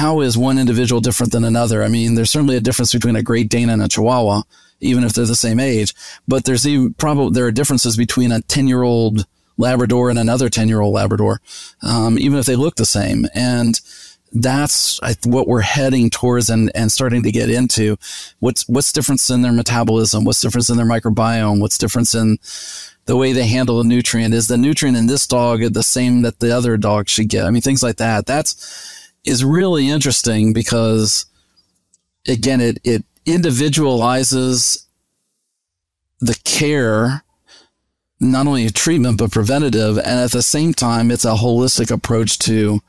how 0.00 0.22
is 0.22 0.38
one 0.38 0.58
individual 0.58 1.02
different 1.02 1.30
than 1.30 1.44
another? 1.44 1.82
I 1.82 1.88
mean, 1.88 2.14
there's 2.14 2.30
certainly 2.30 2.56
a 2.56 2.60
difference 2.60 2.90
between 2.90 3.16
a 3.16 3.22
Great 3.22 3.50
Dane 3.50 3.68
and 3.68 3.82
a 3.82 3.88
Chihuahua, 3.88 4.42
even 4.80 5.04
if 5.04 5.12
they're 5.12 5.26
the 5.26 5.34
same 5.36 5.60
age. 5.60 5.94
But 6.26 6.46
there's 6.46 6.66
even 6.66 6.94
probably 6.94 7.34
there 7.34 7.44
are 7.44 7.52
differences 7.52 7.98
between 7.98 8.32
a 8.32 8.40
10 8.40 8.66
year 8.66 8.82
old 8.82 9.26
Labrador 9.58 10.08
and 10.08 10.18
another 10.18 10.48
10 10.48 10.68
year 10.68 10.80
old 10.80 10.94
Labrador, 10.94 11.42
um, 11.82 12.18
even 12.18 12.38
if 12.38 12.46
they 12.46 12.56
look 12.56 12.76
the 12.76 12.86
same. 12.86 13.26
And 13.34 13.78
that's 14.32 14.98
what 15.26 15.46
we're 15.46 15.60
heading 15.60 16.08
towards 16.08 16.48
and, 16.48 16.72
and 16.74 16.90
starting 16.90 17.22
to 17.24 17.30
get 17.30 17.50
into. 17.50 17.98
What's 18.38 18.66
what's 18.70 18.94
difference 18.94 19.28
in 19.28 19.42
their 19.42 19.52
metabolism? 19.52 20.24
What's 20.24 20.40
difference 20.40 20.70
in 20.70 20.78
their 20.78 20.86
microbiome? 20.86 21.60
What's 21.60 21.76
difference 21.76 22.14
in 22.14 22.38
the 23.04 23.16
way 23.16 23.34
they 23.34 23.46
handle 23.46 23.80
a 23.80 23.84
nutrient? 23.84 24.32
Is 24.32 24.48
the 24.48 24.56
nutrient 24.56 24.96
in 24.96 25.08
this 25.08 25.26
dog 25.26 25.60
the 25.60 25.82
same 25.82 26.22
that 26.22 26.38
the 26.38 26.56
other 26.56 26.78
dog 26.78 27.10
should 27.10 27.28
get? 27.28 27.44
I 27.44 27.50
mean, 27.50 27.60
things 27.60 27.82
like 27.82 27.96
that. 27.96 28.24
That's 28.24 28.96
is 29.24 29.44
really 29.44 29.88
interesting 29.88 30.52
because 30.52 31.26
again, 32.26 32.60
it 32.60 32.78
it 32.84 33.04
individualizes 33.26 34.86
the 36.20 36.38
care 36.44 37.22
not 38.18 38.46
only 38.46 38.68
treatment 38.68 39.18
but 39.18 39.30
preventative 39.30 39.96
and 39.98 40.20
at 40.20 40.32
the 40.32 40.42
same 40.42 40.74
time 40.74 41.10
it's 41.10 41.24
a 41.24 41.34
holistic 41.34 41.90
approach 41.90 42.38
to 42.38 42.80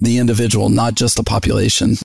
the 0.00 0.18
individual, 0.18 0.68
not 0.68 0.94
just 0.94 1.16
the 1.16 1.24
population. 1.24 1.96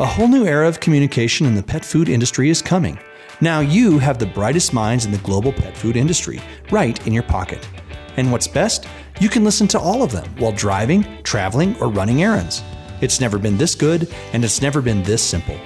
A 0.00 0.06
whole 0.06 0.28
new 0.28 0.44
era 0.46 0.68
of 0.68 0.80
communication 0.80 1.46
in 1.46 1.54
the 1.54 1.62
pet 1.62 1.84
food 1.84 2.08
industry 2.08 2.50
is 2.50 2.60
coming. 2.60 2.98
Now 3.44 3.60
you 3.60 3.98
have 3.98 4.18
the 4.18 4.24
brightest 4.24 4.72
minds 4.72 5.04
in 5.04 5.12
the 5.12 5.18
global 5.18 5.52
pet 5.52 5.76
food 5.76 5.96
industry 5.98 6.40
right 6.70 7.06
in 7.06 7.12
your 7.12 7.24
pocket. 7.24 7.68
And 8.16 8.32
what's 8.32 8.48
best? 8.48 8.86
You 9.20 9.28
can 9.28 9.44
listen 9.44 9.68
to 9.68 9.78
all 9.78 10.02
of 10.02 10.12
them 10.12 10.24
while 10.38 10.52
driving, 10.52 11.06
traveling, 11.24 11.78
or 11.78 11.90
running 11.90 12.22
errands. 12.22 12.62
It's 13.02 13.20
never 13.20 13.38
been 13.38 13.58
this 13.58 13.74
good, 13.74 14.10
and 14.32 14.46
it's 14.46 14.62
never 14.62 14.80
been 14.80 15.02
this 15.02 15.22
simple. 15.22 15.56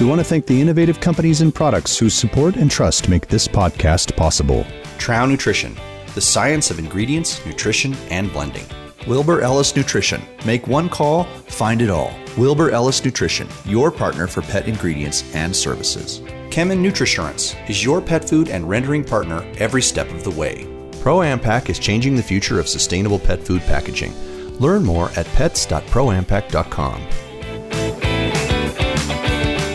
We 0.00 0.06
want 0.06 0.20
to 0.20 0.24
thank 0.24 0.46
the 0.46 0.58
innovative 0.58 1.00
companies 1.00 1.42
and 1.42 1.54
products 1.54 1.98
whose 1.98 2.14
support 2.14 2.56
and 2.56 2.70
trust 2.70 3.10
make 3.10 3.28
this 3.28 3.46
podcast 3.46 4.16
possible. 4.16 4.64
Trouw 4.96 5.28
Nutrition, 5.28 5.76
the 6.14 6.22
science 6.22 6.70
of 6.70 6.78
ingredients, 6.78 7.44
nutrition, 7.44 7.94
and 8.08 8.32
blending. 8.32 8.64
Wilbur 9.06 9.40
Ellis 9.40 9.74
Nutrition. 9.74 10.22
Make 10.44 10.66
one 10.66 10.88
call, 10.88 11.24
find 11.24 11.80
it 11.80 11.90
all. 11.90 12.12
Wilbur 12.36 12.70
Ellis 12.70 13.04
Nutrition, 13.04 13.48
your 13.64 13.90
partner 13.90 14.26
for 14.26 14.42
pet 14.42 14.68
ingredients 14.68 15.24
and 15.34 15.54
services. 15.54 16.20
Kemin 16.50 16.80
Nutrisurance 16.80 17.56
is 17.68 17.82
your 17.82 18.00
pet 18.00 18.28
food 18.28 18.48
and 18.48 18.68
rendering 18.68 19.02
partner 19.02 19.42
every 19.58 19.82
step 19.82 20.10
of 20.10 20.22
the 20.22 20.30
way. 20.30 20.66
ProAmpac 21.02 21.70
is 21.70 21.78
changing 21.78 22.14
the 22.14 22.22
future 22.22 22.60
of 22.60 22.68
sustainable 22.68 23.18
pet 23.18 23.40
food 23.42 23.62
packaging. 23.62 24.12
Learn 24.58 24.84
more 24.84 25.10
at 25.16 25.26
pets.proampac.com. 25.28 27.06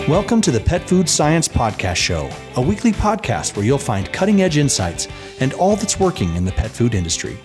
Welcome 0.08 0.40
to 0.42 0.52
the 0.52 0.59
Pet 0.59 0.88
Food 0.88 1.09
Science 1.09 1.48
Podcast 1.48 1.96
Show, 1.96 2.30
a 2.58 2.62
weekly 2.62 2.92
podcast 2.92 3.58
where 3.58 3.66
you'll 3.66 3.80
find 3.80 4.14
cutting 4.14 4.44
edge 4.44 4.58
insights 4.58 5.08
and 5.40 5.53
all 5.53 5.76
that's 5.76 6.00
working 6.00 6.36
in 6.36 6.46
the 6.46 6.52
pet 6.52 6.70
food 6.70 6.94
industry. 6.94 7.40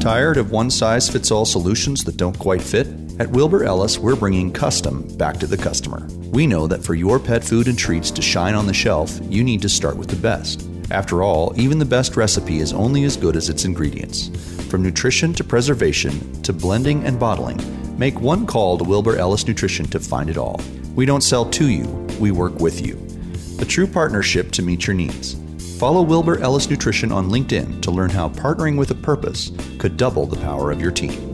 Tired 0.00 0.38
of 0.38 0.50
one 0.50 0.70
size 0.70 1.10
fits 1.10 1.30
all 1.30 1.44
solutions 1.44 2.04
that 2.04 2.16
don't 2.16 2.38
quite 2.38 2.62
fit? 2.62 2.88
At 3.18 3.28
Wilbur 3.28 3.64
Ellis, 3.64 3.98
we're 3.98 4.16
bringing 4.16 4.50
custom 4.50 5.06
back 5.18 5.36
to 5.36 5.46
the 5.46 5.58
customer. 5.58 6.06
We 6.30 6.46
know 6.46 6.66
that 6.68 6.82
for 6.82 6.94
your 6.94 7.18
pet 7.18 7.44
food 7.44 7.68
and 7.68 7.78
treats 7.78 8.10
to 8.12 8.22
shine 8.22 8.54
on 8.54 8.66
the 8.66 8.72
shelf, 8.72 9.20
you 9.28 9.44
need 9.44 9.60
to 9.60 9.68
start 9.68 9.98
with 9.98 10.08
the 10.08 10.16
best. 10.16 10.66
After 10.90 11.22
all, 11.22 11.52
even 11.60 11.78
the 11.78 11.84
best 11.84 12.16
recipe 12.16 12.60
is 12.60 12.72
only 12.72 13.04
as 13.04 13.18
good 13.18 13.36
as 13.36 13.50
its 13.50 13.66
ingredients. 13.66 14.30
From 14.70 14.82
nutrition 14.82 15.34
to 15.34 15.44
preservation 15.44 16.42
to 16.44 16.54
blending 16.54 17.04
and 17.04 17.20
bottling, 17.20 17.58
make 17.98 18.18
one 18.22 18.46
call 18.46 18.78
to 18.78 18.84
Wilbur 18.84 19.16
Ellis 19.16 19.46
Nutrition 19.46 19.84
to 19.88 20.00
find 20.00 20.30
it 20.30 20.38
all. 20.38 20.62
We 20.94 21.04
don't 21.04 21.20
sell 21.20 21.44
to 21.50 21.68
you, 21.68 21.84
we 22.18 22.30
work 22.30 22.58
with 22.58 22.80
you. 22.80 22.98
A 23.60 23.66
true 23.66 23.86
partnership 23.86 24.50
to 24.52 24.62
meet 24.62 24.86
your 24.86 24.94
needs. 24.94 25.36
Follow 25.80 26.02
Wilbur 26.02 26.38
Ellis 26.40 26.68
Nutrition 26.68 27.10
on 27.10 27.30
LinkedIn 27.30 27.80
to 27.80 27.90
learn 27.90 28.10
how 28.10 28.28
partnering 28.28 28.76
with 28.76 28.90
a 28.90 28.94
purpose 28.94 29.50
could 29.78 29.96
double 29.96 30.26
the 30.26 30.36
power 30.36 30.70
of 30.70 30.78
your 30.78 30.90
team. 30.90 31.32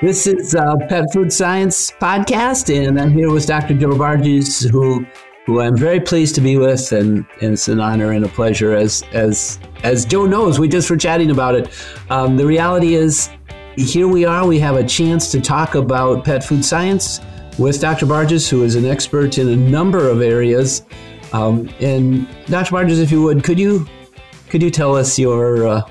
This 0.00 0.28
is 0.28 0.54
a 0.54 0.76
Pet 0.88 1.12
Food 1.12 1.32
Science 1.32 1.90
Podcast, 1.90 2.72
and 2.72 3.00
I'm 3.00 3.10
here 3.10 3.32
with 3.32 3.48
Dr. 3.48 3.74
Joe 3.74 3.96
Bartges, 3.98 4.70
who 4.70 5.04
who 5.44 5.60
I'm 5.60 5.76
very 5.76 5.98
pleased 5.98 6.36
to 6.36 6.40
be 6.40 6.56
with, 6.56 6.92
and, 6.92 7.26
and 7.40 7.54
it's 7.54 7.66
an 7.66 7.80
honor 7.80 8.12
and 8.12 8.24
a 8.24 8.28
pleasure. 8.28 8.76
As 8.76 9.02
as 9.12 9.58
as 9.82 10.04
Joe 10.04 10.26
knows, 10.26 10.60
we 10.60 10.68
just 10.68 10.88
were 10.88 10.96
chatting 10.96 11.32
about 11.32 11.56
it. 11.56 11.68
Um, 12.10 12.36
the 12.36 12.46
reality 12.46 12.94
is, 12.94 13.28
here 13.76 14.06
we 14.06 14.24
are. 14.24 14.46
We 14.46 14.60
have 14.60 14.76
a 14.76 14.84
chance 14.84 15.32
to 15.32 15.40
talk 15.40 15.74
about 15.74 16.24
pet 16.24 16.44
food 16.44 16.64
science 16.64 17.20
with 17.58 17.80
Dr. 17.80 18.06
Bartges, 18.06 18.48
who 18.48 18.62
is 18.62 18.74
an 18.74 18.84
expert 18.84 19.38
in 19.38 19.48
a 19.48 19.56
number 19.56 20.08
of 20.08 20.22
areas. 20.22 20.82
Um, 21.32 21.68
and 21.80 22.28
Dr. 22.46 22.74
Bartges, 22.74 23.00
if 23.00 23.10
you 23.10 23.22
would, 23.22 23.44
could 23.44 23.58
you 23.58 23.86
could 24.48 24.62
you 24.62 24.70
tell 24.70 24.96
us 24.96 25.18
your 25.18 25.66
uh, 25.66 25.82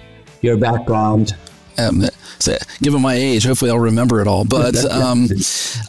your 0.41 0.57
background? 0.57 1.35
Um, 1.77 2.03
so, 2.39 2.57
given 2.81 3.01
my 3.01 3.13
age, 3.13 3.45
hopefully 3.45 3.71
I'll 3.71 3.79
remember 3.79 4.21
it 4.21 4.27
all. 4.27 4.45
But 4.45 4.75
um, 4.91 5.27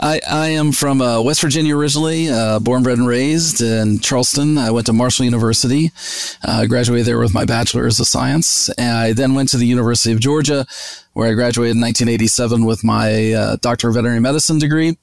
I, 0.00 0.20
I, 0.28 0.48
am 0.48 0.72
from 0.72 1.00
uh, 1.00 1.20
West 1.22 1.40
Virginia 1.40 1.76
originally, 1.76 2.28
uh, 2.28 2.58
born, 2.58 2.82
bred, 2.82 2.98
and 2.98 3.06
raised 3.06 3.60
in 3.60 3.98
Charleston. 4.00 4.58
I 4.58 4.70
went 4.70 4.86
to 4.86 4.92
Marshall 4.92 5.24
University, 5.24 5.90
uh, 6.44 6.66
graduated 6.66 7.06
there 7.06 7.18
with 7.18 7.34
my 7.34 7.44
bachelor's 7.44 8.00
of 8.00 8.06
science. 8.06 8.68
And 8.70 8.96
I 8.96 9.12
then 9.12 9.34
went 9.34 9.50
to 9.50 9.56
the 9.56 9.66
University 9.66 10.12
of 10.12 10.20
Georgia, 10.20 10.66
where 11.12 11.30
I 11.30 11.34
graduated 11.34 11.76
in 11.76 11.82
1987 11.82 12.64
with 12.64 12.84
my 12.84 13.32
uh, 13.32 13.56
Doctor 13.60 13.88
of 13.88 13.94
Veterinary 13.94 14.20
Medicine 14.20 14.58
degree. 14.58 14.96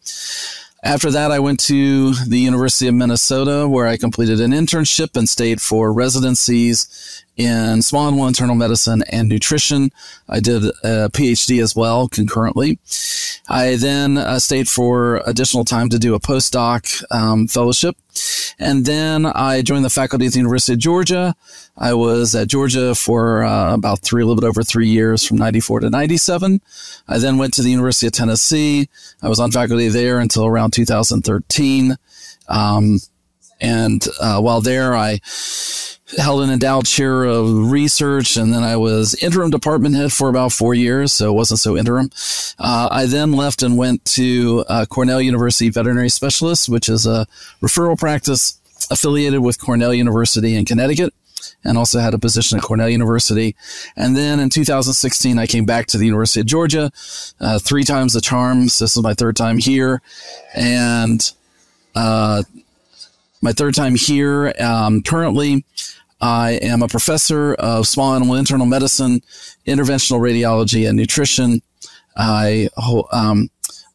After 0.85 1.09
that, 1.09 1.31
I 1.31 1.39
went 1.39 1.59
to 1.61 2.13
the 2.13 2.37
University 2.37 2.87
of 2.87 2.93
Minnesota, 2.93 3.67
where 3.67 3.87
I 3.87 3.97
completed 3.97 4.39
an 4.39 4.51
internship 4.51 5.17
and 5.17 5.27
stayed 5.27 5.59
for 5.59 5.91
residencies 5.91 7.23
in 7.35 7.81
small 7.81 8.07
animal 8.07 8.27
internal 8.27 8.53
medicine 8.53 9.03
and 9.11 9.27
nutrition. 9.27 9.89
I 10.29 10.39
did 10.39 10.63
a 10.83 11.09
PhD 11.09 11.59
as 11.59 11.75
well 11.75 12.07
concurrently. 12.07 12.77
I 13.49 13.77
then 13.77 14.19
uh, 14.19 14.37
stayed 14.37 14.69
for 14.69 15.23
additional 15.25 15.65
time 15.65 15.89
to 15.89 15.97
do 15.97 16.13
a 16.13 16.19
postdoc 16.19 17.03
um, 17.09 17.47
fellowship. 17.47 17.97
And 18.57 18.85
then 18.85 19.25
I 19.25 19.61
joined 19.61 19.83
the 19.83 19.89
faculty 19.89 20.25
at 20.25 20.33
the 20.33 20.39
University 20.39 20.73
of 20.73 20.79
Georgia. 20.79 21.35
I 21.77 21.93
was 21.93 22.35
at 22.35 22.47
Georgia 22.47 22.95
for 22.95 23.43
uh, 23.43 23.73
about 23.73 23.99
three, 23.99 24.23
a 24.23 24.25
little 24.25 24.39
bit 24.39 24.47
over 24.47 24.63
three 24.63 24.87
years 24.87 25.25
from 25.25 25.37
94 25.37 25.81
to 25.81 25.89
97. 25.89 26.61
I 27.07 27.17
then 27.17 27.37
went 27.37 27.53
to 27.55 27.61
the 27.61 27.71
University 27.71 28.07
of 28.07 28.13
Tennessee. 28.13 28.87
I 29.21 29.27
was 29.27 29.39
on 29.39 29.51
faculty 29.51 29.89
there 29.89 30.19
until 30.19 30.45
around 30.45 30.71
2013. 30.71 31.97
Um, 32.47 32.99
and 33.61 34.05
uh, 34.21 34.39
while 34.41 34.61
there, 34.61 34.95
I 34.95 35.19
held 36.17 36.43
an 36.43 36.51
endowed 36.51 36.85
chair 36.85 37.23
of 37.23 37.71
research, 37.71 38.37
and 38.37 38.53
then 38.53 38.63
I 38.63 38.75
was 38.77 39.15
interim 39.15 39.49
department 39.49 39.95
head 39.95 40.13
for 40.13 40.29
about 40.29 40.51
four 40.51 40.73
years, 40.73 41.11
so 41.11 41.31
it 41.31 41.33
wasn't 41.33 41.59
so 41.59 41.75
interim. 41.75 42.11
Uh, 42.59 42.87
I 42.91 43.05
then 43.05 43.33
left 43.33 43.63
and 43.63 43.77
went 43.77 44.05
to 44.05 44.63
uh, 44.69 44.85
Cornell 44.87 45.21
University 45.21 45.69
Veterinary 45.69 46.09
Specialist, 46.09 46.69
which 46.69 46.89
is 46.89 47.05
a 47.05 47.25
referral 47.61 47.97
practice 47.97 48.59
affiliated 48.91 49.41
with 49.41 49.59
Cornell 49.59 49.93
University 49.93 50.55
in 50.55 50.65
Connecticut. 50.65 51.13
And 51.63 51.77
also 51.77 51.99
had 51.99 52.13
a 52.13 52.19
position 52.19 52.57
at 52.57 52.63
Cornell 52.63 52.89
University. 52.89 53.55
And 53.95 54.15
then 54.15 54.39
in 54.39 54.49
2016, 54.49 55.37
I 55.37 55.45
came 55.47 55.65
back 55.65 55.87
to 55.87 55.97
the 55.97 56.05
University 56.05 56.39
of 56.39 56.45
Georgia, 56.45 56.91
uh, 57.39 57.59
three 57.59 57.83
times 57.83 58.13
the 58.13 58.21
charms. 58.21 58.79
This 58.79 58.95
is 58.95 59.03
my 59.03 59.13
third 59.13 59.35
time 59.35 59.57
here. 59.57 60.01
And 60.55 61.31
uh, 61.95 62.43
my 63.41 63.53
third 63.53 63.75
time 63.75 63.95
here. 63.95 64.53
Um, 64.59 65.01
currently, 65.01 65.63
I 66.21 66.53
am 66.61 66.81
a 66.81 66.87
professor 66.87 67.53
of 67.55 67.87
small 67.87 68.13
animal 68.13 68.35
internal 68.35 68.65
medicine, 68.65 69.21
interventional 69.67 70.19
radiology, 70.19 70.87
and 70.87 70.97
nutrition. 70.97 71.61
I 72.17 72.69
um, 73.11 73.49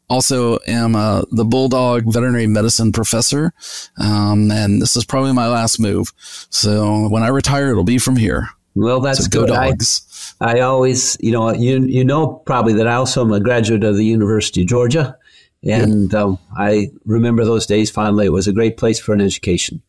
also 0.09 0.59
am 0.67 0.95
uh, 0.95 1.23
the 1.31 1.45
Bulldog 1.45 2.05
veterinary 2.13 2.47
medicine 2.47 2.93
professor, 2.93 3.53
um, 3.99 4.51
and 4.51 4.83
this 4.83 4.97
is 4.97 5.05
probably 5.05 5.33
my 5.33 5.49
last 5.49 5.81
move. 5.81 6.13
So 6.51 7.09
when 7.09 7.23
I 7.23 7.29
retire, 7.29 7.71
it'll 7.71 7.85
be 7.85 7.99
from 7.99 8.17
here. 8.17 8.49
Well, 8.75 9.01
that's 9.01 9.25
so 9.25 9.31
good. 9.31 9.49
Dogs. 9.49 10.35
I, 10.41 10.59
I 10.59 10.61
always, 10.61 11.17
you 11.21 11.33
know, 11.33 11.53
you 11.53 11.83
you 11.85 12.05
know 12.05 12.27
probably 12.45 12.75
that 12.75 12.87
I 12.87 12.95
also 12.95 13.25
am 13.25 13.33
a 13.33 13.41
graduate 13.41 13.85
of 13.85 13.97
the 13.97 14.05
University 14.05 14.63
of 14.63 14.69
Georgia. 14.69 15.17
And 15.63 16.15
um, 16.15 16.39
I 16.57 16.91
remember 17.05 17.45
those 17.45 17.67
days 17.67 17.91
fondly. 17.91 18.27
It 18.27 18.33
was 18.33 18.49
a 18.49 18.53
great 18.53 18.77
place 18.79 18.99
for 18.99 19.13
an 19.13 19.21
education. 19.21 19.83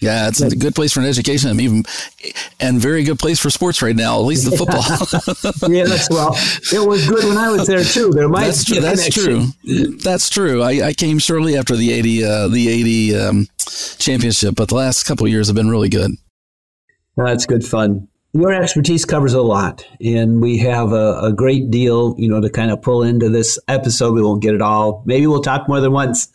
Yeah, 0.00 0.28
it's 0.28 0.40
a 0.42 0.54
good 0.54 0.74
place 0.74 0.92
for 0.92 1.00
an 1.00 1.06
education 1.06 1.50
and 1.50 1.60
even 1.60 1.84
and 2.60 2.78
very 2.78 3.02
good 3.02 3.18
place 3.18 3.38
for 3.38 3.48
sports 3.48 3.80
right 3.80 3.96
now, 3.96 4.18
at 4.18 4.26
least 4.26 4.50
the 4.50 4.56
football. 4.56 4.82
yeah, 5.74 5.84
that's 5.84 6.10
well. 6.10 6.34
It 6.72 6.86
was 6.86 7.08
good 7.08 7.24
when 7.24 7.38
I 7.38 7.50
was 7.50 7.66
there 7.66 7.82
too. 7.82 8.10
There 8.10 8.28
might 8.28 8.44
that's 8.44 8.64
true. 8.64 8.80
That's 8.80 9.08
true. 9.08 9.46
That's 9.98 10.28
true. 10.28 10.62
I, 10.62 10.88
I, 10.88 10.92
came 10.92 11.18
shortly 11.18 11.56
after 11.56 11.76
the 11.76 11.92
eighty 11.92 12.22
uh, 12.22 12.48
the 12.48 12.68
eighty 12.68 13.16
um, 13.16 13.48
championship, 13.98 14.54
but 14.54 14.68
the 14.68 14.74
last 14.74 15.04
couple 15.04 15.26
years 15.28 15.46
have 15.46 15.56
been 15.56 15.70
really 15.70 15.88
good. 15.88 16.12
That's 17.16 17.46
good 17.46 17.64
fun. 17.64 18.08
Your 18.34 18.52
expertise 18.52 19.06
covers 19.06 19.32
a 19.32 19.40
lot, 19.40 19.86
and 19.98 20.42
we 20.42 20.58
have 20.58 20.92
a, 20.92 21.20
a 21.22 21.32
great 21.32 21.70
deal, 21.70 22.14
you 22.18 22.28
know, 22.28 22.42
to 22.42 22.50
kind 22.50 22.70
of 22.70 22.82
pull 22.82 23.02
into 23.02 23.30
this 23.30 23.58
episode. 23.66 24.12
We 24.12 24.22
won't 24.22 24.42
get 24.42 24.54
it 24.54 24.60
all. 24.60 25.02
Maybe 25.06 25.26
we'll 25.26 25.40
talk 25.40 25.68
more 25.68 25.80
than 25.80 25.92
once. 25.92 26.28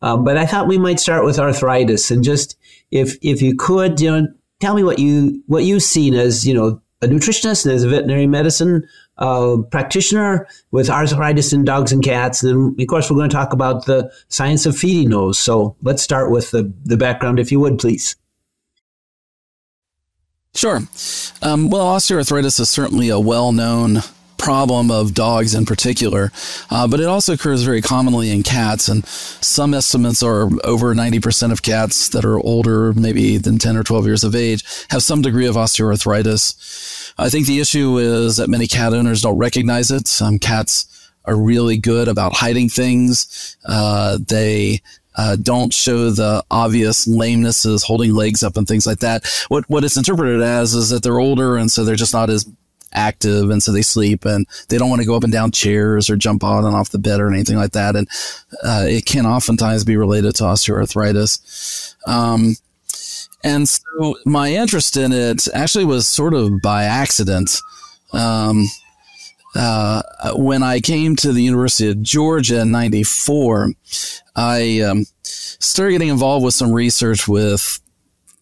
Um, 0.00 0.24
but 0.24 0.36
I 0.36 0.46
thought 0.46 0.68
we 0.68 0.78
might 0.78 1.00
start 1.00 1.24
with 1.24 1.40
arthritis 1.40 2.12
and 2.12 2.22
just 2.22 2.56
if 2.90 3.16
if 3.22 3.42
you 3.42 3.56
could, 3.56 4.00
you 4.00 4.10
know, 4.10 4.28
tell 4.60 4.74
me 4.74 4.82
what 4.82 4.98
you 4.98 5.42
what 5.46 5.64
you've 5.64 5.82
seen 5.82 6.14
as 6.14 6.46
you 6.46 6.54
know 6.54 6.80
a 7.00 7.06
nutritionist 7.06 7.64
and 7.64 7.74
as 7.74 7.84
a 7.84 7.88
veterinary 7.88 8.26
medicine 8.26 8.86
uh, 9.18 9.56
practitioner 9.70 10.48
with 10.70 10.90
arthritis 10.90 11.52
in 11.52 11.64
dogs 11.64 11.92
and 11.92 12.02
cats. 12.02 12.42
And 12.42 12.76
then 12.76 12.82
of 12.82 12.88
course, 12.88 13.10
we're 13.10 13.16
going 13.16 13.30
to 13.30 13.36
talk 13.36 13.52
about 13.52 13.86
the 13.86 14.12
science 14.28 14.66
of 14.66 14.76
feeding 14.76 15.10
those. 15.10 15.38
So 15.38 15.76
let's 15.82 16.02
start 16.02 16.30
with 16.30 16.50
the, 16.50 16.72
the 16.84 16.96
background, 16.96 17.38
if 17.38 17.52
you 17.52 17.60
would, 17.60 17.78
please. 17.78 18.16
Sure. 20.54 20.80
Um, 21.40 21.70
well, 21.70 21.94
osteoarthritis 21.94 22.58
is 22.58 22.68
certainly 22.68 23.10
a 23.10 23.20
well 23.20 23.52
known 23.52 23.98
problem 24.38 24.90
of 24.90 25.14
dogs 25.14 25.54
in 25.54 25.66
particular, 25.66 26.32
uh, 26.70 26.86
but 26.88 27.00
it 27.00 27.06
also 27.06 27.34
occurs 27.34 27.62
very 27.62 27.82
commonly 27.82 28.30
in 28.30 28.42
cats. 28.42 28.88
And 28.88 29.06
some 29.06 29.74
estimates 29.74 30.22
are 30.22 30.48
over 30.64 30.94
90% 30.94 31.52
of 31.52 31.62
cats 31.62 32.08
that 32.10 32.24
are 32.24 32.38
older, 32.38 32.92
maybe 32.92 33.36
than 33.36 33.58
10 33.58 33.76
or 33.76 33.82
12 33.82 34.06
years 34.06 34.24
of 34.24 34.34
age, 34.34 34.64
have 34.90 35.02
some 35.02 35.22
degree 35.22 35.46
of 35.46 35.56
osteoarthritis. 35.56 37.12
I 37.18 37.28
think 37.28 37.46
the 37.46 37.60
issue 37.60 37.98
is 37.98 38.36
that 38.36 38.48
many 38.48 38.66
cat 38.66 38.94
owners 38.94 39.22
don't 39.22 39.38
recognize 39.38 39.90
it. 39.90 40.06
Some 40.06 40.38
cats 40.38 41.10
are 41.24 41.36
really 41.36 41.76
good 41.76 42.08
about 42.08 42.32
hiding 42.34 42.68
things. 42.68 43.56
Uh, 43.66 44.18
they 44.26 44.80
uh, 45.16 45.36
don't 45.36 45.74
show 45.74 46.10
the 46.10 46.44
obvious 46.50 47.06
lamenesses, 47.06 47.82
holding 47.82 48.14
legs 48.14 48.42
up 48.42 48.56
and 48.56 48.66
things 48.66 48.86
like 48.86 49.00
that. 49.00 49.26
What 49.48 49.68
what 49.68 49.84
it's 49.84 49.96
interpreted 49.96 50.40
as 50.40 50.74
is 50.74 50.90
that 50.90 51.02
they're 51.02 51.18
older 51.18 51.56
and 51.56 51.70
so 51.70 51.84
they're 51.84 51.96
just 51.96 52.14
not 52.14 52.30
as 52.30 52.48
active 52.92 53.50
and 53.50 53.62
so 53.62 53.72
they 53.72 53.82
sleep 53.82 54.24
and 54.24 54.46
they 54.68 54.78
don't 54.78 54.90
want 54.90 55.00
to 55.00 55.06
go 55.06 55.14
up 55.14 55.24
and 55.24 55.32
down 55.32 55.50
chairs 55.50 56.08
or 56.08 56.16
jump 56.16 56.42
on 56.42 56.64
and 56.64 56.74
off 56.74 56.90
the 56.90 56.98
bed 56.98 57.20
or 57.20 57.32
anything 57.32 57.56
like 57.56 57.72
that. 57.72 57.96
And 57.96 58.08
uh, 58.62 58.86
it 58.88 59.06
can 59.06 59.26
oftentimes 59.26 59.84
be 59.84 59.96
related 59.96 60.34
to 60.36 60.44
osteoarthritis. 60.44 61.96
Um, 62.06 62.54
and 63.44 63.68
so 63.68 64.16
my 64.24 64.52
interest 64.52 64.96
in 64.96 65.12
it 65.12 65.46
actually 65.54 65.84
was 65.84 66.08
sort 66.08 66.34
of 66.34 66.60
by 66.62 66.84
accident. 66.84 67.50
Um, 68.12 68.66
uh, 69.54 70.02
when 70.34 70.62
I 70.62 70.80
came 70.80 71.16
to 71.16 71.32
the 71.32 71.42
University 71.42 71.90
of 71.90 72.02
Georgia 72.02 72.60
in 72.60 72.70
94, 72.70 73.72
I 74.36 74.80
um, 74.80 75.04
started 75.22 75.92
getting 75.92 76.08
involved 76.08 76.44
with 76.44 76.54
some 76.54 76.72
research 76.72 77.26
with 77.26 77.80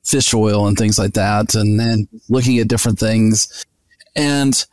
fish 0.05 0.33
oil 0.35 0.67
and 0.67 0.77
things 0.77 0.99
like 0.99 1.15
that, 1.15 1.55
and 1.55 1.79
then 1.79 2.09
looking 2.29 2.59
at 2.59 2.69
different 2.69 2.99
things. 2.99 3.65
And 4.17 4.67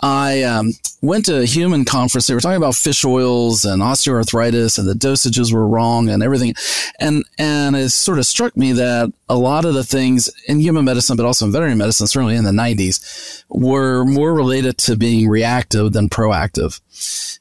I 0.00 0.42
um, 0.42 0.72
went 1.00 1.24
to 1.26 1.40
a 1.40 1.46
human 1.46 1.84
conference. 1.84 2.26
They 2.26 2.34
were 2.34 2.40
talking 2.40 2.56
about 2.56 2.74
fish 2.74 3.04
oils 3.04 3.64
and 3.64 3.80
osteoarthritis, 3.80 4.78
and 4.78 4.88
the 4.88 4.92
dosages 4.92 5.52
were 5.52 5.66
wrong 5.66 6.08
and 6.08 6.22
everything. 6.22 6.54
And 7.00 7.24
and 7.38 7.74
it 7.74 7.90
sort 7.90 8.18
of 8.18 8.26
struck 8.26 8.56
me 8.56 8.72
that 8.72 9.12
a 9.28 9.36
lot 9.36 9.64
of 9.64 9.74
the 9.74 9.84
things 9.84 10.28
in 10.46 10.60
human 10.60 10.84
medicine, 10.84 11.16
but 11.16 11.26
also 11.26 11.46
in 11.46 11.52
veterinary 11.52 11.76
medicine, 11.76 12.06
certainly 12.06 12.36
in 12.36 12.44
the 12.44 12.50
'90s, 12.50 13.44
were 13.48 14.04
more 14.04 14.34
related 14.34 14.78
to 14.78 14.96
being 14.96 15.28
reactive 15.28 15.92
than 15.92 16.08
proactive. 16.08 16.80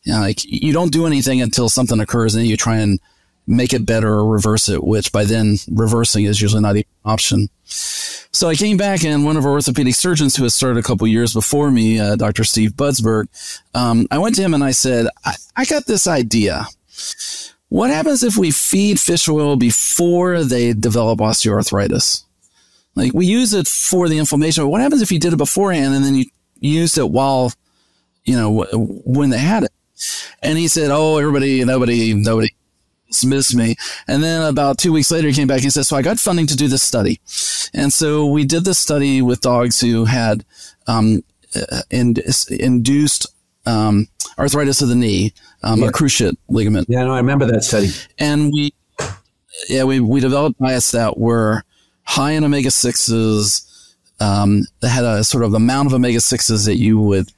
You 0.03 0.13
know, 0.13 0.21
like 0.21 0.45
you 0.45 0.73
don't 0.73 0.91
do 0.91 1.05
anything 1.05 1.41
until 1.41 1.69
something 1.69 1.99
occurs, 1.99 2.33
and 2.33 2.43
then 2.43 2.49
you 2.49 2.57
try 2.57 2.77
and 2.77 2.99
make 3.47 3.73
it 3.73 3.85
better 3.85 4.13
or 4.13 4.25
reverse 4.25 4.69
it, 4.69 4.83
which 4.83 5.11
by 5.11 5.25
then 5.25 5.57
reversing 5.71 6.25
is 6.25 6.41
usually 6.41 6.61
not 6.61 6.75
even 6.75 6.87
an 7.03 7.11
option. 7.11 7.49
So 7.65 8.49
I 8.49 8.55
came 8.55 8.77
back 8.77 9.03
and 9.03 9.25
one 9.25 9.37
of 9.37 9.45
our 9.45 9.51
orthopedic 9.51 9.95
surgeons 9.95 10.35
who 10.35 10.43
had 10.43 10.51
started 10.51 10.79
a 10.79 10.83
couple 10.83 11.05
years 11.07 11.33
before 11.33 11.69
me, 11.71 11.99
uh, 11.99 12.15
Dr. 12.15 12.43
Steve 12.43 12.71
Budsberg, 12.71 13.27
um, 13.75 14.07
I 14.11 14.17
went 14.17 14.35
to 14.35 14.41
him 14.41 14.53
and 14.53 14.63
I 14.63 14.71
said, 14.71 15.07
I, 15.25 15.35
I 15.55 15.65
got 15.65 15.85
this 15.85 16.07
idea. 16.07 16.65
What 17.69 17.89
happens 17.89 18.23
if 18.23 18.37
we 18.37 18.51
feed 18.51 18.99
fish 18.99 19.27
oil 19.27 19.55
before 19.55 20.43
they 20.43 20.73
develop 20.73 21.19
osteoarthritis? 21.19 22.23
Like 22.95 23.13
we 23.13 23.25
use 23.25 23.53
it 23.53 23.67
for 23.67 24.07
the 24.07 24.19
inflammation. 24.19 24.63
But 24.63 24.69
what 24.69 24.81
happens 24.81 25.01
if 25.01 25.11
you 25.11 25.19
did 25.19 25.33
it 25.33 25.37
beforehand 25.37 25.95
and 25.95 26.05
then 26.05 26.15
you 26.15 26.25
used 26.59 26.97
it 26.97 27.09
while, 27.09 27.51
you 28.25 28.35
know, 28.35 28.65
when 28.73 29.31
they 29.31 29.39
had 29.39 29.63
it? 29.63 29.71
And 30.41 30.57
he 30.57 30.67
said, 30.67 30.91
"Oh, 30.91 31.17
everybody, 31.17 31.63
nobody, 31.63 32.13
nobody 32.13 32.49
dismissed 33.13 33.55
me. 33.55 33.75
And 34.07 34.23
then 34.23 34.41
about 34.41 34.77
two 34.77 34.91
weeks 34.91 35.11
later, 35.11 35.27
he 35.27 35.33
came 35.33 35.47
back 35.47 35.63
and 35.63 35.71
said, 35.71 35.85
So 35.85 35.95
I 35.95 36.01
got 36.01 36.19
funding 36.19 36.47
to 36.47 36.55
do 36.55 36.67
this 36.67 36.83
study. 36.83 37.19
And 37.73 37.91
so 37.91 38.25
we 38.25 38.45
did 38.45 38.65
this 38.65 38.79
study 38.79 39.21
with 39.21 39.41
dogs 39.41 39.79
who 39.79 40.05
had 40.05 40.45
um, 40.87 41.23
uh, 41.55 41.81
in, 41.89 42.15
induced 42.49 43.27
um, 43.65 44.07
arthritis 44.37 44.81
of 44.81 44.89
the 44.89 44.95
knee, 44.95 45.33
um, 45.63 45.81
yeah. 45.81 45.87
a 45.87 45.91
cruciate 45.91 46.37
ligament. 46.49 46.87
Yeah, 46.89 47.03
no, 47.03 47.13
I 47.13 47.17
remember 47.17 47.45
that 47.45 47.63
study. 47.63 47.89
And 48.19 48.51
we, 48.51 48.73
yeah, 49.69 49.83
we, 49.83 49.99
we 49.99 50.19
developed 50.19 50.59
diets 50.59 50.91
that 50.91 51.17
were 51.17 51.63
high 52.03 52.31
in 52.31 52.43
omega 52.43 52.69
6s, 52.69 53.69
um, 54.19 54.63
that 54.81 54.89
had 54.89 55.03
a 55.03 55.23
sort 55.23 55.43
of 55.43 55.53
amount 55.53 55.87
of 55.87 55.93
omega 55.93 56.19
6s 56.19 56.65
that 56.65 56.77
you 56.77 56.99
would 56.99 57.31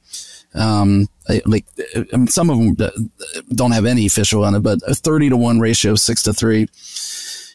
um, 0.55 1.07
like 1.45 1.65
um, 2.13 2.27
some 2.27 2.49
of 2.49 2.57
them 2.57 3.11
don't 3.53 3.71
have 3.71 3.85
any 3.85 4.07
fish 4.07 4.33
oil 4.33 4.45
in 4.45 4.55
it, 4.55 4.59
but 4.59 4.79
a 4.87 4.95
30 4.95 5.29
to 5.29 5.37
1 5.37 5.59
ratio, 5.59 5.95
6 5.95 6.23
to 6.23 6.33
3. 6.33 6.67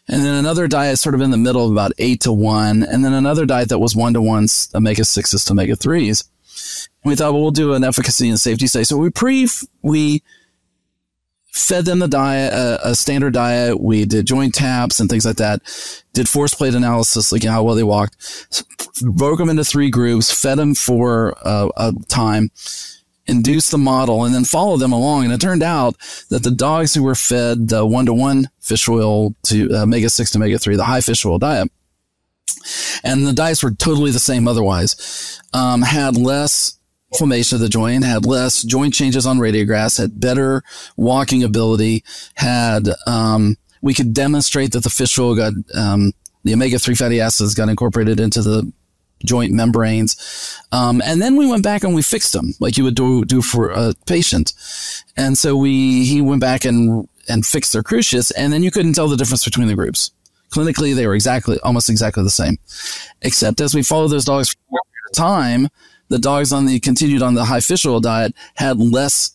And 0.08 0.25
then 0.25 0.35
another 0.35 0.67
diet 0.67 0.99
sort 0.99 1.14
of 1.14 1.20
in 1.20 1.31
the 1.31 1.37
middle 1.37 1.64
of 1.64 1.73
about 1.73 1.93
8 1.99 2.20
to 2.23 2.32
1. 2.32 2.82
And 2.82 3.05
then 3.05 3.12
another 3.12 3.47
diet 3.47 3.69
that 3.69 3.79
was 3.79 3.94
1 3.94 4.14
to 4.14 4.23
1 4.23 4.47
omega 4.75 5.02
6s 5.02 5.47
to 5.47 5.52
omega 5.52 5.75
3s. 5.75 6.29
We 7.05 7.14
thought, 7.14 7.32
well, 7.32 7.43
we'll 7.43 7.50
do 7.52 7.75
an 7.75 7.85
efficacy 7.85 8.29
and 8.29 8.38
safety 8.38 8.67
study. 8.67 8.85
So 8.85 8.97
we 8.97 9.11
pre, 9.11 9.49
we 9.82 10.23
fed 11.52 11.85
them 11.85 11.99
the 11.99 12.08
diet, 12.08 12.52
uh, 12.52 12.79
a 12.82 12.94
standard 12.94 13.35
diet. 13.35 13.81
We 13.81 14.05
did 14.05 14.26
joint 14.26 14.55
taps 14.55 15.00
and 15.00 15.08
things 15.08 15.25
like 15.25 15.37
that. 15.37 15.62
Did 16.12 16.29
force 16.29 16.55
plate 16.55 16.75
analysis, 16.75 17.32
like 17.32 17.44
how 17.44 17.62
well 17.62 17.75
they 17.75 17.82
walked. 17.82 18.64
Broke 19.02 19.38
them 19.38 19.49
into 19.49 19.64
three 19.64 19.91
groups, 19.91 20.32
fed 20.32 20.58
them 20.58 20.75
for 20.75 21.37
uh, 21.47 21.69
a 21.76 21.93
time, 22.08 22.50
induced 23.26 23.70
the 23.70 23.79
model, 23.79 24.25
and 24.25 24.35
then 24.35 24.44
followed 24.44 24.79
them 24.79 24.93
along. 24.93 25.25
And 25.25 25.32
it 25.32 25.41
turned 25.41 25.62
out 25.62 25.97
that 26.31 26.43
the 26.43 26.50
dogs 26.50 26.94
who 26.94 27.02
were 27.02 27.14
fed 27.14 27.69
the 27.69 27.87
one 27.87 28.06
to 28.06 28.14
one 28.14 28.50
fish 28.61 28.88
oil 28.88 29.35
to 29.44 29.70
uh, 29.73 29.82
omega 29.82 30.11
six 30.11 30.32
to 30.32 30.38
omega 30.38 30.58
three, 30.58 30.76
the 30.76 30.85
high 30.85 31.00
fish 31.00 31.25
oil 31.25 31.38
diet, 31.38 31.70
and 33.02 33.26
the 33.26 33.33
diets 33.33 33.62
were 33.62 33.71
totally 33.71 34.11
the 34.11 34.19
same 34.19 34.47
otherwise, 34.47 35.40
um, 35.52 35.83
had 35.83 36.16
less 36.16 36.79
inflammation 37.12 37.57
of 37.57 37.61
the 37.61 37.69
joint, 37.69 38.05
had 38.05 38.25
less 38.25 38.62
joint 38.62 38.95
changes 38.95 39.26
on 39.26 39.38
radiographs, 39.38 39.99
had 39.99 40.21
better 40.21 40.62
walking 40.97 41.43
ability, 41.43 42.05
had 42.35 42.88
um, 43.07 43.57
we 43.83 43.95
could 43.95 44.12
demonstrate 44.12 44.73
that 44.73 44.83
the 44.83 44.90
fish 44.90 45.19
oil 45.19 45.35
got 45.35 45.52
um, 45.75 46.12
the 46.45 46.55
omega 46.55 46.79
three 46.79 46.95
fatty 46.95 47.21
acids 47.21 47.55
got 47.55 47.69
incorporated 47.69 48.21
into 48.21 48.43
the 48.43 48.71
joint 49.25 49.52
membranes, 49.52 50.59
um, 50.73 51.02
and 51.05 51.21
then 51.21 51.37
we 51.37 51.47
went 51.47 51.62
back 51.62 51.83
and 51.83 51.95
we 51.95 52.02
fixed 52.02 52.33
them 52.33 52.55
like 52.61 52.76
you 52.79 52.85
would 52.85 52.95
do 52.95 53.25
do 53.25 53.43
for 53.43 53.71
a 53.71 53.93
patient, 54.07 54.52
and 55.17 55.37
so 55.37 55.57
we 55.57 56.05
he 56.05 56.21
went 56.21 56.40
back 56.40 56.64
and 56.64 57.09
and 57.29 57.45
fixed 57.45 57.73
their 57.73 57.83
cruciates, 57.83 58.31
and 58.33 58.52
then 58.52 58.62
you 58.62 58.71
couldn't 58.71 58.95
tell 58.95 59.09
the 59.09 59.17
difference 59.17 59.45
between 59.45 59.69
the 59.69 59.75
groups. 59.75 60.12
Clinically, 60.50 60.97
they 60.97 61.07
were 61.07 61.14
exactly 61.14 61.59
almost 61.62 61.88
exactly 61.88 62.23
the 62.23 62.31
same, 62.31 62.59
except 63.23 63.61
as 63.61 63.75
we 63.75 63.83
followed 63.83 64.09
those 64.09 64.25
dogs 64.25 64.55
for 64.69 64.79
a 65.11 65.14
time 65.14 65.69
the 66.11 66.19
dogs 66.19 66.52
on 66.52 66.67
the 66.67 66.79
continued 66.81 67.23
on 67.23 67.35
the 67.35 67.47
high 67.47 67.61
fish 67.61 67.87
oil 67.87 68.00
diet 68.00 68.35
had 68.55 68.79
less 68.79 69.33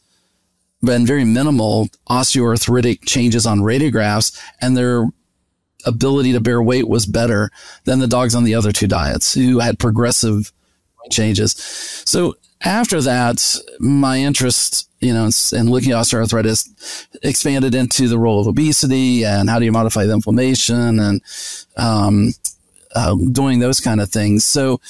and 0.88 1.08
very 1.08 1.25
minimal 1.25 1.88
osteoarthritic 2.10 3.05
changes 3.05 3.48
on 3.48 3.60
radiographs 3.60 4.39
and 4.62 4.77
their 4.77 5.08
ability 5.86 6.34
to 6.34 6.39
bear 6.39 6.62
weight 6.62 6.88
was 6.88 7.05
better 7.05 7.50
than 7.86 8.00
the 8.00 8.08
dogs 8.08 8.36
on 8.36 8.44
the 8.44 8.53
other 8.53 8.72
two 8.72 8.88
diets 8.88 9.34
who 9.34 9.60
had 9.60 9.79
progressive 9.79 10.51
changes. 11.10 11.53
So 12.05 12.36
after 12.62 13.01
that, 13.01 13.60
my 13.79 14.17
interest, 14.20 14.89
you 15.00 15.13
know, 15.13 15.29
in 15.53 15.70
looking 15.70 15.91
at 15.91 15.98
osteoarthritis 15.98 17.08
expanded 17.24 17.75
into 17.75 18.08
the 18.08 18.17
role 18.17 18.41
of 18.41 18.48
obesity 18.48 19.24
and 19.24 19.50
how 19.50 19.60
do 19.60 19.65
you 19.65 19.72
modify 19.72 20.05
the 20.05 20.13
inflammation 20.13 21.00
and 21.00 21.22
um, 21.77 22.34
uh, 22.96 23.15
doing 23.32 23.60
those 23.60 23.79
kind 23.79 24.01
of 24.01 24.10
things. 24.10 24.46
So 24.46 24.82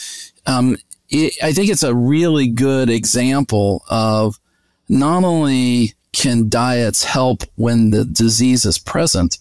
um, 0.45 0.77
it, 1.09 1.33
I 1.43 1.51
think 1.53 1.69
it's 1.69 1.83
a 1.83 1.95
really 1.95 2.47
good 2.47 2.89
example 2.89 3.83
of 3.89 4.39
not 4.87 5.23
only 5.23 5.93
can 6.13 6.49
diets 6.49 7.03
help 7.03 7.43
when 7.55 7.89
the 7.89 8.05
disease 8.05 8.65
is 8.65 8.77
present, 8.77 9.37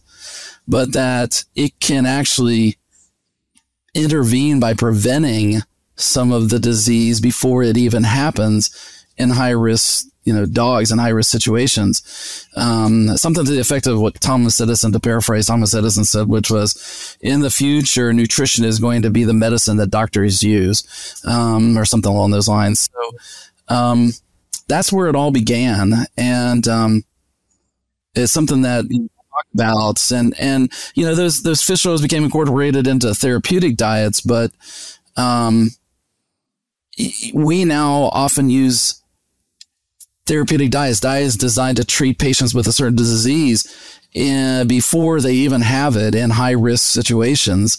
but 0.67 0.93
that 0.93 1.45
it 1.55 1.79
can 1.81 2.07
actually 2.07 2.77
intervene 3.95 4.59
by 4.59 4.75
preventing 4.75 5.63
some 5.97 6.33
of 6.33 6.49
the 6.49 6.59
disease 6.59 7.21
before 7.21 7.63
it 7.63 7.77
even 7.77 8.03
happens 8.03 9.07
in 9.17 9.31
high 9.31 9.51
risk 9.51 10.07
you 10.25 10.35
know 10.35 10.47
dogs 10.47 10.91
in 10.91 10.99
high 10.99 11.11
risk 11.11 11.31
situations. 11.31 12.47
Um, 12.57 13.17
something 13.17 13.45
to 13.45 13.53
the 13.53 13.61
effect 13.61 13.87
of 13.87 14.01
what 14.01 14.21
Thomas 14.21 14.61
Edison, 14.61 14.93
to 14.93 15.01
paraphrase 15.01 15.47
Thomas 15.47 15.75
Edison, 15.75 16.05
said, 16.05 16.29
which 16.29 16.51
was, 16.51 17.17
"In 17.21 17.41
the 17.41 17.51
future, 17.51 18.13
nutrition 18.13 18.65
is 18.65 18.79
going 18.79 19.03
to 19.03 19.11
be 19.11 19.25
the 19.25 19.35
medicine 19.35 19.77
that 19.79 19.91
doctors 19.91 20.43
use," 20.43 21.23
um, 21.25 21.79
or 21.79 21.85
something 21.85 22.11
along 22.11 22.31
those 22.31 22.49
lines. 22.49 22.89
So 22.93 23.75
um, 23.75 24.13
that's 24.69 24.93
where 24.93 25.09
it 25.09 25.17
all 25.17 25.31
began, 25.31 26.07
and 26.17 26.67
um, 26.67 27.05
it's 28.15 28.33
something 28.33 28.63
that 28.63 28.85
about 29.53 30.11
and 30.11 30.35
and 30.39 30.73
you 30.95 31.05
know 31.05 31.15
those 31.15 31.43
those 31.43 31.63
fish 31.63 31.85
oils 31.87 32.03
became 32.03 32.25
incorporated 32.25 32.87
into 32.87 33.15
therapeutic 33.15 33.77
diets 33.77 34.21
but 34.21 34.51
um 35.17 35.71
we 37.33 37.65
now 37.65 38.11
often 38.13 38.49
use 38.49 39.03
therapeutic 40.27 40.71
diets, 40.71 41.01
diets 41.01 41.37
designed 41.37 41.77
to 41.77 41.85
treat 41.85 42.19
patients 42.19 42.55
with 42.55 42.67
a 42.67 42.73
certain 42.73 42.97
disease 42.97 44.01
in, 44.13 44.61
uh, 44.61 44.65
before 44.65 45.21
they 45.21 45.35
even 45.35 45.61
have 45.61 45.97
it 45.97 46.15
in 46.15 46.31
high 46.31 46.53
risk 46.53 46.85
situations 46.85 47.79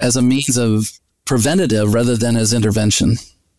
as 0.00 0.16
a 0.16 0.22
means 0.22 0.56
of 0.56 0.90
preventative 1.24 1.92
rather 1.94 2.16
than 2.16 2.36
as 2.36 2.52
intervention. 2.52 3.16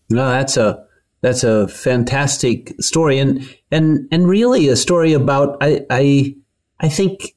No, 0.09 0.29
that's 0.29 0.57
a 0.57 0.85
that's 1.21 1.43
a 1.43 1.67
fantastic 1.67 2.73
story 2.79 3.19
and 3.19 3.47
and 3.71 4.07
and 4.11 4.27
really 4.27 4.67
a 4.69 4.75
story 4.75 5.13
about 5.13 5.57
I 5.61 5.85
I 5.89 6.35
I 6.79 6.89
think 6.89 7.35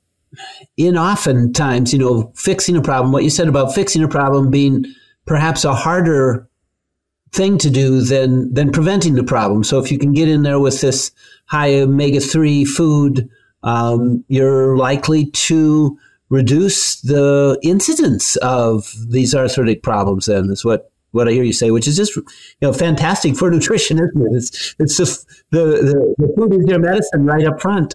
in 0.76 0.96
oftentimes, 0.96 1.92
you 1.92 1.98
know, 1.98 2.32
fixing 2.36 2.76
a 2.76 2.82
problem, 2.82 3.12
what 3.12 3.24
you 3.24 3.30
said 3.30 3.48
about 3.48 3.74
fixing 3.74 4.02
a 4.02 4.08
problem 4.08 4.50
being 4.50 4.84
perhaps 5.26 5.64
a 5.64 5.74
harder 5.74 6.48
thing 7.32 7.58
to 7.58 7.70
do 7.70 8.00
than 8.00 8.52
than 8.52 8.72
preventing 8.72 9.14
the 9.14 9.24
problem. 9.24 9.64
So 9.64 9.78
if 9.78 9.90
you 9.90 9.98
can 9.98 10.12
get 10.12 10.28
in 10.28 10.42
there 10.42 10.60
with 10.60 10.80
this 10.80 11.10
high 11.46 11.74
omega 11.74 12.20
three 12.20 12.64
food, 12.64 13.28
um, 13.62 14.24
you're 14.28 14.76
likely 14.76 15.26
to 15.26 15.98
reduce 16.28 17.00
the 17.00 17.58
incidence 17.62 18.36
of 18.36 18.92
these 19.08 19.34
arthritic 19.34 19.82
problems. 19.82 20.26
Then 20.26 20.50
is 20.50 20.64
what 20.64 20.90
what 21.12 21.28
I 21.28 21.32
hear 21.32 21.42
you 21.42 21.52
say, 21.52 21.70
which 21.70 21.88
is 21.88 21.96
just 21.96 22.16
you 22.16 22.24
know 22.62 22.72
fantastic 22.72 23.36
for 23.36 23.50
nutrition, 23.50 23.98
isn't 23.98 24.22
it? 24.22 24.36
It's 24.36 24.74
it's 24.78 24.96
just 24.96 25.26
the 25.50 25.64
the, 25.64 26.14
the 26.18 26.34
food 26.36 26.54
is 26.54 26.66
your 26.66 26.78
medicine 26.78 27.26
right 27.26 27.46
up 27.46 27.60
front. 27.60 27.94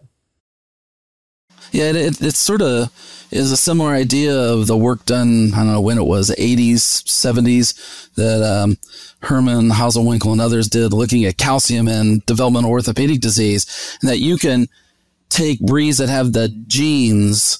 Yeah, 1.75 1.89
it, 1.89 1.96
it, 1.98 2.22
it's 2.22 2.39
sort 2.39 2.62
of 2.62 2.89
is 3.32 3.51
a 3.51 3.58
similar 3.58 3.91
idea 3.91 4.34
of 4.34 4.65
the 4.65 4.77
work 4.77 5.03
done. 5.03 5.51
I 5.53 5.58
don't 5.58 5.74
know 5.74 5.82
when 5.82 5.98
it 5.98 6.05
was, 6.05 6.29
80s, 6.29 7.03
70s, 7.03 8.13
that 8.13 8.41
um, 8.41 8.77
Herman 9.24 9.72
Hazewinkel 9.72 10.32
and 10.32 10.39
others 10.39 10.70
did, 10.70 10.94
looking 10.94 11.25
at 11.25 11.38
calcium 11.38 11.89
and 11.89 12.25
developmental 12.25 12.72
orthopedic 12.72 13.20
disease, 13.20 13.98
and 14.00 14.10
that 14.10 14.20
you 14.20 14.38
can 14.38 14.70
take 15.27 15.60
breeds 15.60 15.98
that 15.98 16.08
have 16.08 16.32
the 16.32 16.48
genes 16.48 17.60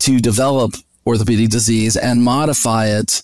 to 0.00 0.18
develop 0.18 0.74
orthopedic 1.06 1.50
disease 1.50 1.96
and 1.96 2.24
modify 2.24 2.86
it 2.86 3.22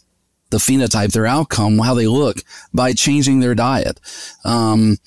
the 0.50 0.58
phenotype, 0.58 1.10
their 1.10 1.26
outcome, 1.26 1.80
how 1.80 1.94
they 1.94 2.06
look 2.06 2.44
by 2.72 2.92
changing 2.92 3.40
their 3.40 3.56
diet. 3.56 3.98
Um, 4.44 4.98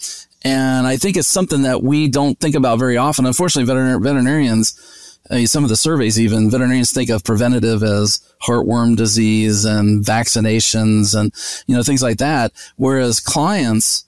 and 0.43 0.85
I 0.85 0.97
think 0.97 1.15
it's 1.15 1.29
something 1.29 1.61
that 1.61 1.81
we 1.81 2.09
don't 2.09 2.37
think 2.37 2.53
about 2.53 2.79
very 2.79 2.97
often. 2.97 3.25
Unfortunately, 3.25 3.73
veterinar- 3.73 4.03
veterinarians 4.03 5.00
I 5.31 5.35
mean, 5.35 5.47
some 5.47 5.63
of 5.63 5.69
the 5.69 5.77
surveys, 5.77 6.19
even 6.19 6.51
veterinarians 6.51 6.91
think 6.91 7.09
of 7.09 7.23
preventative 7.23 7.83
as 7.83 8.19
heartworm 8.43 8.97
disease 8.97 9.63
and 9.63 10.03
vaccinations 10.03 11.17
and, 11.17 11.33
you 11.67 11.75
know, 11.75 11.83
things 11.83 12.03
like 12.03 12.17
that. 12.17 12.51
Whereas 12.75 13.21
clients, 13.21 14.05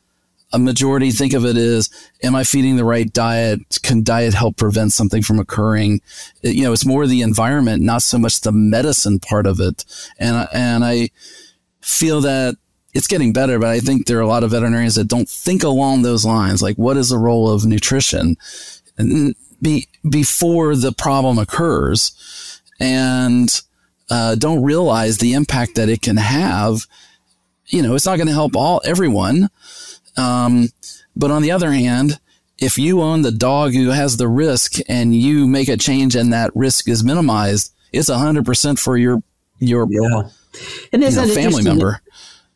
a 0.51 0.59
majority 0.59 1.11
think 1.11 1.33
of 1.33 1.45
it 1.45 1.55
as, 1.55 1.89
am 2.21 2.35
I 2.35 2.43
feeding 2.43 2.75
the 2.75 2.83
right 2.83 3.11
diet? 3.11 3.79
Can 3.83 4.03
diet 4.03 4.33
help 4.33 4.57
prevent 4.57 4.91
something 4.91 5.23
from 5.23 5.39
occurring? 5.39 6.01
It, 6.41 6.55
you 6.55 6.63
know, 6.63 6.73
it's 6.73 6.85
more 6.85 7.07
the 7.07 7.21
environment, 7.21 7.81
not 7.81 8.03
so 8.03 8.17
much 8.17 8.41
the 8.41 8.51
medicine 8.51 9.19
part 9.19 9.47
of 9.47 9.59
it. 9.61 9.85
And, 10.19 10.47
and 10.53 10.83
I 10.83 11.09
feel 11.81 12.21
that 12.21 12.55
it's 12.93 13.07
getting 13.07 13.33
better, 13.33 13.57
but 13.59 13.69
I 13.69 13.79
think 13.79 14.05
there 14.05 14.19
are 14.19 14.21
a 14.21 14.27
lot 14.27 14.43
of 14.43 14.51
veterinarians 14.51 14.95
that 14.95 15.07
don't 15.07 15.27
think 15.27 15.63
along 15.63 16.01
those 16.01 16.25
lines. 16.25 16.61
Like, 16.61 16.75
what 16.75 16.97
is 16.97 17.09
the 17.09 17.17
role 17.17 17.49
of 17.49 17.65
nutrition? 17.65 18.35
And 18.97 19.35
be, 19.63 19.87
before 20.07 20.75
the 20.75 20.91
problem 20.91 21.39
occurs 21.39 22.61
and 22.79 23.61
uh, 24.09 24.35
don't 24.35 24.61
realize 24.61 25.17
the 25.17 25.33
impact 25.33 25.75
that 25.75 25.89
it 25.89 26.01
can 26.01 26.17
have. 26.17 26.85
You 27.67 27.81
know, 27.81 27.95
it's 27.95 28.05
not 28.05 28.17
going 28.17 28.27
to 28.27 28.33
help 28.33 28.55
all 28.55 28.81
everyone. 28.85 29.49
Um, 30.17 30.69
but 31.15 31.31
on 31.31 31.41
the 31.41 31.51
other 31.51 31.71
hand, 31.71 32.19
if 32.59 32.77
you 32.77 33.01
own 33.01 33.23
the 33.23 33.31
dog 33.31 33.73
who 33.73 33.89
has 33.89 34.17
the 34.17 34.27
risk 34.27 34.75
and 34.87 35.15
you 35.15 35.47
make 35.47 35.69
a 35.69 35.77
change 35.77 36.15
and 36.15 36.31
that 36.33 36.51
risk 36.55 36.87
is 36.87 37.03
minimized, 37.03 37.73
it's 37.91 38.09
hundred 38.09 38.45
percent 38.45 38.79
for 38.79 38.97
your 38.97 39.23
your 39.59 39.87
yeah. 39.89 40.29
and 40.91 41.01
you 41.01 41.09
know, 41.09 41.27
family 41.27 41.63
member. 41.63 42.01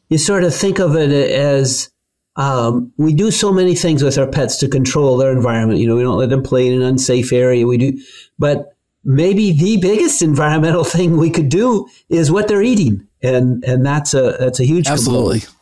You 0.10 0.18
sort 0.18 0.44
of 0.44 0.54
think 0.54 0.80
of 0.80 0.96
it 0.96 1.12
as 1.12 1.90
um, 2.38 2.94
we 2.98 3.14
do 3.14 3.32
so 3.32 3.52
many 3.52 3.76
things 3.76 4.04
with 4.04 4.18
our 4.18 4.28
pets 4.28 4.58
to 4.58 4.68
control 4.68 5.18
their 5.18 5.32
environment. 5.32 5.80
You 5.80 5.88
know, 5.88 5.96
we 5.96 6.04
don't 6.04 6.18
let 6.18 6.30
them 6.30 6.44
play 6.44 6.68
in 6.68 6.74
an 6.74 6.82
unsafe 6.84 7.34
area. 7.34 7.68
We 7.68 7.78
do, 7.78 8.00
but 8.40 8.76
maybe 9.04 9.52
the 9.52 9.78
biggest 9.78 10.22
environmental 10.32 10.84
thing 10.84 11.18
we 11.18 11.30
could 11.30 11.50
do 11.50 11.88
is 12.10 12.32
what 12.32 12.48
they're 12.48 12.64
eating, 12.64 13.08
and 13.22 13.64
and 13.66 13.86
that's 13.86 14.14
a 14.14 14.38
that's 14.40 14.60
a 14.60 14.66
huge 14.66 14.88
absolutely, 14.88 15.42
component. 15.42 15.58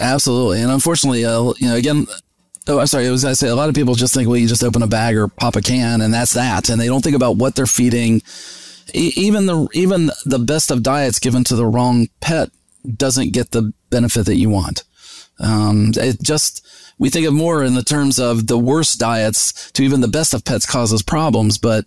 absolutely. 0.00 0.62
And 0.62 0.70
unfortunately, 0.70 1.24
uh, 1.24 1.52
you 1.58 1.68
know, 1.68 1.74
again, 1.74 2.06
Oh, 2.70 2.78
I'm 2.78 2.86
sorry. 2.86 3.06
I 3.06 3.10
was 3.10 3.22
going 3.22 3.32
to 3.32 3.36
say 3.36 3.48
a 3.48 3.54
lot 3.54 3.70
of 3.70 3.74
people 3.74 3.94
just 3.94 4.12
think, 4.12 4.28
well, 4.28 4.36
you 4.36 4.46
just 4.46 4.62
open 4.62 4.82
a 4.82 4.86
bag 4.86 5.16
or 5.16 5.26
pop 5.28 5.56
a 5.56 5.62
can 5.62 6.02
and 6.02 6.12
that's 6.12 6.34
that. 6.34 6.68
And 6.68 6.78
they 6.78 6.86
don't 6.86 7.02
think 7.02 7.16
about 7.16 7.36
what 7.36 7.54
they're 7.54 7.64
feeding. 7.64 8.20
E- 8.94 9.14
even 9.16 9.46
the, 9.46 9.68
even 9.72 10.10
the 10.26 10.38
best 10.38 10.70
of 10.70 10.82
diets 10.82 11.18
given 11.18 11.44
to 11.44 11.56
the 11.56 11.64
wrong 11.64 12.08
pet 12.20 12.50
doesn't 12.94 13.32
get 13.32 13.52
the 13.52 13.72
benefit 13.88 14.26
that 14.26 14.36
you 14.36 14.50
want. 14.50 14.84
Um, 15.40 15.92
it 15.96 16.22
just, 16.22 16.66
we 16.98 17.10
think 17.10 17.26
of 17.26 17.32
more 17.32 17.62
in 17.62 17.74
the 17.74 17.82
terms 17.82 18.18
of 18.18 18.46
the 18.46 18.58
worst 18.58 18.98
diets 18.98 19.70
to 19.72 19.82
even 19.82 20.00
the 20.00 20.08
best 20.08 20.34
of 20.34 20.44
pets 20.44 20.66
causes 20.66 21.02
problems, 21.02 21.58
but 21.58 21.86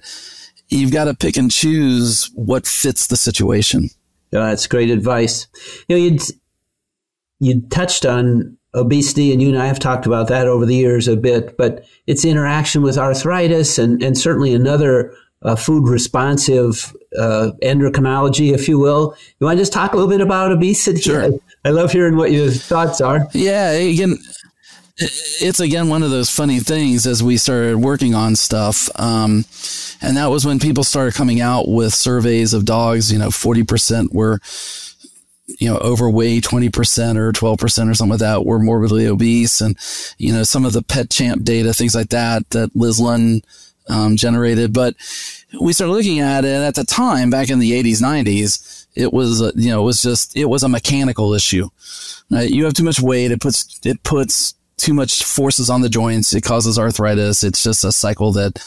you've 0.69 0.93
got 0.93 1.05
to 1.05 1.13
pick 1.13 1.37
and 1.37 1.51
choose 1.51 2.29
what 2.33 2.65
fits 2.65 3.07
the 3.07 3.17
situation. 3.17 3.89
Yeah, 4.31 4.47
that's 4.47 4.67
great 4.67 4.89
advice. 4.89 5.47
You 5.87 5.97
know, 5.97 6.03
you'd, 6.03 6.21
you 7.39 7.61
touched 7.69 8.05
on 8.05 8.57
obesity, 8.73 9.33
and 9.33 9.41
you 9.41 9.49
and 9.49 9.57
I 9.57 9.67
have 9.67 9.79
talked 9.79 10.05
about 10.05 10.29
that 10.29 10.47
over 10.47 10.65
the 10.65 10.75
years 10.75 11.09
a 11.09 11.17
bit, 11.17 11.57
but 11.57 11.85
its 12.07 12.23
interaction 12.23 12.81
with 12.81 12.97
arthritis 12.97 13.77
and, 13.77 14.01
and 14.01 14.17
certainly 14.17 14.53
another 14.53 15.13
uh, 15.41 15.55
food 15.55 15.89
responsive 15.89 16.95
uh, 17.19 17.51
endocrinology, 17.61 18.53
if 18.53 18.69
you 18.69 18.79
will. 18.79 19.15
You 19.39 19.47
want 19.47 19.57
to 19.57 19.61
just 19.61 19.73
talk 19.73 19.91
a 19.91 19.97
little 19.97 20.09
bit 20.09 20.21
about 20.21 20.51
obesity? 20.51 21.01
Sure. 21.01 21.31
I, 21.63 21.69
love 21.69 21.91
hearing 21.91 22.15
what 22.15 22.31
your 22.31 22.49
thoughts 22.49 23.01
are. 23.01 23.27
Yeah, 23.33 23.71
again, 23.71 24.17
it's 24.97 25.59
again 25.59 25.89
one 25.89 26.03
of 26.03 26.11
those 26.11 26.29
funny 26.29 26.59
things 26.59 27.05
as 27.05 27.23
we 27.23 27.37
started 27.37 27.77
working 27.77 28.13
on 28.13 28.35
stuff. 28.35 28.89
Um, 28.99 29.45
and 30.01 30.17
that 30.17 30.27
was 30.27 30.45
when 30.45 30.59
people 30.59 30.83
started 30.83 31.13
coming 31.13 31.41
out 31.41 31.67
with 31.67 31.93
surveys 31.93 32.53
of 32.53 32.65
dogs, 32.65 33.11
you 33.11 33.19
know, 33.19 33.29
40% 33.29 34.13
were, 34.13 34.39
you 35.59 35.69
know, 35.69 35.77
overweight, 35.77 36.43
20% 36.43 37.17
or 37.17 37.31
12% 37.31 37.63
or 37.63 37.93
something 37.93 38.09
like 38.09 38.19
that 38.19 38.45
were 38.45 38.59
morbidly 38.59 39.07
obese. 39.07 39.61
And, 39.61 39.77
you 40.17 40.33
know, 40.33 40.43
some 40.43 40.65
of 40.65 40.73
the 40.73 40.81
pet 40.81 41.09
champ 41.09 41.43
data, 41.43 41.73
things 41.73 41.95
like 41.95 42.09
that, 42.09 42.49
that 42.51 42.75
Liz 42.75 42.99
Lund 42.99 43.45
um, 43.89 44.15
generated. 44.15 44.73
But 44.73 44.95
we 45.59 45.73
started 45.73 45.93
looking 45.93 46.19
at 46.19 46.45
it 46.45 46.61
at 46.61 46.75
the 46.75 46.83
time 46.83 47.29
back 47.29 47.49
in 47.49 47.59
the 47.59 47.71
80s, 47.71 48.01
90s. 48.01 48.80
It 48.95 49.13
was, 49.13 49.41
you 49.55 49.69
know, 49.69 49.81
it 49.81 49.85
was 49.85 50.01
just, 50.01 50.35
it 50.35 50.45
was 50.45 50.63
a 50.63 50.69
mechanical 50.69 51.33
issue. 51.33 51.69
Right? 52.29 52.49
You 52.49 52.65
have 52.65 52.73
too 52.73 52.83
much 52.83 52.99
weight. 52.99 53.31
It 53.31 53.41
puts, 53.41 53.79
it 53.85 54.03
puts 54.03 54.55
too 54.77 54.93
much 54.93 55.23
forces 55.23 55.69
on 55.69 55.81
the 55.81 55.89
joints. 55.89 56.33
It 56.33 56.41
causes 56.41 56.79
arthritis. 56.79 57.43
It's 57.43 57.63
just 57.63 57.83
a 57.83 57.91
cycle 57.91 58.31
that, 58.33 58.59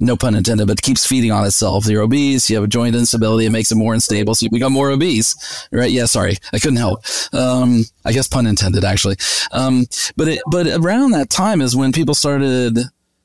no 0.00 0.16
pun 0.16 0.34
intended, 0.34 0.66
but 0.66 0.82
keeps 0.82 1.06
feeding 1.06 1.30
on 1.30 1.44
itself. 1.46 1.86
You're 1.86 2.02
obese. 2.02 2.48
You 2.48 2.56
have 2.56 2.64
a 2.64 2.68
joint 2.68 2.96
instability. 2.96 3.46
It 3.46 3.50
makes 3.50 3.70
it 3.70 3.76
more 3.76 3.94
unstable. 3.94 4.34
So 4.34 4.44
you 4.44 4.50
become 4.50 4.72
more 4.72 4.90
obese, 4.90 5.68
right? 5.70 5.90
Yeah. 5.90 6.06
Sorry. 6.06 6.36
I 6.52 6.58
couldn't 6.58 6.78
help. 6.78 7.04
Um, 7.32 7.84
I 8.04 8.12
guess 8.12 8.26
pun 8.26 8.46
intended 8.46 8.82
actually. 8.84 9.16
Um, 9.52 9.86
but 10.16 10.28
it, 10.28 10.42
but 10.50 10.66
around 10.66 11.12
that 11.12 11.30
time 11.30 11.60
is 11.60 11.76
when 11.76 11.92
people 11.92 12.14
started 12.14 12.78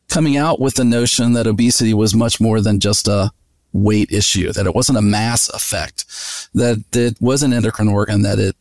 coming 0.09 0.37
out 0.37 0.59
with 0.59 0.75
the 0.75 0.85
notion 0.85 1.33
that 1.33 1.47
obesity 1.47 1.93
was 1.93 2.13
much 2.13 2.39
more 2.39 2.61
than 2.61 2.79
just 2.79 3.07
a 3.07 3.31
weight 3.75 4.11
issue, 4.11 4.51
that 4.53 4.65
it 4.65 4.73
wasn't 4.73 4.97
a 4.97 5.01
mass 5.01 5.49
effect, 5.49 6.05
that 6.53 6.83
it 6.93 7.17
was 7.19 7.43
an 7.43 7.53
endocrine 7.53 7.89
organ, 7.89 8.21
that 8.21 8.39
it 8.39 8.55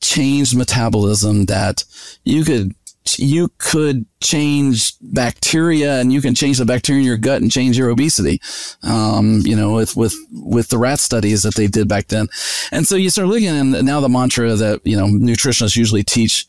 changed 0.00 0.56
metabolism, 0.56 1.44
that 1.46 1.84
you 2.24 2.44
could 2.44 2.74
you 3.16 3.50
could 3.56 4.04
change 4.20 4.92
bacteria 5.00 5.98
and 5.98 6.12
you 6.12 6.20
can 6.20 6.34
change 6.34 6.58
the 6.58 6.66
bacteria 6.66 7.00
in 7.00 7.06
your 7.06 7.16
gut 7.16 7.40
and 7.40 7.50
change 7.50 7.78
your 7.78 7.88
obesity. 7.88 8.38
Um, 8.82 9.40
you 9.46 9.56
know, 9.56 9.72
with, 9.72 9.96
with, 9.96 10.14
with 10.30 10.68
the 10.68 10.76
rat 10.76 10.98
studies 10.98 11.42
that 11.44 11.54
they 11.54 11.68
did 11.68 11.88
back 11.88 12.08
then. 12.08 12.28
And 12.70 12.86
so 12.86 12.96
you 12.96 13.08
start 13.08 13.28
looking 13.28 13.48
and 13.48 13.86
now 13.86 14.00
the 14.00 14.10
mantra 14.10 14.54
that, 14.56 14.82
you 14.84 14.94
know, 14.94 15.06
nutritionists 15.06 15.76
usually 15.76 16.02
teach 16.02 16.46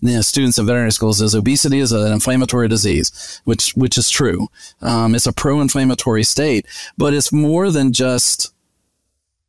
you 0.00 0.14
know, 0.14 0.20
students 0.20 0.58
in 0.58 0.66
veterinary 0.66 0.92
schools 0.92 1.20
is 1.20 1.34
obesity 1.34 1.80
is 1.80 1.92
an 1.92 2.12
inflammatory 2.12 2.68
disease, 2.68 3.40
which, 3.44 3.72
which 3.72 3.96
is 3.96 4.10
true. 4.10 4.48
Um, 4.80 5.14
it's 5.14 5.26
a 5.26 5.32
pro-inflammatory 5.32 6.24
state, 6.24 6.66
but 6.96 7.14
it's 7.14 7.32
more 7.32 7.70
than 7.70 7.92
just, 7.92 8.52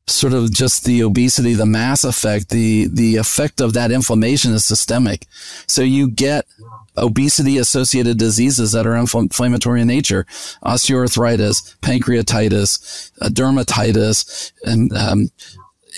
sort 0.05 0.33
of 0.33 0.51
just 0.51 0.83
the 0.83 1.01
obesity, 1.01 1.53
the 1.53 1.65
mass 1.65 2.03
effect, 2.03 2.49
the, 2.49 2.87
the 2.91 3.15
effect 3.15 3.61
of 3.61 3.71
that 3.73 3.89
inflammation 3.89 4.51
is 4.51 4.65
systemic. 4.65 5.25
So 5.65 5.81
you 5.81 6.09
get 6.09 6.45
obesity 6.97 7.57
associated 7.57 8.17
diseases 8.17 8.73
that 8.73 8.85
are 8.85 8.97
inflammatory 8.97 9.81
in 9.81 9.87
nature, 9.87 10.25
osteoarthritis, 10.61 11.77
pancreatitis, 11.79 13.11
uh, 13.21 13.29
dermatitis, 13.29 14.51
and, 14.65 14.91
um, 14.91 15.29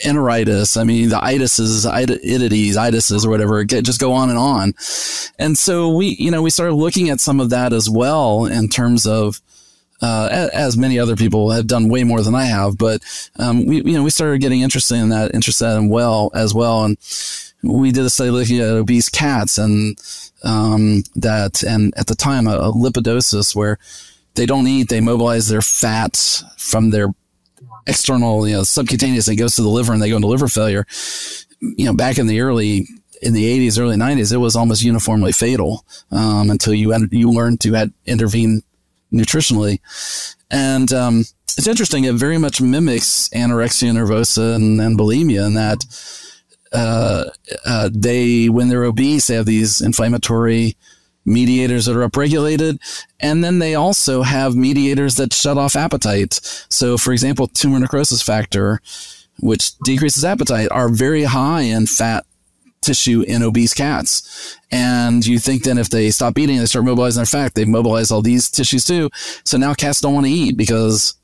enteritis. 0.03 0.79
I 0.79 0.83
mean, 0.83 1.09
the 1.09 1.17
itises, 1.17 1.89
itides, 1.89 2.75
itises 2.75 3.25
or 3.25 3.29
whatever, 3.29 3.63
just 3.63 3.99
go 3.99 4.13
on 4.13 4.29
and 4.29 4.37
on. 4.37 4.73
And 5.39 5.57
so 5.57 5.89
we, 5.89 6.15
you 6.19 6.31
know, 6.31 6.41
we 6.41 6.49
started 6.49 6.73
looking 6.73 7.09
at 7.09 7.19
some 7.19 7.39
of 7.39 7.49
that 7.51 7.73
as 7.73 7.89
well 7.89 8.45
in 8.45 8.67
terms 8.69 9.05
of, 9.05 9.41
uh, 10.01 10.49
as 10.53 10.77
many 10.77 10.99
other 10.99 11.15
people 11.15 11.51
have 11.51 11.67
done 11.67 11.87
way 11.87 12.03
more 12.03 12.21
than 12.21 12.35
I 12.35 12.45
have. 12.45 12.77
But 12.77 13.01
um, 13.39 13.65
we, 13.65 13.77
you 13.77 13.93
know, 13.93 14.03
we 14.03 14.09
started 14.09 14.41
getting 14.41 14.61
interested 14.61 14.95
in 14.95 15.09
that, 15.09 15.33
interested 15.33 15.73
in 15.77 15.89
well 15.89 16.31
as 16.33 16.53
well, 16.53 16.83
and 16.83 16.97
we 17.63 17.91
did 17.91 18.05
a 18.05 18.09
study 18.09 18.29
looking 18.29 18.59
at 18.59 18.69
obese 18.69 19.09
cats 19.09 19.57
and 19.57 19.97
um, 20.43 21.03
that, 21.15 21.63
and 21.63 21.93
at 21.97 22.07
the 22.07 22.15
time, 22.15 22.45
a, 22.45 22.55
a 22.57 22.71
lipidosis 22.73 23.55
where 23.55 23.79
they 24.35 24.45
don't 24.45 24.67
eat, 24.67 24.89
they 24.89 25.01
mobilize 25.01 25.47
their 25.47 25.61
fats 25.61 26.43
from 26.57 26.91
their 26.91 27.07
external, 27.87 28.47
you 28.47 28.55
know, 28.55 28.63
subcutaneous. 28.63 29.27
It 29.27 29.35
goes 29.35 29.55
to 29.55 29.61
the 29.61 29.69
liver 29.69 29.93
and 29.93 30.01
they 30.01 30.09
go 30.09 30.15
into 30.15 30.27
liver 30.27 30.47
failure. 30.47 30.85
You 31.61 31.85
know, 31.85 31.93
back 31.93 32.17
in 32.17 32.27
the 32.27 32.41
early 32.41 32.87
in 33.21 33.33
the 33.33 33.67
80s, 33.67 33.79
early 33.79 33.95
90s, 33.95 34.33
it 34.33 34.37
was 34.37 34.55
almost 34.55 34.83
uniformly 34.83 35.31
fatal 35.31 35.85
um, 36.11 36.49
until 36.49 36.73
you 36.73 36.93
you 37.11 37.31
learned 37.31 37.61
to 37.61 37.91
intervene 38.05 38.61
nutritionally. 39.11 39.79
And 40.51 40.91
um, 40.93 41.19
it's 41.57 41.67
interesting. 41.67 42.03
It 42.03 42.15
very 42.15 42.37
much 42.37 42.61
mimics 42.61 43.29
anorexia 43.29 43.91
nervosa 43.93 44.55
and, 44.55 44.79
and 44.81 44.99
bulimia 44.99 45.47
in 45.47 45.53
that 45.55 45.85
uh, 46.71 47.29
uh, 47.65 47.89
they, 47.93 48.49
when 48.49 48.67
they're 48.67 48.83
obese, 48.83 49.27
they 49.27 49.35
have 49.35 49.45
these 49.45 49.81
inflammatory 49.81 50.75
mediators 51.25 51.85
that 51.85 51.97
are 51.97 52.07
upregulated. 52.07 52.79
And 53.19 53.43
then 53.43 53.59
they 53.59 53.75
also 53.75 54.21
have 54.21 54.55
mediators 54.55 55.15
that 55.15 55.33
shut 55.33 55.57
off 55.57 55.75
appetite. 55.75 56.39
So, 56.69 56.97
for 56.97 57.11
example, 57.11 57.47
tumor 57.47 57.79
necrosis 57.79 58.21
factor, 58.21 58.81
which 59.39 59.77
decreases 59.79 60.23
appetite, 60.23 60.69
are 60.71 60.89
very 60.89 61.23
high 61.23 61.61
in 61.61 61.87
fat 61.87 62.25
tissue 62.81 63.21
in 63.21 63.41
obese 63.41 63.73
cats. 63.73 64.57
And 64.71 65.25
you 65.25 65.39
think 65.39 65.63
then 65.63 65.77
if 65.77 65.89
they 65.89 66.11
stop 66.11 66.37
eating, 66.37 66.59
they 66.59 66.65
start 66.67 66.85
mobilizing 66.85 67.19
their 67.19 67.25
fat, 67.25 67.55
they 67.55 67.65
mobilize 67.65 68.11
all 68.11 68.21
these 68.21 68.49
tissues 68.49 68.85
too. 68.85 69.09
So 69.43 69.57
now 69.57 69.73
cats 69.73 70.01
don't 70.01 70.13
want 70.13 70.27
to 70.27 70.31
eat 70.31 70.55
because 70.55 71.15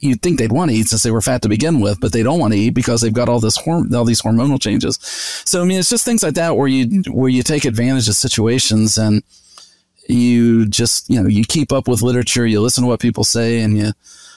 you'd 0.00 0.22
think 0.22 0.38
they'd 0.38 0.52
want 0.52 0.70
to 0.70 0.76
eat 0.76 0.88
since 0.88 1.02
they 1.02 1.10
were 1.10 1.20
fat 1.20 1.42
to 1.42 1.48
begin 1.48 1.80
with, 1.80 2.00
but 2.00 2.12
they 2.12 2.22
don't 2.22 2.38
want 2.38 2.52
to 2.52 2.58
eat 2.58 2.70
because 2.70 3.00
they've 3.00 3.12
got 3.12 3.28
all 3.28 3.40
this 3.40 3.58
horm- 3.58 3.92
all 3.94 4.04
these 4.04 4.22
hormonal 4.22 4.60
changes. 4.60 4.98
So 5.44 5.62
I 5.62 5.64
mean, 5.64 5.78
it's 5.78 5.90
just 5.90 6.04
things 6.04 6.22
like 6.22 6.34
that 6.34 6.56
where 6.56 6.68
you 6.68 7.02
where 7.10 7.28
you 7.28 7.42
take 7.42 7.64
advantage 7.64 8.08
of 8.08 8.14
situations 8.14 8.98
and 8.98 9.22
you 10.08 10.66
just 10.66 11.10
you 11.10 11.20
know 11.20 11.28
you 11.28 11.44
keep 11.44 11.72
up 11.72 11.88
with 11.88 12.02
literature, 12.02 12.46
you 12.46 12.60
listen 12.60 12.82
to 12.82 12.88
what 12.88 13.00
people 13.00 13.24
say, 13.24 13.60
and 13.60 13.76
you 13.76 13.92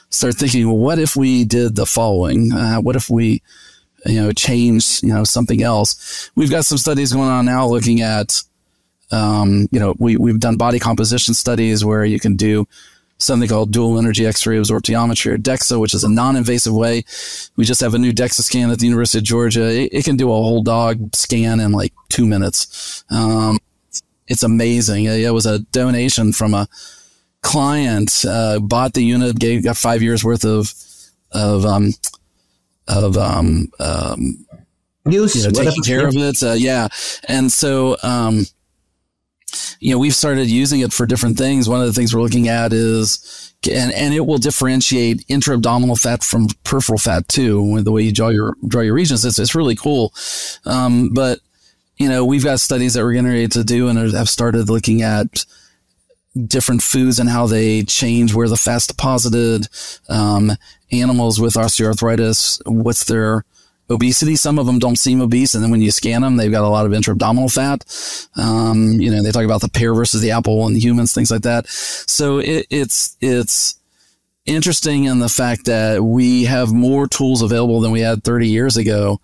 start 0.10 0.36
thinking, 0.36 0.68
well, 0.68 0.78
what 0.78 1.00
if 1.00 1.16
we 1.16 1.46
did 1.46 1.76
the 1.76 1.86
following? 1.86 2.52
Uh, 2.52 2.78
what 2.78 2.96
if 2.96 3.10
we 3.10 3.42
you 4.06 4.22
know, 4.22 4.32
change, 4.32 5.02
you 5.04 5.10
know, 5.10 5.24
something 5.24 5.62
else. 5.62 6.32
We've 6.36 6.50
got 6.50 6.66
some 6.66 6.78
studies 6.78 7.14
going 7.14 7.30
on 7.30 7.46
now 7.46 7.68
looking 7.68 8.02
at, 8.02 8.42
um, 9.12 9.68
you 9.72 9.80
know, 9.80 9.96
we, 9.98 10.18
we've 10.18 10.40
done 10.40 10.58
body 10.58 10.80
composition 10.80 11.34
studies 11.34 11.84
where 11.84 12.06
you 12.06 12.20
can 12.20 12.36
do 12.36 12.68
something 13.20 13.48
called 13.48 13.72
dual 13.72 14.00
energy 14.00 14.26
X-ray 14.26 14.58
absorptiometry 14.58 15.34
or 15.34 15.38
DEXA, 15.38 15.80
which 15.80 15.94
is 15.94 16.04
a 16.04 16.10
non-invasive 16.10 16.74
way. 16.74 17.04
We 17.56 17.66
just 17.66 17.82
have 17.82 17.94
a 17.94 18.00
new 18.00 18.12
DEXA 18.12 18.42
scan 18.42 18.72
at 18.72 18.80
the 18.80 18.88
University 18.88 19.20
of 19.20 19.26
Georgia. 19.26 19.70
It, 19.70 19.90
it 19.94 20.06
can 20.06 20.18
do 20.18 20.32
a 20.32 20.34
whole 20.34 20.64
dog 20.64 21.16
scan 21.16 21.60
in 21.60 21.72
like 21.72 21.94
two 22.08 22.26
minutes. 22.26 23.04
Um, 23.12 23.60
it's 24.28 24.44
amazing. 24.44 25.06
It 25.06 25.34
was 25.34 25.46
a 25.46 25.60
donation 25.60 26.34
from 26.34 26.54
a 26.54 26.68
client, 27.42 28.26
uh, 28.28 28.60
bought 28.60 28.94
the 28.94 29.04
unit, 29.04 29.38
gave, 29.38 29.64
got 29.64 29.78
five 29.78 30.02
years 30.02 30.24
worth 30.24 30.46
of, 30.46 30.74
of, 31.32 31.66
um, 31.66 31.94
of 32.88 33.18
um, 33.18 33.72
um, 33.80 34.46
use, 35.06 35.36
you 35.36 35.44
know, 35.44 35.52
taking 35.52 35.84
care 35.84 36.08
of 36.08 36.16
it. 36.16 36.42
Uh, 36.42 36.54
yeah, 36.54 36.88
and 37.28 37.52
so 37.52 37.98
um, 38.04 38.46
you 39.80 39.92
know 39.92 40.00
we've 40.00 40.16
started 40.16 40.48
using 40.48 40.82
it 40.82 40.94
for 40.94 41.06
different 41.06 41.38
things. 41.38 41.70
One 41.70 41.82
of 41.82 41.88
the 41.88 41.94
things 41.94 42.14
we're 42.14 42.22
looking 42.22 42.48
at 42.48 42.74
is 42.74 43.54
and 43.70 43.92
and 43.94 44.14
it 44.14 44.26
will 44.26 44.38
differentiate 44.38 45.26
intra-abdominal 45.28 45.96
fat 45.96 46.24
from 46.24 46.48
peripheral 46.64 46.98
fat 46.98 47.28
too. 47.28 47.82
The 47.82 47.92
way 47.92 48.04
you 48.04 48.14
draw 48.14 48.30
your 48.30 48.56
draw 48.68 48.82
your 48.82 48.94
regions, 48.94 49.26
it's 49.26 49.40
it's 49.40 49.56
really 49.56 49.76
cool. 49.76 50.14
Um, 50.66 51.10
but 51.14 51.40
you 51.98 52.08
know 52.08 52.26
we've 52.26 52.44
got 52.44 52.60
studies 52.60 52.94
that 52.94 53.04
we're 53.04 53.14
getting 53.14 53.28
ready 53.30 53.48
to 53.50 53.64
do 53.64 53.88
and 53.88 53.98
have 54.14 54.30
started 54.30 54.70
looking 54.70 55.02
at 55.02 55.46
different 56.46 56.84
foods 56.84 57.20
and 57.20 57.30
how 57.30 57.48
they 57.48 57.84
change 57.84 58.34
where 58.34 58.48
the 58.48 58.56
fat's 58.56 58.88
deposited, 58.88 59.68
um, 60.08 60.52
animals 60.92 61.40
with 61.40 61.56
osteoarthritis, 61.56 62.62
what's 62.66 63.04
their 63.06 63.44
obesity. 63.90 64.36
Some 64.36 64.60
of 64.60 64.66
them 64.66 64.80
don't 64.80 64.98
seem 64.98 65.22
obese, 65.22 65.56
and 65.56 65.64
then 65.64 65.72
when 65.72 65.82
you 65.82 65.92
scan 65.92 66.22
them, 66.22 66.38
they've 66.38 66.52
got 66.52 66.64
a 66.64 66.70
lot 66.70 66.86
of 66.86 66.94
intra-abdominal 66.94 67.50
fat. 67.50 67.86
Um, 68.36 69.00
you 69.00 69.12
know, 69.12 69.24
they 69.24 69.32
talk 69.32 69.46
about 69.46 69.62
the 69.62 69.70
pear 69.70 69.94
versus 69.94 70.22
the 70.22 70.32
apple 70.32 70.68
in 70.68 70.76
humans, 70.76 71.14
things 71.14 71.32
like 71.32 71.42
that. 71.42 71.68
So 71.68 72.40
it, 72.40 72.68
it's 72.70 73.18
it's 73.22 73.80
interesting 74.46 75.06
in 75.06 75.20
the 75.20 75.30
fact 75.30 75.66
that 75.66 76.04
we 76.04 76.46
have 76.46 76.72
more 76.72 77.08
tools 77.08 77.42
available 77.42 77.82
than 77.82 77.92
we 77.92 78.02
had 78.02 78.24
30 78.24 78.48
years 78.48 78.78
ago. 78.78 79.20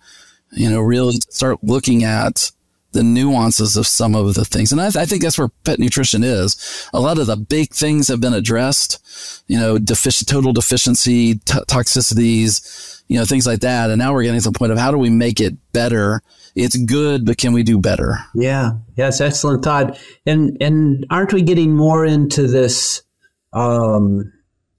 You 0.52 0.70
know, 0.70 0.80
really 0.80 1.18
start 1.30 1.58
looking 1.62 2.04
at 2.04 2.50
the 2.96 3.02
nuances 3.02 3.76
of 3.76 3.86
some 3.86 4.14
of 4.14 4.32
the 4.34 4.44
things. 4.44 4.72
And 4.72 4.80
I, 4.80 4.84
th- 4.90 4.96
I, 4.96 5.04
think 5.04 5.22
that's 5.22 5.38
where 5.38 5.50
pet 5.64 5.78
nutrition 5.78 6.24
is. 6.24 6.88
A 6.94 7.00
lot 7.00 7.18
of 7.18 7.26
the 7.26 7.36
big 7.36 7.70
things 7.70 8.08
have 8.08 8.22
been 8.22 8.32
addressed, 8.32 9.44
you 9.46 9.58
know, 9.58 9.76
defic- 9.76 10.26
total 10.26 10.54
deficiency, 10.54 11.34
t- 11.34 11.60
toxicities, 11.68 13.02
you 13.08 13.18
know, 13.18 13.26
things 13.26 13.46
like 13.46 13.60
that. 13.60 13.90
And 13.90 13.98
now 13.98 14.14
we're 14.14 14.22
getting 14.22 14.40
to 14.40 14.50
the 14.50 14.58
point 14.58 14.72
of 14.72 14.78
how 14.78 14.90
do 14.90 14.96
we 14.96 15.10
make 15.10 15.40
it 15.40 15.54
better? 15.72 16.22
It's 16.54 16.76
good, 16.76 17.26
but 17.26 17.36
can 17.36 17.52
we 17.52 17.62
do 17.62 17.78
better? 17.78 18.16
Yeah. 18.34 18.72
Yes. 18.96 19.20
Excellent, 19.20 19.62
Todd. 19.62 19.98
And, 20.24 20.56
and 20.62 21.06
aren't 21.10 21.34
we 21.34 21.42
getting 21.42 21.76
more 21.76 22.06
into 22.06 22.46
this, 22.46 23.02
um, 23.52 24.32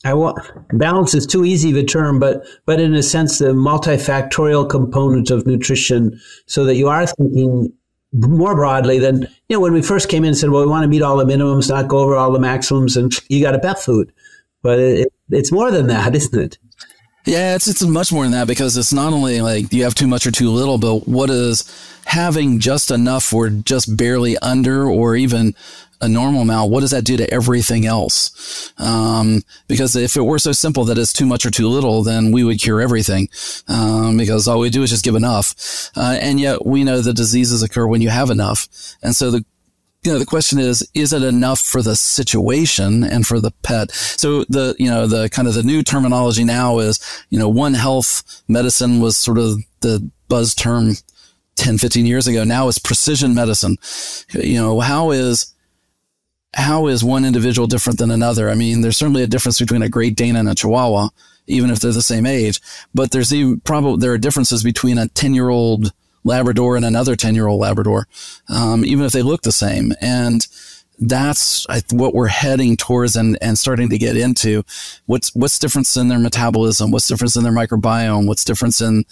I 0.06 0.14
want 0.16 0.40
balance 0.74 1.14
is 1.14 1.28
too 1.28 1.44
easy 1.44 1.72
of 1.72 1.78
a 1.78 1.84
term, 1.84 2.20
but 2.20 2.46
but 2.66 2.80
in 2.80 2.94
a 2.94 3.04
sense, 3.04 3.40
the 3.40 3.48
multifactorial 3.48 4.70
component 4.70 5.32
of 5.32 5.46
nutrition, 5.46 6.20
so 6.46 6.66
that 6.66 6.76
you 6.76 6.88
are 6.88 7.06
thinking 7.06 7.74
more 8.14 8.56
broadly 8.56 9.00
than 9.00 9.22
you 9.50 9.56
know 9.56 9.60
when 9.60 9.74
we 9.74 9.82
first 9.82 10.10
came 10.10 10.24
in 10.24 10.30
and 10.30 10.38
said, 10.38 10.50
well, 10.50 10.64
we 10.64 10.70
want 10.70 10.84
to 10.84 10.88
meet 10.88 11.02
all 11.02 11.18
the 11.18 11.26
minimums, 11.26 11.70
not 11.70 11.88
go 11.88 12.00
over 12.00 12.16
all 12.16 12.32
the 12.32 12.40
maximums, 12.40 12.98
and 12.98 13.14
you 13.30 13.42
got 13.42 13.56
a 13.56 13.60
pet 13.60 13.80
food. 13.80 14.12
But 14.62 14.80
it, 14.80 15.14
it's 15.30 15.52
more 15.52 15.72
than 15.72 15.88
that, 15.88 16.16
isn't 16.16 16.40
it? 16.40 16.58
Yeah, 17.26 17.56
it's 17.56 17.68
it's 17.68 17.84
much 17.84 18.14
more 18.14 18.24
than 18.24 18.32
that 18.32 18.48
because 18.48 18.78
it's 18.78 18.94
not 18.94 19.12
only 19.12 19.42
like 19.42 19.74
you 19.74 19.84
have 19.84 19.96
too 19.96 20.08
much 20.08 20.26
or 20.26 20.32
too 20.32 20.50
little, 20.50 20.78
but 20.78 21.08
what 21.08 21.30
is 21.30 21.70
having 22.06 22.60
just 22.60 22.90
enough 22.90 23.34
or 23.34 23.50
just 23.50 23.98
barely 23.98 24.38
under 24.38 24.90
or 24.90 25.18
even 25.18 25.54
a 26.02 26.08
normal 26.08 26.42
amount, 26.42 26.72
what 26.72 26.82
does 26.82 26.92
that 26.92 27.04
do 27.04 27.18
to 27.18 27.34
everything 27.34 27.86
else? 27.86 28.74
Um, 28.78 29.42
because 29.68 29.96
if 29.96 30.16
it 30.16 30.22
were 30.22 30.40
so 30.40 30.52
simple 30.52 30.86
that 30.86 30.98
it's 30.98 31.14
too 31.14 31.26
much 31.26 31.46
or 31.46 31.52
too 31.52 31.68
little, 31.68 32.04
then 32.04 32.32
we 32.32 32.44
would 32.44 32.60
cure 32.60 32.82
everything. 32.82 33.30
Um, 33.68 34.18
because 34.18 34.48
all 34.48 34.60
we 34.60 34.70
do 34.70 34.84
is 34.84 34.90
just 34.90 35.04
give 35.04 35.16
enough. 35.16 35.90
Uh, 35.96 36.18
and 36.22 36.40
yet 36.40 36.66
we 36.66 36.84
know 36.84 37.02
that 37.02 37.16
diseases 37.16 37.64
occur 37.64 37.88
when 37.88 38.02
you 38.02 38.10
have 38.10 38.30
enough. 38.30 38.68
And 39.02 39.16
so 39.16 39.32
the, 39.32 39.46
you 40.04 40.14
know, 40.14 40.20
the 40.20 40.26
question 40.26 40.60
is, 40.60 40.88
is 40.94 41.12
it 41.12 41.24
enough 41.24 41.60
for 41.60 41.82
the 41.82 41.96
situation 41.96 43.04
and 43.04 43.26
for 43.26 43.40
the 43.40 43.52
pet? 43.64 43.92
So 43.92 44.46
the, 44.46 44.76
you 44.78 44.90
know, 44.90 45.08
the 45.08 45.30
kind 45.30 45.48
of 45.48 45.54
the 45.54 45.64
new 45.64 45.84
terminology 45.84 46.44
now 46.44 46.80
is, 46.80 47.00
you 47.30 47.40
know, 47.40 47.50
one 47.50 47.74
health 47.74 48.44
medicine 48.48 49.02
was 49.02 49.18
sort 49.18 49.38
of 49.38 49.60
the 49.82 50.10
buzz 50.30 50.54
term 50.54 50.94
10, 51.56 51.80
15 51.80 52.06
years 52.06 52.28
ago. 52.28 52.44
Now 52.44 52.68
it's 52.68 52.80
precision 52.80 53.34
medicine. 53.34 53.78
You 54.32 54.62
know, 54.62 54.80
how 54.80 55.12
is, 55.12 55.54
how 56.54 56.88
is 56.88 57.04
one 57.04 57.26
individual 57.26 57.68
different 57.68 58.00
than 58.00 58.12
another? 58.12 58.50
I 58.50 58.56
mean, 58.56 58.82
there's 58.82 58.98
certainly 58.98 59.24
a 59.24 59.28
difference 59.28 59.60
between 59.60 59.82
a 59.82 59.90
Great 59.90 60.16
Dane 60.16 60.36
and 60.36 60.50
a 60.50 60.56
Chihuahua, 60.56 61.10
even 61.46 61.70
if 61.70 61.80
they're 61.80 61.92
the 61.92 62.02
same 62.02 62.26
age. 62.26 62.62
But 62.96 63.12
there's 63.12 63.34
even 63.34 63.60
probably 63.62 64.00
there 64.00 64.14
are 64.14 64.18
differences 64.18 64.64
between 64.64 64.98
a 64.98 65.08
ten 65.10 65.34
year 65.34 65.50
old 65.50 65.92
Labrador 66.28 66.76
and 66.76 66.86
another 66.86 67.16
10 67.16 67.34
year 67.34 67.48
old 67.48 67.62
Labrador, 67.62 68.08
um, 68.50 68.86
even 68.86 69.06
if 69.06 69.14
they 69.14 69.24
look 69.24 69.42
the 69.42 69.52
same. 69.52 69.94
And 70.02 70.46
that's 71.00 71.66
what 71.92 72.14
we're 72.14 72.28
heading 72.28 72.76
towards 72.76 73.16
and, 73.16 73.38
and 73.42 73.58
starting 73.58 73.90
to 73.90 73.98
get 73.98 74.18
into. 74.18 74.64
What's, 75.06 75.34
what's 75.34 75.58
difference 75.58 75.96
in 75.96 76.08
their 76.08 76.20
metabolism? 76.20 76.92
What's 76.92 77.08
difference 77.08 77.36
in 77.36 77.44
their 77.44 77.54
microbiome? 77.54 78.28
What's 78.28 78.46
difference 78.46 78.82
in 78.82 79.06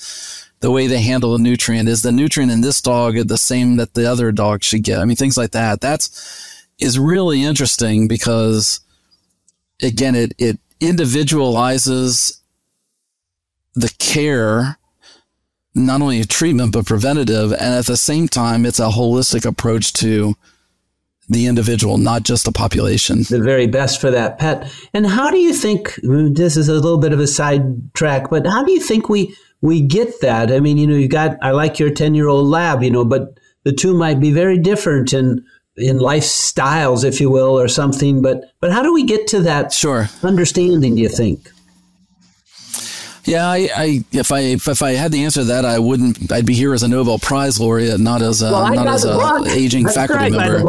the 0.59 0.71
way 0.71 0.87
they 0.87 1.01
handle 1.01 1.35
a 1.35 1.39
nutrient? 1.39 1.87
Is 1.89 2.01
the 2.01 2.11
nutrient 2.11 2.51
in 2.51 2.61
this 2.61 2.81
dog 2.81 3.15
the 3.27 3.37
same 3.37 3.77
that 3.77 3.93
the 3.93 4.09
other 4.09 4.31
dog 4.31 4.63
should 4.63 4.83
get? 4.83 4.99
I 4.99 5.05
mean, 5.05 5.15
things 5.15 5.37
like 5.37 5.51
that. 5.51 5.81
That's, 5.81 6.54
is 6.79 6.99
really 6.99 7.43
interesting 7.43 8.07
because 8.07 8.81
again, 9.81 10.15
it, 10.15 10.33
it 10.37 10.59
individualizes 10.79 12.41
the 13.75 13.93
care, 13.99 14.77
not 15.73 16.01
only 16.01 16.23
treatment, 16.23 16.71
but 16.71 16.85
preventative. 16.85 17.51
And 17.51 17.75
at 17.75 17.85
the 17.85 17.97
same 17.97 18.27
time, 18.27 18.65
it's 18.65 18.79
a 18.79 18.89
holistic 18.89 19.45
approach 19.45 19.93
to 19.93 20.35
the 21.27 21.47
individual, 21.47 21.97
not 21.97 22.23
just 22.23 22.45
the 22.45 22.51
population. 22.51 23.23
The 23.23 23.41
very 23.41 23.67
best 23.67 23.99
for 23.99 24.11
that 24.11 24.37
pet. 24.37 24.71
And 24.93 25.07
how 25.07 25.31
do 25.31 25.37
you 25.37 25.53
think 25.53 25.99
this 26.03 26.55
is 26.55 26.69
a 26.69 26.73
little 26.73 26.99
bit 26.99 27.13
of 27.13 27.19
a 27.19 27.27
side 27.27 27.93
track, 27.93 28.29
but 28.29 28.45
how 28.45 28.63
do 28.63 28.71
you 28.71 28.79
think 28.79 29.09
we 29.09 29.35
we 29.61 29.81
get 29.81 30.21
that? 30.21 30.51
I 30.51 30.59
mean, 30.59 30.77
you 30.77 30.85
know, 30.85 30.95
you 30.95 31.07
got 31.07 31.37
I 31.41 31.51
like 31.51 31.79
your 31.79 31.89
10-year-old 31.89 32.45
lab, 32.45 32.83
you 32.83 32.91
know, 32.91 33.03
but 33.03 33.39
the 33.63 33.73
two 33.73 33.95
might 33.95 34.19
be 34.19 34.31
very 34.31 34.59
different 34.59 35.11
in 35.13 35.43
in 35.77 35.97
lifestyles, 35.97 37.03
if 37.03 37.19
you 37.19 37.29
will, 37.29 37.59
or 37.59 37.67
something. 37.67 38.21
But 38.21 38.51
but 38.59 38.71
how 38.71 38.83
do 38.83 38.93
we 38.93 39.03
get 39.03 39.27
to 39.27 39.41
that 39.41 39.73
sure 39.73 40.09
understanding? 40.23 40.95
Do 40.95 41.01
you 41.01 41.09
think? 41.09 41.49
Yeah, 43.25 43.47
I, 43.47 43.69
I, 43.75 44.03
if 44.11 44.31
I 44.31 44.39
if 44.41 44.83
I 44.83 44.91
had 44.91 45.11
the 45.11 45.23
answer 45.23 45.41
to 45.41 45.45
that, 45.45 45.65
I 45.65 45.79
wouldn't. 45.79 46.31
I'd 46.31 46.45
be 46.45 46.53
here 46.53 46.75
as 46.75 46.83
a 46.83 46.87
Nobel 46.87 47.17
Prize 47.17 47.59
laureate, 47.59 47.99
not 47.99 48.21
as 48.21 48.43
a 48.43 48.51
well, 48.51 48.71
not 48.71 48.87
as 48.87 49.03
a 49.03 49.43
aging 49.49 49.85
That's 49.85 49.95
faculty 49.95 50.29
member. 50.29 50.59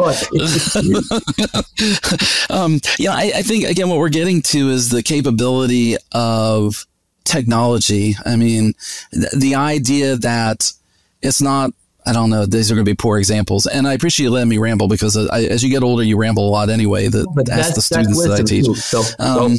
um, 2.49 2.79
yeah, 2.97 3.11
I, 3.11 3.31
I 3.35 3.41
think 3.43 3.65
again, 3.65 3.89
what 3.89 3.99
we're 3.99 4.09
getting 4.09 4.41
to 4.43 4.69
is 4.69 4.89
the 4.89 5.03
capability 5.03 5.97
of 6.13 6.87
technology. 7.25 8.15
I 8.25 8.37
mean, 8.37 8.73
th- 9.13 9.31
the 9.37 9.53
idea 9.53 10.15
that 10.17 10.73
it's 11.21 11.41
not 11.41 11.71
I 12.07 12.13
don't 12.13 12.29
know. 12.29 12.45
These 12.45 12.71
are 12.71 12.75
going 12.75 12.85
to 12.85 12.89
be 12.89 12.95
poor 12.95 13.17
examples, 13.17 13.65
and 13.65 13.87
I 13.87 13.93
appreciate 13.93 14.25
you 14.25 14.31
letting 14.31 14.49
me 14.49 14.57
ramble 14.57 14.87
because 14.87 15.17
I, 15.17 15.41
as 15.43 15.63
you 15.63 15.69
get 15.69 15.83
older, 15.83 16.03
you 16.03 16.17
ramble 16.17 16.47
a 16.47 16.51
lot 16.51 16.69
anyway. 16.69 17.09
That 17.09 17.27
but 17.35 17.49
ask 17.49 17.75
the 17.75 17.81
students 17.81 18.23
that 18.23 18.39
I 18.39 18.43
teach. 18.43 18.65
Too, 18.65 18.75
so, 18.75 19.03
um, 19.19 19.57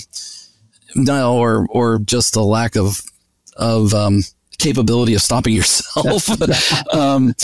no, 0.95 1.37
or 1.37 1.67
or 1.71 1.99
just 1.99 2.37
a 2.37 2.43
lack 2.43 2.77
of 2.77 3.03
of 3.57 3.93
um, 3.93 4.23
capability 4.59 5.15
of 5.15 5.23
stopping 5.23 5.55
yourself. 5.55 6.29
um, 6.95 7.35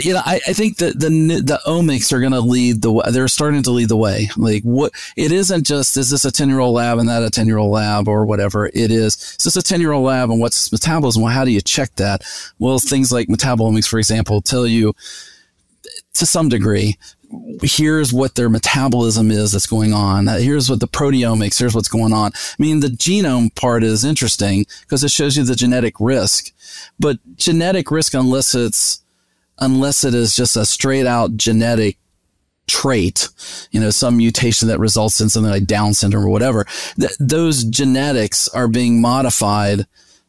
you 0.00 0.12
know, 0.12 0.22
I, 0.24 0.40
I, 0.46 0.52
think 0.52 0.78
that 0.78 0.98
the 0.98 1.08
the 1.08 1.60
omics 1.66 2.12
are 2.12 2.20
going 2.20 2.32
to 2.32 2.40
lead 2.40 2.82
the 2.82 2.92
way. 2.92 3.04
They're 3.10 3.28
starting 3.28 3.62
to 3.64 3.70
lead 3.70 3.88
the 3.88 3.96
way. 3.96 4.28
Like 4.36 4.62
what 4.62 4.92
it 5.16 5.32
isn't 5.32 5.66
just 5.66 5.96
is 5.96 6.10
this 6.10 6.24
a 6.24 6.32
ten 6.32 6.48
year 6.48 6.60
old 6.60 6.74
lab 6.74 6.98
and 6.98 7.08
that 7.08 7.22
a 7.22 7.30
ten 7.30 7.46
year 7.46 7.58
old 7.58 7.72
lab 7.72 8.08
or 8.08 8.26
whatever. 8.26 8.66
It 8.66 8.90
is. 8.90 9.16
Is 9.16 9.44
this 9.44 9.56
a 9.56 9.62
ten 9.62 9.80
year 9.80 9.92
old 9.92 10.04
lab 10.04 10.30
and 10.30 10.40
what's 10.40 10.70
metabolism? 10.72 11.22
Well, 11.22 11.32
how 11.32 11.44
do 11.44 11.50
you 11.50 11.60
check 11.60 11.94
that? 11.96 12.22
Well, 12.58 12.78
things 12.78 13.12
like 13.12 13.28
metabolomics, 13.28 13.88
for 13.88 13.98
example, 13.98 14.40
tell 14.40 14.66
you 14.66 14.94
to 16.14 16.26
some 16.26 16.48
degree 16.48 16.96
here's 17.62 18.12
what 18.12 18.34
their 18.34 18.48
metabolism 18.48 19.30
is 19.30 19.52
that's 19.52 19.66
going 19.66 19.92
on. 19.92 20.26
Here's 20.26 20.68
what 20.70 20.80
the 20.80 20.88
proteomics, 20.88 21.58
here's 21.58 21.74
what's 21.74 21.88
going 21.88 22.12
on. 22.12 22.32
I 22.34 22.62
mean, 22.62 22.80
the 22.80 22.88
genome 22.88 23.54
part 23.54 23.82
is 23.82 24.04
interesting 24.04 24.66
because 24.82 25.02
it 25.04 25.10
shows 25.10 25.36
you 25.36 25.44
the 25.44 25.54
genetic 25.54 25.94
risk, 26.00 26.52
but 26.98 27.18
genetic 27.36 27.90
risk, 27.90 28.14
unless 28.14 28.54
it's, 28.54 29.02
unless 29.58 30.04
it 30.04 30.14
is 30.14 30.36
just 30.36 30.56
a 30.56 30.64
straight 30.64 31.06
out 31.06 31.36
genetic 31.36 31.98
trait, 32.66 33.28
you 33.70 33.80
know, 33.80 33.90
some 33.90 34.16
mutation 34.16 34.68
that 34.68 34.78
results 34.78 35.20
in 35.20 35.28
something 35.28 35.50
like 35.50 35.66
Down 35.66 35.94
syndrome 35.94 36.24
or 36.24 36.28
whatever, 36.28 36.66
th- 36.98 37.16
those 37.18 37.64
genetics 37.64 38.48
are 38.48 38.68
being 38.68 39.00
modified 39.00 39.86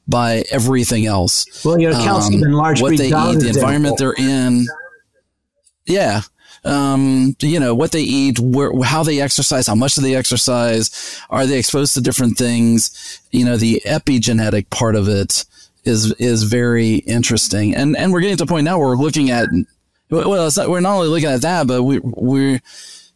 by 0.07 0.45
everything 0.51 1.05
else. 1.05 1.65
Well, 1.65 1.79
your 1.79 1.91
calcium 1.91 2.43
um, 2.43 2.51
large 2.53 2.81
what 2.81 2.97
they 2.97 3.07
eat, 3.07 3.39
the 3.39 3.51
environment 3.53 3.97
they're 3.97 4.13
in. 4.13 4.65
Yeah 5.85 6.21
um, 6.67 7.35
you 7.39 7.59
know, 7.59 7.73
what 7.73 7.91
they 7.91 8.01
eat, 8.01 8.39
where, 8.39 8.71
how 8.83 9.03
they 9.03 9.21
exercise, 9.21 9.67
how 9.67 9.75
much 9.75 9.95
do 9.95 10.01
they 10.01 10.15
exercise? 10.15 11.19
Are 11.29 11.45
they 11.45 11.59
exposed 11.59 11.93
to 11.93 12.01
different 12.01 12.37
things? 12.37 13.21
You 13.31 13.45
know, 13.45 13.57
the 13.57 13.81
epigenetic 13.85 14.69
part 14.69 14.95
of 14.95 15.07
it 15.07 15.45
is, 15.85 16.11
is 16.13 16.43
very 16.43 16.95
interesting. 16.95 17.73
And, 17.73 17.95
and 17.95 18.11
we're 18.11 18.21
getting 18.21 18.37
to 18.37 18.43
a 18.43 18.47
point 18.47 18.65
now 18.65 18.77
where 18.77 18.89
we're 18.89 18.97
looking 18.97 19.31
at, 19.31 19.47
well, 20.09 20.49
not, 20.55 20.69
we're 20.69 20.81
not 20.81 20.95
only 20.95 21.07
looking 21.07 21.29
at 21.29 21.41
that, 21.41 21.67
but 21.67 21.83
we, 21.83 21.99
we 21.99 22.59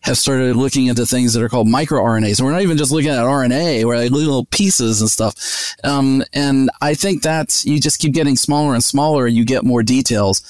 have 0.01 0.17
started 0.17 0.55
looking 0.55 0.87
into 0.87 1.05
things 1.05 1.33
that 1.33 1.43
are 1.43 1.49
called 1.49 1.67
microRNAs. 1.67 2.37
So 2.37 2.45
we're 2.45 2.53
not 2.53 2.61
even 2.61 2.77
just 2.77 2.91
looking 2.91 3.11
at 3.11 3.19
RNA, 3.19 3.85
we're 3.85 3.97
like 3.97 4.11
little 4.11 4.45
pieces 4.45 5.01
and 5.01 5.09
stuff. 5.09 5.75
Um, 5.83 6.23
and 6.33 6.71
I 6.81 6.95
think 6.95 7.21
that 7.23 7.63
you 7.65 7.79
just 7.79 7.99
keep 7.99 8.13
getting 8.13 8.35
smaller 8.35 8.73
and 8.73 8.83
smaller, 8.83 9.27
you 9.27 9.45
get 9.45 9.63
more 9.63 9.83
details 9.83 10.41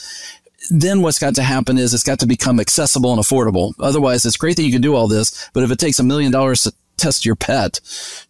then 0.69 1.02
what's 1.02 1.19
got 1.19 1.36
to 1.36 1.43
happen 1.43 1.78
is 1.78 1.93
it's 1.93 2.04
got 2.04 2.19
to 2.19 2.28
become 2.28 2.60
accessible 2.60 3.12
and 3.12 3.21
affordable. 3.21 3.74
Otherwise, 3.80 4.26
it's 4.26 4.38
great 4.38 4.58
that 4.58 4.63
you 4.63 4.71
can 4.71 4.82
do 4.82 4.95
all 4.95 5.08
this, 5.08 5.50
but 5.54 5.63
if 5.63 5.71
it 5.71 5.80
takes 5.80 6.00
a 6.00 6.04
million 6.04 6.32
dollars 6.32 6.63
to 6.63 6.74
test 6.97 7.26
your 7.26 7.36
pet, 7.36 7.80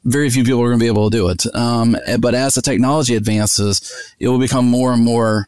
very 0.05 0.29
few 0.29 0.43
people 0.43 0.61
are 0.61 0.67
going 0.67 0.79
to 0.79 0.83
be 0.83 0.87
able 0.87 1.09
to 1.09 1.17
do 1.17 1.29
it. 1.29 1.45
Um, 1.53 1.97
but 2.19 2.33
as 2.33 2.55
the 2.55 2.61
technology 2.61 3.15
advances, 3.15 4.13
it 4.19 4.27
will 4.29 4.39
become 4.39 4.65
more 4.65 4.93
and 4.93 5.03
more. 5.03 5.47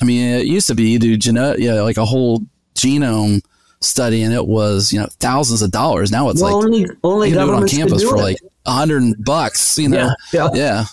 I 0.00 0.04
mean, 0.04 0.34
it 0.34 0.46
used 0.46 0.68
to 0.68 0.74
be 0.74 0.90
you 0.90 0.98
do 0.98 1.54
yeah, 1.58 1.82
like 1.82 1.96
a 1.96 2.04
whole 2.04 2.42
genome 2.74 3.42
study, 3.80 4.22
and 4.22 4.32
it 4.32 4.46
was 4.46 4.92
you 4.92 5.00
know 5.00 5.08
thousands 5.18 5.62
of 5.62 5.72
dollars. 5.72 6.12
Now 6.12 6.28
it's 6.28 6.40
well, 6.40 6.56
like 6.56 6.64
only 6.64 6.86
only 7.02 7.28
you 7.30 7.34
can 7.34 7.46
do 7.46 7.52
it 7.52 7.56
on 7.56 7.68
campus 7.68 8.04
for 8.04 8.16
it. 8.16 8.20
like 8.20 8.36
a 8.66 8.72
hundred 8.72 9.24
bucks. 9.24 9.76
You 9.78 9.88
know, 9.88 10.10
yeah, 10.32 10.48
yeah, 10.48 10.50
yeah. 10.54 10.84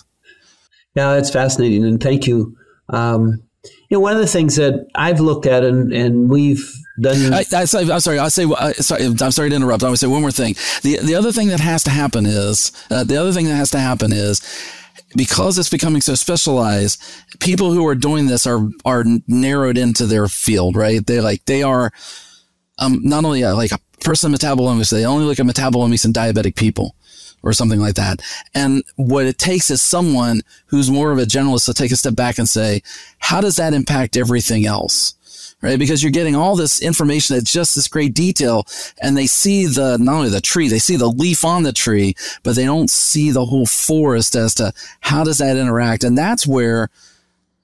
Yeah, 0.96 1.14
that's 1.14 1.30
fascinating, 1.30 1.84
and 1.84 2.02
thank 2.02 2.26
you. 2.26 2.56
Um, 2.88 3.45
you 3.88 3.96
know, 3.96 4.00
one 4.00 4.12
of 4.14 4.18
the 4.18 4.26
things 4.26 4.56
that 4.56 4.88
I've 4.94 5.20
looked 5.20 5.46
at 5.46 5.64
and, 5.64 5.92
and 5.92 6.28
we've 6.28 6.72
done. 7.00 7.32
I, 7.32 7.44
am 7.52 7.66
sorry. 7.66 8.18
I 8.18 8.28
say. 8.28 8.44
Uh, 8.44 8.72
sorry. 8.72 9.04
I'm 9.04 9.30
sorry 9.30 9.50
to 9.50 9.56
interrupt. 9.56 9.84
I 9.84 9.88
would 9.88 9.98
say 9.98 10.06
one 10.06 10.22
more 10.22 10.30
thing. 10.30 10.54
The 10.82 10.98
the 10.98 11.14
other 11.14 11.32
thing 11.32 11.48
that 11.48 11.60
has 11.60 11.84
to 11.84 11.90
happen 11.90 12.26
is 12.26 12.72
uh, 12.90 13.04
the 13.04 13.16
other 13.16 13.32
thing 13.32 13.46
that 13.46 13.54
has 13.54 13.70
to 13.72 13.78
happen 13.78 14.12
is 14.12 14.42
because 15.14 15.58
it's 15.58 15.68
becoming 15.68 16.00
so 16.00 16.14
specialized. 16.14 17.02
People 17.40 17.72
who 17.72 17.86
are 17.86 17.94
doing 17.94 18.26
this 18.26 18.46
are 18.46 18.68
are 18.84 19.04
narrowed 19.28 19.78
into 19.78 20.06
their 20.06 20.26
field, 20.26 20.74
right? 20.74 21.06
They 21.06 21.20
like 21.20 21.44
they 21.44 21.62
are 21.62 21.92
um, 22.78 23.00
not 23.02 23.24
only 23.24 23.42
a, 23.42 23.54
like 23.54 23.72
a 23.72 23.78
person 24.00 24.32
metabolomics. 24.32 24.90
They 24.90 25.04
only 25.04 25.26
look 25.26 25.38
at 25.38 25.46
metabolomics 25.46 26.04
in 26.04 26.12
diabetic 26.12 26.56
people 26.56 26.95
or 27.46 27.52
something 27.52 27.80
like 27.80 27.94
that. 27.94 28.20
And 28.54 28.82
what 28.96 29.24
it 29.24 29.38
takes 29.38 29.70
is 29.70 29.80
someone 29.80 30.42
who's 30.66 30.90
more 30.90 31.12
of 31.12 31.18
a 31.18 31.22
generalist 31.22 31.66
to 31.66 31.74
take 31.74 31.92
a 31.92 31.96
step 31.96 32.16
back 32.16 32.38
and 32.38 32.48
say, 32.48 32.82
how 33.18 33.40
does 33.40 33.56
that 33.56 33.72
impact 33.72 34.16
everything 34.16 34.66
else? 34.66 35.14
Right? 35.62 35.78
Because 35.78 36.02
you're 36.02 36.12
getting 36.12 36.34
all 36.34 36.56
this 36.56 36.82
information 36.82 37.36
that's 37.36 37.52
just 37.52 37.76
this 37.76 37.88
great 37.88 38.14
detail 38.14 38.66
and 39.00 39.16
they 39.16 39.26
see 39.26 39.66
the, 39.66 39.96
not 39.96 40.16
only 40.16 40.28
the 40.28 40.40
tree, 40.40 40.68
they 40.68 40.80
see 40.80 40.96
the 40.96 41.06
leaf 41.06 41.44
on 41.44 41.62
the 41.62 41.72
tree, 41.72 42.14
but 42.42 42.56
they 42.56 42.64
don't 42.64 42.90
see 42.90 43.30
the 43.30 43.46
whole 43.46 43.64
forest 43.64 44.34
as 44.34 44.54
to 44.56 44.72
how 45.00 45.22
does 45.22 45.38
that 45.38 45.56
interact. 45.56 46.02
And 46.02 46.18
that's 46.18 46.46
where 46.46 46.90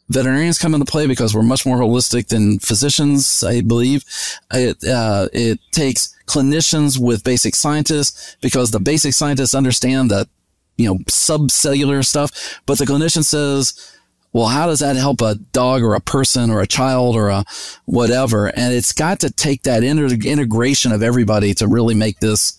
veterinarians 0.08 0.58
come 0.58 0.74
into 0.74 0.86
play 0.86 1.06
because 1.06 1.34
we're 1.34 1.42
much 1.42 1.64
more 1.64 1.78
holistic 1.78 2.28
than 2.28 2.58
physicians, 2.58 3.42
I 3.42 3.60
believe. 3.60 4.04
It, 4.52 4.84
uh, 4.84 5.28
it 5.32 5.58
takes 5.70 6.14
clinicians 6.26 6.98
with 6.98 7.24
basic 7.24 7.54
scientists 7.54 8.36
because 8.40 8.70
the 8.70 8.80
basic 8.80 9.14
scientists 9.14 9.54
understand 9.54 10.10
that, 10.10 10.28
you 10.76 10.86
know, 10.86 10.98
subcellular 11.10 12.04
stuff, 12.04 12.60
but 12.66 12.78
the 12.78 12.84
clinician 12.84 13.24
says, 13.24 13.92
well, 14.32 14.46
how 14.46 14.66
does 14.66 14.80
that 14.80 14.96
help 14.96 15.20
a 15.20 15.34
dog 15.34 15.82
or 15.82 15.94
a 15.94 16.00
person 16.00 16.50
or 16.50 16.60
a 16.60 16.66
child 16.66 17.16
or 17.16 17.28
a 17.28 17.44
whatever? 17.84 18.46
And 18.46 18.72
it's 18.72 18.92
got 18.92 19.20
to 19.20 19.30
take 19.30 19.62
that 19.64 19.84
integration 19.84 20.92
of 20.92 21.02
everybody 21.02 21.52
to 21.54 21.68
really 21.68 21.94
make 21.94 22.20
this 22.20 22.58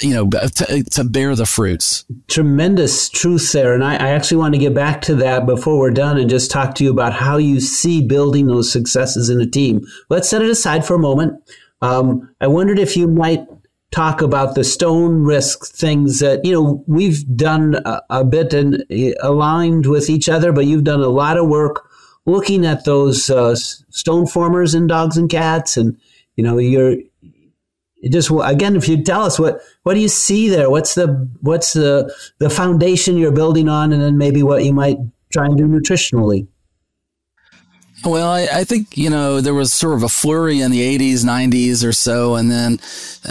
you 0.00 0.14
know, 0.14 0.28
to, 0.28 0.84
to, 0.84 1.04
bear 1.04 1.34
the 1.34 1.46
fruits. 1.46 2.04
Tremendous 2.28 3.08
truth 3.08 3.50
there. 3.50 3.74
And 3.74 3.82
I, 3.82 3.94
I, 3.94 4.10
actually 4.10 4.36
want 4.36 4.54
to 4.54 4.60
get 4.60 4.74
back 4.74 5.02
to 5.02 5.14
that 5.16 5.44
before 5.44 5.78
we're 5.78 5.90
done 5.90 6.18
and 6.18 6.30
just 6.30 6.52
talk 6.52 6.76
to 6.76 6.84
you 6.84 6.90
about 6.90 7.12
how 7.12 7.36
you 7.36 7.58
see 7.58 8.06
building 8.06 8.46
those 8.46 8.70
successes 8.70 9.28
in 9.28 9.40
a 9.40 9.46
team. 9.46 9.84
Let's 10.08 10.28
set 10.28 10.42
it 10.42 10.50
aside 10.50 10.86
for 10.86 10.94
a 10.94 11.00
moment. 11.00 11.42
Um, 11.80 12.32
I 12.40 12.46
wondered 12.46 12.78
if 12.78 12.96
you 12.96 13.08
might 13.08 13.44
talk 13.90 14.22
about 14.22 14.54
the 14.54 14.62
stone 14.62 15.24
risk 15.24 15.66
things 15.66 16.20
that, 16.20 16.44
you 16.44 16.52
know, 16.52 16.84
we've 16.86 17.24
done 17.36 17.74
a, 17.84 18.02
a 18.08 18.24
bit 18.24 18.54
and 18.54 18.84
aligned 19.20 19.86
with 19.86 20.08
each 20.08 20.28
other, 20.28 20.52
but 20.52 20.66
you've 20.66 20.84
done 20.84 21.00
a 21.00 21.08
lot 21.08 21.36
of 21.36 21.48
work 21.48 21.88
looking 22.24 22.64
at 22.64 22.84
those 22.84 23.30
uh, 23.30 23.54
stone 23.56 24.26
formers 24.28 24.74
in 24.74 24.86
dogs 24.86 25.16
and 25.16 25.28
cats. 25.28 25.76
And, 25.76 25.98
you 26.36 26.44
know, 26.44 26.58
you're, 26.58 26.98
just 28.10 28.30
again 28.42 28.76
if 28.76 28.88
you 28.88 29.02
tell 29.02 29.22
us 29.22 29.38
what 29.38 29.60
what 29.82 29.94
do 29.94 30.00
you 30.00 30.08
see 30.08 30.48
there 30.48 30.70
what's 30.70 30.94
the 30.94 31.28
what's 31.40 31.72
the 31.72 32.12
the 32.38 32.50
foundation 32.50 33.16
you're 33.16 33.32
building 33.32 33.68
on 33.68 33.92
and 33.92 34.02
then 34.02 34.18
maybe 34.18 34.42
what 34.42 34.64
you 34.64 34.72
might 34.72 34.98
try 35.32 35.46
and 35.46 35.56
do 35.56 35.66
nutritionally 35.66 36.46
Well, 38.04 38.28
I, 38.28 38.48
I, 38.52 38.64
think, 38.64 38.98
you 38.98 39.10
know, 39.10 39.40
there 39.40 39.54
was 39.54 39.72
sort 39.72 39.94
of 39.94 40.02
a 40.02 40.08
flurry 40.08 40.60
in 40.60 40.72
the 40.72 40.98
80s, 40.98 41.24
90s 41.24 41.84
or 41.84 41.92
so, 41.92 42.34
and 42.34 42.50
then 42.50 42.80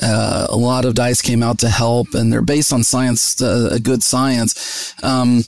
uh, 0.01 0.47
a 0.49 0.55
lot 0.55 0.85
of 0.85 0.95
diets 0.95 1.21
came 1.21 1.43
out 1.43 1.59
to 1.59 1.67
help, 1.67 2.13
and 2.13 2.31
they're 2.31 2.41
based 2.41 2.71
on 2.71 2.83
science, 2.83 3.41
uh, 3.41 3.67
a 3.73 3.79
good 3.79 4.01
science. 4.01 4.95
Um, 5.03 5.43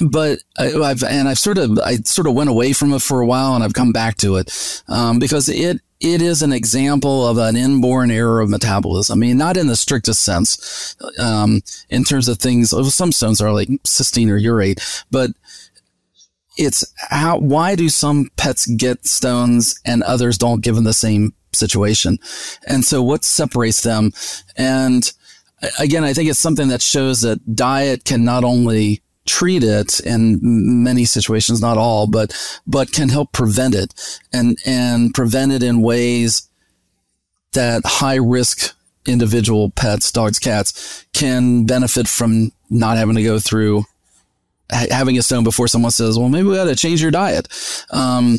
but 0.00 0.40
I, 0.58 0.66
have 0.66 1.02
and 1.02 1.28
I've 1.28 1.38
sort 1.38 1.58
of 1.58 1.78
I 1.78 1.96
sort 1.96 2.26
of 2.26 2.34
went 2.34 2.50
away 2.50 2.72
from 2.72 2.92
it 2.92 3.02
for 3.02 3.20
a 3.20 3.26
while, 3.26 3.54
and 3.54 3.64
I've 3.64 3.74
come 3.74 3.92
back 3.92 4.16
to 4.18 4.36
it 4.36 4.82
um, 4.88 5.18
because 5.18 5.48
it 5.48 5.80
it 6.00 6.22
is 6.22 6.42
an 6.42 6.52
example 6.52 7.26
of 7.26 7.36
an 7.38 7.56
inborn 7.56 8.10
error 8.10 8.40
of 8.40 8.48
metabolism. 8.48 9.18
I 9.18 9.20
mean, 9.20 9.36
not 9.36 9.56
in 9.56 9.66
the 9.66 9.76
strictest 9.76 10.22
sense, 10.22 10.96
um, 11.18 11.60
in 11.90 12.04
terms 12.04 12.28
of 12.28 12.38
things. 12.38 12.70
Some 12.94 13.12
stones 13.12 13.40
are 13.40 13.52
like 13.52 13.68
cysteine 13.84 14.30
or 14.30 14.38
urate, 14.38 15.04
but 15.10 15.30
it's 16.56 16.84
how 16.96 17.38
why 17.38 17.74
do 17.74 17.88
some 17.88 18.30
pets 18.36 18.66
get 18.66 19.06
stones 19.06 19.80
and 19.84 20.02
others 20.02 20.36
don't 20.36 20.62
given 20.62 20.84
the 20.84 20.92
same 20.92 21.32
situation 21.52 22.18
and 22.66 22.84
so 22.84 23.02
what 23.02 23.24
separates 23.24 23.82
them 23.82 24.12
and 24.56 25.12
again 25.78 26.04
i 26.04 26.12
think 26.12 26.28
it's 26.28 26.38
something 26.38 26.68
that 26.68 26.82
shows 26.82 27.22
that 27.22 27.54
diet 27.56 28.04
can 28.04 28.24
not 28.24 28.44
only 28.44 29.02
treat 29.26 29.62
it 29.62 30.00
in 30.00 30.38
many 30.42 31.04
situations 31.04 31.60
not 31.60 31.76
all 31.76 32.06
but 32.06 32.32
but 32.66 32.92
can 32.92 33.08
help 33.08 33.32
prevent 33.32 33.74
it 33.74 33.94
and 34.32 34.58
and 34.64 35.14
prevent 35.14 35.52
it 35.52 35.62
in 35.62 35.82
ways 35.82 36.48
that 37.52 37.82
high 37.84 38.16
risk 38.16 38.74
individual 39.06 39.70
pets 39.70 40.10
dogs 40.10 40.38
cats 40.38 41.06
can 41.12 41.66
benefit 41.66 42.08
from 42.08 42.50
not 42.70 42.96
having 42.96 43.16
to 43.16 43.22
go 43.22 43.38
through 43.38 43.84
having 44.70 45.18
a 45.18 45.22
stone 45.22 45.44
before 45.44 45.68
someone 45.68 45.90
says, 45.90 46.18
well, 46.18 46.28
maybe 46.28 46.48
we 46.48 46.54
got 46.54 46.64
to 46.64 46.76
change 46.76 47.02
your 47.02 47.10
diet, 47.10 47.48
um, 47.90 48.38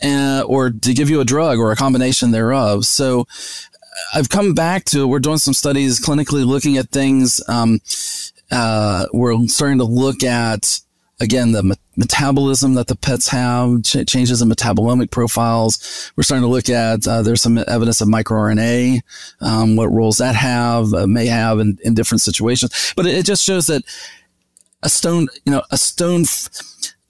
and, 0.00 0.44
or 0.44 0.70
to 0.70 0.94
give 0.94 1.10
you 1.10 1.20
a 1.20 1.24
drug 1.24 1.58
or 1.58 1.72
a 1.72 1.76
combination 1.76 2.30
thereof. 2.30 2.84
So 2.84 3.26
I've 4.14 4.28
come 4.28 4.54
back 4.54 4.84
to, 4.86 5.06
we're 5.06 5.18
doing 5.18 5.38
some 5.38 5.54
studies 5.54 6.04
clinically 6.04 6.44
looking 6.44 6.76
at 6.76 6.90
things. 6.90 7.40
Um, 7.48 7.80
uh, 8.50 9.06
we're 9.12 9.46
starting 9.48 9.78
to 9.78 9.84
look 9.84 10.22
at, 10.22 10.80
again, 11.20 11.52
the 11.52 11.76
metabolism 11.96 12.74
that 12.74 12.86
the 12.86 12.96
pets 12.96 13.28
have, 13.28 13.82
ch- 13.82 14.06
changes 14.06 14.40
in 14.40 14.48
metabolomic 14.48 15.10
profiles. 15.10 16.12
We're 16.16 16.22
starting 16.22 16.44
to 16.44 16.50
look 16.50 16.68
at, 16.68 17.06
uh, 17.06 17.22
there's 17.22 17.42
some 17.42 17.58
evidence 17.58 18.00
of 18.00 18.08
microRNA, 18.08 19.00
um, 19.40 19.76
what 19.76 19.92
roles 19.92 20.18
that 20.18 20.34
have, 20.34 20.94
uh, 20.94 21.06
may 21.06 21.26
have 21.26 21.58
in, 21.58 21.78
in 21.84 21.94
different 21.94 22.22
situations. 22.22 22.92
But 22.96 23.06
it, 23.06 23.16
it 23.18 23.26
just 23.26 23.44
shows 23.44 23.66
that 23.66 23.82
a 24.82 24.88
stone, 24.88 25.28
you 25.44 25.52
know, 25.52 25.62
a 25.70 25.76
stone, 25.76 26.24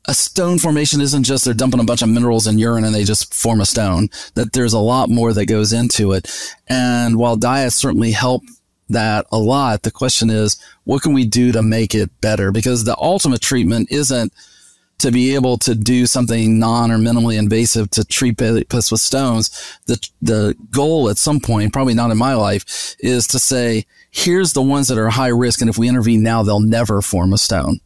a 0.06 0.14
stone 0.14 0.58
formation 0.58 1.02
isn't 1.02 1.24
just 1.24 1.44
they're 1.44 1.52
dumping 1.52 1.80
a 1.80 1.84
bunch 1.84 2.00
of 2.00 2.08
minerals 2.08 2.46
in 2.46 2.58
urine 2.58 2.84
and 2.84 2.94
they 2.94 3.04
just 3.04 3.34
form 3.34 3.60
a 3.60 3.66
stone. 3.66 4.08
That 4.34 4.54
there's 4.54 4.72
a 4.72 4.78
lot 4.78 5.10
more 5.10 5.34
that 5.34 5.46
goes 5.46 5.72
into 5.74 6.12
it. 6.12 6.30
And 6.66 7.16
while 7.18 7.36
diets 7.36 7.76
certainly 7.76 8.12
help 8.12 8.42
that 8.88 9.26
a 9.30 9.38
lot, 9.38 9.82
the 9.82 9.90
question 9.90 10.30
is, 10.30 10.60
what 10.84 11.02
can 11.02 11.12
we 11.12 11.24
do 11.24 11.52
to 11.52 11.62
make 11.62 11.94
it 11.94 12.10
better? 12.20 12.50
Because 12.50 12.84
the 12.84 12.96
ultimate 12.98 13.40
treatment 13.40 13.90
isn't 13.90 14.32
to 14.98 15.12
be 15.12 15.34
able 15.34 15.56
to 15.58 15.74
do 15.74 16.06
something 16.06 16.58
non 16.58 16.90
or 16.90 16.98
minimally 16.98 17.38
invasive 17.38 17.90
to 17.90 18.04
treat 18.04 18.36
pets 18.36 18.90
with 18.90 19.00
stones. 19.00 19.78
The, 19.86 20.08
the 20.20 20.56
goal 20.70 21.08
at 21.08 21.18
some 21.18 21.40
point, 21.40 21.72
probably 21.72 21.94
not 21.94 22.10
in 22.10 22.18
my 22.18 22.34
life, 22.34 22.96
is 22.98 23.26
to 23.28 23.38
say, 23.38 23.86
here's 24.10 24.52
the 24.52 24.62
ones 24.62 24.88
that 24.88 24.98
are 24.98 25.10
high 25.10 25.28
risk. 25.28 25.60
And 25.60 25.70
if 25.70 25.78
we 25.78 25.88
intervene 25.88 26.22
now, 26.22 26.42
they'll 26.42 26.60
never 26.60 27.00
form 27.00 27.32
a 27.32 27.38
stone. 27.38 27.80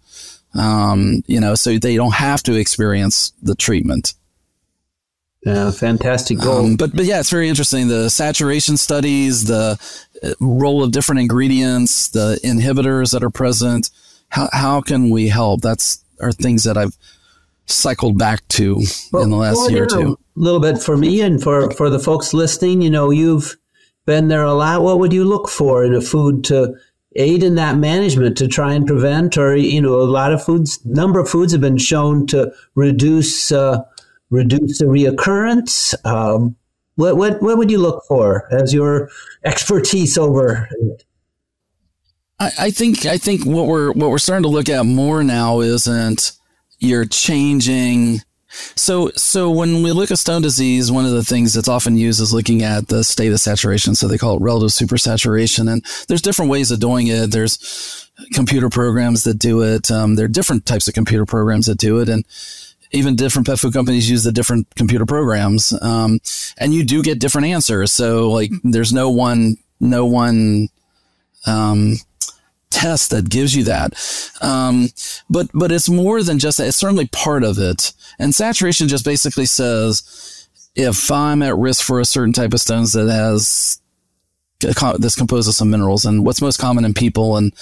Um, 0.54 1.22
you 1.26 1.40
know, 1.40 1.54
so 1.54 1.78
they 1.78 1.96
don't 1.96 2.14
have 2.14 2.42
to 2.44 2.54
experience 2.54 3.32
the 3.42 3.54
treatment. 3.54 4.14
Yeah, 5.44 5.72
fantastic 5.72 6.38
goal. 6.38 6.66
Um, 6.66 6.76
but 6.76 6.94
but 6.94 7.04
yeah, 7.04 7.18
it's 7.18 7.30
very 7.30 7.48
interesting. 7.48 7.88
The 7.88 8.08
saturation 8.10 8.76
studies, 8.76 9.46
the 9.46 9.76
role 10.40 10.82
of 10.82 10.92
different 10.92 11.20
ingredients, 11.20 12.08
the 12.08 12.38
inhibitors 12.44 13.12
that 13.12 13.22
are 13.22 13.30
present. 13.30 13.90
How 14.28 14.48
how 14.52 14.80
can 14.80 15.10
we 15.10 15.28
help? 15.28 15.60
That's 15.60 16.04
are 16.20 16.32
things 16.32 16.64
that 16.64 16.76
I've 16.76 16.96
cycled 17.66 18.18
back 18.18 18.46
to 18.48 18.82
well, 19.12 19.22
in 19.22 19.30
the 19.30 19.36
last 19.36 19.70
year 19.70 19.84
or 19.84 19.86
two. 19.86 20.18
A 20.36 20.40
little 20.40 20.60
bit 20.60 20.82
for 20.82 20.96
me 20.96 21.20
and 21.20 21.42
for 21.42 21.70
for 21.72 21.90
the 21.90 21.98
folks 21.98 22.32
listening. 22.32 22.82
You 22.82 22.90
know, 22.90 23.10
you've 23.10 23.56
been 24.06 24.28
there 24.28 24.44
a 24.44 24.54
lot. 24.54 24.82
What 24.82 24.98
would 24.98 25.12
you 25.12 25.24
look 25.24 25.48
for 25.48 25.84
in 25.84 25.94
a 25.94 26.00
food 26.00 26.44
to 26.44 26.74
aid 27.16 27.42
in 27.42 27.56
that 27.56 27.76
management 27.76 28.36
to 28.38 28.48
try 28.48 28.72
and 28.72 28.86
prevent, 28.86 29.36
or 29.36 29.54
you 29.56 29.80
know, 29.80 30.00
a 30.00 30.02
lot 30.02 30.32
of 30.32 30.42
foods, 30.42 30.84
number 30.84 31.20
of 31.20 31.28
foods 31.28 31.52
have 31.52 31.60
been 31.60 31.78
shown 31.78 32.26
to 32.28 32.52
reduce 32.74 33.52
uh, 33.52 33.82
reduce 34.30 34.78
the 34.78 34.86
reoccurrence. 34.86 35.94
Um, 36.06 36.56
what, 36.96 37.16
what 37.16 37.42
what 37.42 37.58
would 37.58 37.70
you 37.70 37.78
look 37.78 38.04
for 38.06 38.52
as 38.52 38.72
your 38.74 39.10
expertise 39.44 40.18
over? 40.18 40.68
I, 42.38 42.50
I 42.58 42.70
think 42.70 43.06
I 43.06 43.18
think 43.18 43.44
what 43.44 43.66
we're 43.66 43.92
what 43.92 44.10
we're 44.10 44.18
starting 44.18 44.44
to 44.44 44.48
look 44.48 44.68
at 44.68 44.84
more 44.84 45.22
now 45.24 45.60
isn't 45.60 46.32
you're 46.78 47.06
changing 47.06 48.20
so, 48.74 49.10
so 49.16 49.50
when 49.50 49.82
we 49.82 49.92
look 49.92 50.10
at 50.10 50.18
stone 50.18 50.42
disease, 50.42 50.92
one 50.92 51.06
of 51.06 51.12
the 51.12 51.24
things 51.24 51.54
that's 51.54 51.68
often 51.68 51.96
used 51.96 52.20
is 52.20 52.34
looking 52.34 52.62
at 52.62 52.88
the 52.88 53.02
state 53.02 53.32
of 53.32 53.40
saturation. 53.40 53.94
So 53.94 54.06
they 54.06 54.18
call 54.18 54.36
it 54.36 54.42
relative 54.42 54.70
supersaturation. 54.70 55.72
And 55.72 55.84
there's 56.08 56.22
different 56.22 56.50
ways 56.50 56.70
of 56.70 56.80
doing 56.80 57.06
it. 57.06 57.30
There's 57.30 58.10
computer 58.34 58.68
programs 58.68 59.24
that 59.24 59.38
do 59.38 59.62
it. 59.62 59.90
Um, 59.90 60.16
there 60.16 60.26
are 60.26 60.28
different 60.28 60.66
types 60.66 60.86
of 60.86 60.94
computer 60.94 61.24
programs 61.24 61.66
that 61.66 61.78
do 61.78 61.98
it. 62.00 62.08
And 62.08 62.26
even 62.92 63.16
different 63.16 63.46
pet 63.46 63.58
food 63.58 63.72
companies 63.72 64.10
use 64.10 64.24
the 64.24 64.32
different 64.32 64.72
computer 64.74 65.06
programs. 65.06 65.72
Um, 65.82 66.20
and 66.58 66.74
you 66.74 66.84
do 66.84 67.02
get 67.02 67.18
different 67.18 67.48
answers. 67.48 67.92
So 67.92 68.30
like 68.30 68.50
there's 68.62 68.92
no 68.92 69.10
one, 69.10 69.56
no 69.80 70.06
one, 70.06 70.68
um, 71.46 71.96
test 72.70 73.10
that 73.10 73.28
gives 73.28 73.54
you 73.54 73.64
that. 73.64 73.92
Um, 74.40 74.88
but 75.28 75.48
but 75.54 75.70
it's 75.70 75.88
more 75.88 76.22
than 76.22 76.38
just 76.38 76.58
that. 76.58 76.66
It's 76.68 76.76
certainly 76.76 77.06
part 77.08 77.44
of 77.44 77.58
it. 77.58 77.92
And 78.18 78.34
saturation 78.34 78.88
just 78.88 79.04
basically 79.04 79.46
says 79.46 80.48
if 80.74 81.10
I'm 81.10 81.42
at 81.42 81.56
risk 81.56 81.84
for 81.84 82.00
a 82.00 82.04
certain 82.04 82.32
type 82.32 82.54
of 82.54 82.60
stones 82.60 82.92
that 82.92 83.08
has 83.10 83.78
this 84.60 85.16
composed 85.16 85.48
of 85.48 85.54
some 85.54 85.70
minerals, 85.70 86.04
and 86.04 86.24
what's 86.24 86.40
most 86.40 86.58
common 86.58 86.84
in 86.84 86.94
people 86.94 87.36
and 87.36 87.52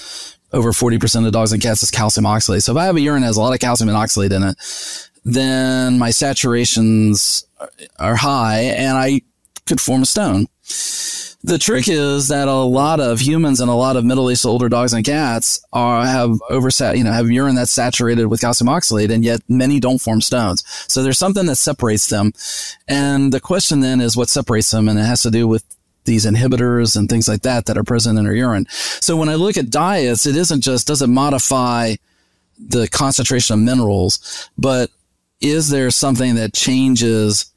over 0.53 0.71
40% 0.71 1.25
of 1.25 1.31
dogs 1.31 1.53
and 1.53 1.61
cats 1.61 1.81
is 1.81 1.91
calcium 1.91 2.25
oxalate. 2.25 2.61
So 2.61 2.73
if 2.73 2.77
I 2.77 2.85
have 2.85 2.97
a 2.97 3.01
urine 3.01 3.21
that 3.21 3.27
has 3.27 3.37
a 3.37 3.41
lot 3.41 3.53
of 3.53 3.59
calcium 3.59 3.89
and 3.89 3.97
oxalate 3.97 4.33
in 4.33 4.43
it, 4.43 4.57
then 5.23 5.99
my 5.99 6.09
saturations 6.09 7.45
are 7.99 8.15
high 8.15 8.59
and 8.61 8.97
I 8.97 9.21
could 9.65 9.81
form 9.81 10.01
a 10.01 10.05
stone. 10.05 10.47
The 11.43 11.57
trick 11.57 11.87
is 11.87 12.27
that 12.27 12.47
a 12.47 12.53
lot 12.53 12.99
of 12.99 13.19
humans 13.19 13.59
and 13.59 13.69
a 13.69 13.73
lot 13.73 13.95
of 13.95 14.05
middle-aged 14.05 14.45
older 14.45 14.69
dogs 14.69 14.93
and 14.93 15.03
cats 15.03 15.59
are 15.73 16.05
have 16.05 16.29
oversat, 16.51 16.97
you 16.97 17.03
know, 17.03 17.11
have 17.11 17.31
urine 17.31 17.55
that's 17.55 17.71
saturated 17.71 18.27
with 18.27 18.41
calcium 18.41 18.67
oxalate, 18.67 19.11
and 19.11 19.23
yet 19.23 19.41
many 19.49 19.79
don't 19.79 19.99
form 19.99 20.21
stones. 20.21 20.63
So 20.87 21.01
there's 21.01 21.17
something 21.17 21.47
that 21.47 21.55
separates 21.55 22.09
them, 22.09 22.33
and 22.87 23.33
the 23.33 23.39
question 23.39 23.79
then 23.79 24.01
is 24.01 24.15
what 24.15 24.29
separates 24.29 24.69
them, 24.69 24.87
and 24.87 24.99
it 24.99 25.03
has 25.03 25.23
to 25.23 25.31
do 25.31 25.47
with 25.47 25.63
these 26.05 26.27
inhibitors 26.27 26.95
and 26.95 27.09
things 27.09 27.27
like 27.27 27.41
that 27.41 27.65
that 27.65 27.77
are 27.77 27.83
present 27.83 28.19
in 28.19 28.27
our 28.27 28.33
urine. 28.33 28.67
So 28.69 29.17
when 29.17 29.29
I 29.29 29.35
look 29.35 29.57
at 29.57 29.71
diets, 29.71 30.27
it 30.27 30.35
isn't 30.35 30.61
just 30.61 30.85
does 30.85 31.01
it 31.01 31.07
modify 31.07 31.95
the 32.59 32.87
concentration 32.87 33.55
of 33.55 33.59
minerals, 33.61 34.47
but 34.59 34.91
is 35.41 35.69
there 35.69 35.89
something 35.91 36.35
that 36.35 36.53
changes 36.53 37.51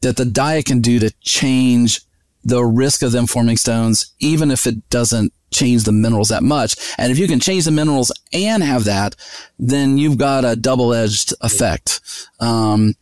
that 0.00 0.16
the 0.16 0.24
diet 0.24 0.66
can 0.66 0.80
do 0.80 0.98
to 0.98 1.10
change 1.20 2.00
the 2.44 2.64
risk 2.64 3.02
of 3.02 3.12
them 3.12 3.26
forming 3.26 3.56
stones, 3.56 4.12
even 4.18 4.50
if 4.50 4.66
it 4.66 4.88
doesn't 4.90 5.32
change 5.52 5.84
the 5.84 5.92
minerals 5.92 6.28
that 6.28 6.42
much. 6.42 6.76
And 6.98 7.12
if 7.12 7.18
you 7.18 7.28
can 7.28 7.40
change 7.40 7.64
the 7.64 7.70
minerals 7.70 8.12
and 8.32 8.62
have 8.62 8.84
that, 8.84 9.14
then 9.58 9.98
you've 9.98 10.18
got 10.18 10.44
a 10.44 10.56
double 10.56 10.92
edged 10.92 11.34
effect. 11.40 12.00
Um, 12.40 12.94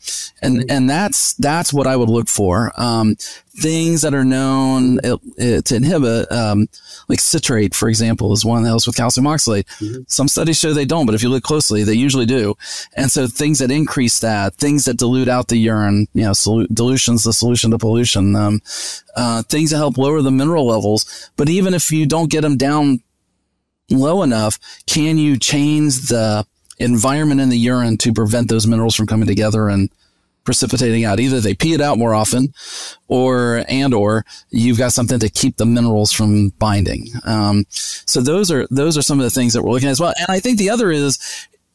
and, 0.42 0.70
and 0.70 0.90
that's, 0.90 1.34
that's 1.34 1.72
what 1.72 1.86
I 1.86 1.96
would 1.96 2.10
look 2.10 2.28
for. 2.28 2.72
Um, 2.76 3.16
things 3.56 4.02
that 4.02 4.14
are 4.14 4.24
known 4.24 4.98
to 4.98 5.74
inhibit, 5.74 6.30
um, 6.30 6.68
like 7.08 7.20
citrate, 7.20 7.74
for 7.74 7.88
example, 7.88 8.32
is 8.32 8.44
one 8.44 8.62
that 8.62 8.68
helps 8.68 8.86
with 8.86 8.96
calcium 8.96 9.26
oxalate. 9.26 9.66
Mm-hmm. 9.78 10.02
Some 10.06 10.28
studies 10.28 10.58
show 10.58 10.72
they 10.72 10.84
don't, 10.84 11.06
but 11.06 11.14
if 11.14 11.22
you 11.22 11.28
look 11.28 11.42
closely, 11.42 11.82
they 11.82 11.94
usually 11.94 12.26
do. 12.26 12.56
And 12.96 13.10
so 13.10 13.26
things 13.26 13.58
that 13.58 13.70
increase 13.70 14.20
that, 14.20 14.54
things 14.54 14.84
that 14.84 14.98
dilute 14.98 15.28
out 15.28 15.48
the 15.48 15.56
urine, 15.56 16.06
you 16.14 16.22
know, 16.22 16.30
solu- 16.30 16.68
dilution's 16.72 17.24
the 17.24 17.32
solution 17.32 17.70
to 17.70 17.78
pollution, 17.78 18.36
um, 18.36 18.60
uh, 19.16 19.42
things 19.42 19.70
that 19.70 19.78
help 19.78 19.98
lower 19.98 20.22
the 20.22 20.30
mineral 20.30 20.66
levels. 20.66 21.30
But 21.36 21.48
even 21.48 21.74
if 21.74 21.90
you 21.90 22.06
don't 22.06 22.30
get 22.30 22.39
them 22.40 22.56
down 22.56 23.02
low 23.90 24.22
enough, 24.22 24.58
can 24.86 25.18
you 25.18 25.38
change 25.38 26.08
the 26.08 26.46
environment 26.78 27.40
in 27.40 27.50
the 27.50 27.58
urine 27.58 27.96
to 27.98 28.12
prevent 28.12 28.48
those 28.48 28.66
minerals 28.66 28.94
from 28.94 29.06
coming 29.06 29.26
together 29.26 29.68
and 29.68 29.90
precipitating 30.44 31.04
out. 31.04 31.20
Either 31.20 31.40
they 31.40 31.54
pee 31.54 31.74
it 31.74 31.80
out 31.80 31.98
more 31.98 32.14
often, 32.14 32.52
or 33.08 33.64
and 33.68 33.94
or 33.94 34.24
you've 34.50 34.78
got 34.78 34.92
something 34.92 35.18
to 35.18 35.28
keep 35.28 35.56
the 35.56 35.66
minerals 35.66 36.12
from 36.12 36.48
binding. 36.58 37.06
Um, 37.24 37.66
so 37.70 38.20
those 38.20 38.50
are 38.50 38.66
those 38.70 38.96
are 38.96 39.02
some 39.02 39.20
of 39.20 39.24
the 39.24 39.30
things 39.30 39.52
that 39.52 39.62
we're 39.62 39.72
looking 39.72 39.88
at 39.88 39.92
as 39.92 40.00
well. 40.00 40.14
And 40.18 40.26
I 40.28 40.40
think 40.40 40.58
the 40.58 40.70
other 40.70 40.90
is 40.90 41.18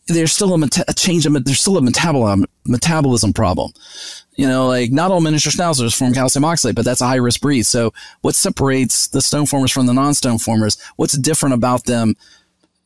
there's 0.08 0.32
still 0.32 0.54
a, 0.54 0.58
meta- 0.58 0.86
a 0.88 0.94
change. 0.94 1.26
Of, 1.26 1.46
there's 1.46 1.60
still 1.60 1.78
a 1.78 1.82
metabolism 1.82 2.46
metabolism 2.66 3.34
problem. 3.34 3.72
You 4.36 4.48
know, 4.48 4.68
like 4.68 4.92
not 4.92 5.12
all 5.12 5.22
miniature 5.22 5.52
schnauzers 5.52 5.98
form 5.98 6.14
calcium 6.14 6.44
oxalate, 6.44 6.76
but 6.76 6.86
that's 6.86 7.02
a 7.02 7.08
high 7.08 7.16
risk 7.16 7.42
breed. 7.42 7.66
So, 7.66 7.94
what 8.22 8.36
separates 8.36 9.08
the 9.08 9.22
stone 9.22 9.46
formers 9.46 9.72
from 9.72 9.88
the 9.88 9.94
non 9.94 10.14
stone 10.14 10.38
formers? 10.38 10.78
What's 10.98 11.18
different 11.18 11.56
about 11.56 11.86
them? 11.86 12.16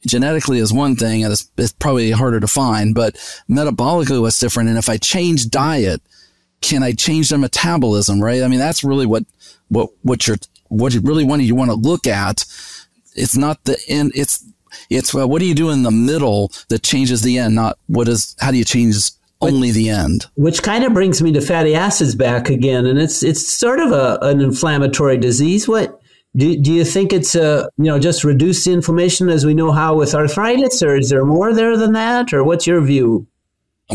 Genetically 0.06 0.60
is 0.60 0.72
one 0.72 0.96
thing, 0.96 1.24
and 1.26 1.34
it's, 1.34 1.52
it's 1.58 1.74
probably 1.74 2.12
harder 2.12 2.40
to 2.40 2.48
find, 2.48 2.96
but 2.96 3.16
metabolically, 3.50 4.22
what's 4.22 4.40
different? 4.40 4.70
And 4.70 4.78
if 4.78 4.88
I 4.88 4.96
change 4.96 5.50
diet, 5.50 6.02
can 6.62 6.84
I 6.84 6.94
change 6.94 7.30
their 7.30 7.38
metabolism? 7.38 8.22
Right? 8.22 8.44
I 8.44 8.48
mean, 8.48 8.60
that's 8.60 8.84
really 8.84 9.06
what 9.06 9.24
what 9.68 9.90
what 10.04 10.26
you're 10.26 10.38
what 10.70 10.94
you 10.94 11.02
really 11.02 11.26
want 11.26 11.42
you 11.42 11.56
want 11.56 11.72
to 11.72 11.76
look 11.76 12.08
at. 12.08 12.46
It's 13.16 13.36
not 13.36 13.66
the 13.66 13.78
end. 13.90 14.14
It's 14.16 14.46
it's 14.89 15.13
well, 15.13 15.30
what 15.30 15.39
do 15.39 15.46
you 15.46 15.56
do 15.56 15.70
in 15.70 15.84
the 15.84 15.92
middle 15.92 16.52
that 16.70 16.84
changes 16.84 17.22
the 17.22 17.38
end, 17.38 17.56
not 17.56 17.78
what 17.88 18.08
is 18.08 18.36
how 18.39 18.52
do 18.52 18.58
you 18.58 18.65
change 18.65 18.96
only 19.42 19.72
the 19.72 19.89
end. 19.89 20.26
Which 20.36 20.63
kind 20.63 20.84
of 20.84 20.94
brings 20.94 21.22
me 21.22 21.32
to 21.34 21.42
fatty 21.42 21.76
acids 21.76 22.15
back 22.15 22.50
again, 22.50 22.86
and 22.86 23.00
it's 23.00 23.24
it's 23.24 23.48
sort 23.48 23.80
of 23.80 23.92
a, 23.92 24.20
an 24.22 24.42
inflammatory 24.42 25.18
disease. 25.18 25.68
What 25.68 26.00
do, 26.36 26.58
do 26.58 26.72
you 26.72 26.86
think 26.86 27.13
it's 27.13 27.36
a 27.36 27.70
you 27.78 27.86
know 27.86 28.00
just 28.00 28.24
reduce 28.24 28.65
the 28.65 28.74
inflammation 28.74 29.30
as 29.30 29.46
we 29.46 29.54
know 29.54 29.72
how 29.72 29.96
with 29.96 30.13
arthritis, 30.13 30.84
or 30.84 30.96
is 30.98 31.10
there 31.10 31.26
more 31.26 31.54
there 31.54 31.78
than 31.78 31.94
that, 31.94 32.34
or 32.34 32.44
what's 32.44 32.68
your 32.68 32.82
view? 32.82 33.28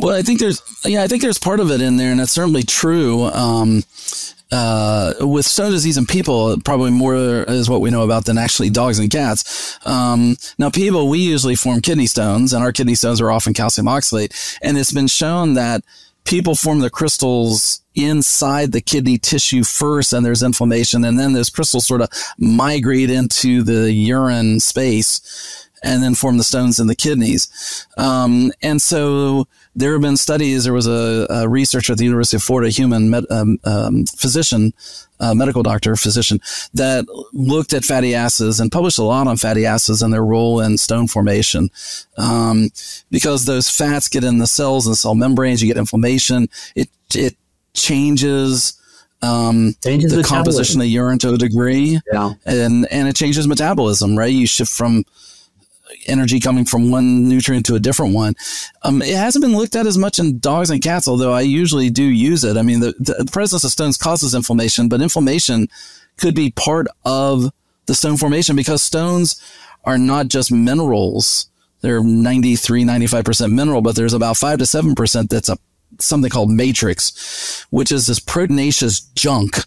Well, 0.00 0.16
I 0.16 0.22
think 0.22 0.40
there's 0.40 0.62
yeah, 0.84 1.02
I 1.02 1.08
think 1.08 1.22
there's 1.22 1.38
part 1.38 1.60
of 1.60 1.70
it 1.70 1.80
in 1.80 1.96
there, 1.96 2.10
and 2.10 2.20
it's 2.20 2.32
certainly 2.32 2.62
true. 2.62 3.24
Um, 3.24 3.84
uh, 4.54 5.14
with 5.20 5.44
stone 5.44 5.72
disease 5.72 5.98
in 5.98 6.06
people, 6.06 6.56
probably 6.60 6.92
more 6.92 7.16
is 7.16 7.68
what 7.68 7.80
we 7.80 7.90
know 7.90 8.02
about 8.02 8.24
than 8.24 8.38
actually 8.38 8.70
dogs 8.70 8.98
and 8.98 9.10
cats. 9.10 9.78
Um, 9.84 10.36
now, 10.58 10.70
people, 10.70 11.08
we 11.08 11.18
usually 11.18 11.56
form 11.56 11.80
kidney 11.80 12.06
stones, 12.06 12.52
and 12.52 12.62
our 12.62 12.72
kidney 12.72 12.94
stones 12.94 13.20
are 13.20 13.30
often 13.30 13.52
calcium 13.52 13.86
oxalate. 13.86 14.58
And 14.62 14.78
it's 14.78 14.92
been 14.92 15.08
shown 15.08 15.54
that 15.54 15.82
people 16.24 16.54
form 16.54 16.78
the 16.78 16.90
crystals 16.90 17.82
inside 17.96 18.72
the 18.72 18.80
kidney 18.80 19.18
tissue 19.18 19.64
first, 19.64 20.12
and 20.12 20.24
there's 20.24 20.42
inflammation, 20.42 21.04
and 21.04 21.18
then 21.18 21.32
those 21.32 21.50
crystals 21.50 21.86
sort 21.86 22.00
of 22.00 22.08
migrate 22.38 23.10
into 23.10 23.62
the 23.62 23.92
urine 23.92 24.60
space 24.60 25.63
and 25.84 26.02
then 26.02 26.14
form 26.14 26.38
the 26.38 26.44
stones 26.44 26.80
in 26.80 26.88
the 26.88 26.96
kidneys. 26.96 27.86
Um, 27.96 28.50
and 28.62 28.82
so, 28.82 29.46
there 29.76 29.92
have 29.92 30.02
been 30.02 30.16
studies. 30.16 30.64
There 30.64 30.72
was 30.72 30.86
a, 30.86 31.26
a 31.28 31.48
researcher 31.48 31.92
at 31.92 31.98
the 31.98 32.04
University 32.04 32.36
of 32.36 32.42
Florida, 32.42 32.70
human 32.70 33.10
med, 33.10 33.24
um, 33.30 33.58
um, 33.64 34.06
physician, 34.06 34.72
uh, 35.18 35.34
medical 35.34 35.62
doctor, 35.62 35.96
physician, 35.96 36.40
that 36.74 37.06
looked 37.32 37.72
at 37.72 37.84
fatty 37.84 38.14
acids 38.14 38.60
and 38.60 38.70
published 38.70 38.98
a 38.98 39.02
lot 39.02 39.26
on 39.26 39.36
fatty 39.36 39.66
acids 39.66 40.02
and 40.02 40.12
their 40.12 40.24
role 40.24 40.60
in 40.60 40.78
stone 40.78 41.08
formation. 41.08 41.70
Um, 42.16 42.70
because 43.10 43.44
those 43.44 43.68
fats 43.68 44.08
get 44.08 44.24
in 44.24 44.38
the 44.38 44.46
cells 44.46 44.86
and 44.86 44.96
cell 44.96 45.14
membranes, 45.14 45.60
you 45.62 45.68
get 45.68 45.78
inflammation. 45.78 46.48
It 46.76 46.88
it 47.14 47.36
changes. 47.74 48.80
Um, 49.22 49.74
changes 49.82 50.14
the 50.14 50.22
composition 50.22 50.82
of 50.82 50.86
urine 50.86 51.18
to 51.20 51.32
a 51.32 51.38
degree, 51.38 51.98
yeah. 52.12 52.34
and 52.44 52.86
and 52.90 53.08
it 53.08 53.16
changes 53.16 53.48
metabolism. 53.48 54.18
Right, 54.18 54.30
you 54.32 54.46
shift 54.46 54.70
from 54.70 55.04
energy 56.06 56.40
coming 56.40 56.64
from 56.64 56.90
one 56.90 57.28
nutrient 57.28 57.66
to 57.66 57.74
a 57.74 57.80
different 57.80 58.14
one. 58.14 58.34
Um, 58.82 59.02
it 59.02 59.16
hasn't 59.16 59.44
been 59.44 59.56
looked 59.56 59.76
at 59.76 59.86
as 59.86 59.98
much 59.98 60.18
in 60.18 60.38
dogs 60.38 60.70
and 60.70 60.82
cats, 60.82 61.08
although 61.08 61.32
I 61.32 61.42
usually 61.42 61.90
do 61.90 62.04
use 62.04 62.44
it. 62.44 62.56
I 62.56 62.62
mean, 62.62 62.80
the, 62.80 62.94
the 62.98 63.28
presence 63.30 63.64
of 63.64 63.70
stones 63.70 63.96
causes 63.96 64.34
inflammation, 64.34 64.88
but 64.88 65.00
inflammation 65.00 65.68
could 66.16 66.34
be 66.34 66.50
part 66.50 66.86
of 67.04 67.52
the 67.86 67.94
stone 67.94 68.16
formation 68.16 68.56
because 68.56 68.82
stones 68.82 69.40
are 69.84 69.98
not 69.98 70.28
just 70.28 70.50
minerals. 70.50 71.48
They're 71.80 72.02
93, 72.02 72.84
95% 72.84 73.52
mineral, 73.52 73.82
but 73.82 73.94
there's 73.94 74.14
about 74.14 74.36
5 74.36 74.58
to 74.58 74.64
7% 74.64 75.28
that's 75.28 75.48
a 75.48 75.58
something 76.00 76.30
called 76.30 76.50
matrix, 76.50 77.66
which 77.70 77.92
is 77.92 78.06
this 78.06 78.20
proteinaceous 78.20 79.12
junk, 79.14 79.58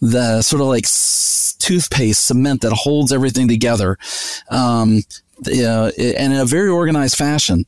the 0.00 0.42
sort 0.42 0.60
of 0.60 0.68
like 0.68 0.86
toothpaste 1.58 2.24
cement 2.24 2.62
that 2.62 2.72
holds 2.72 3.12
everything 3.12 3.48
together. 3.48 3.98
Um, 4.50 5.02
uh, 5.46 5.90
and 5.98 6.32
in 6.32 6.40
a 6.40 6.46
very 6.46 6.68
organized 6.68 7.16
fashion. 7.16 7.66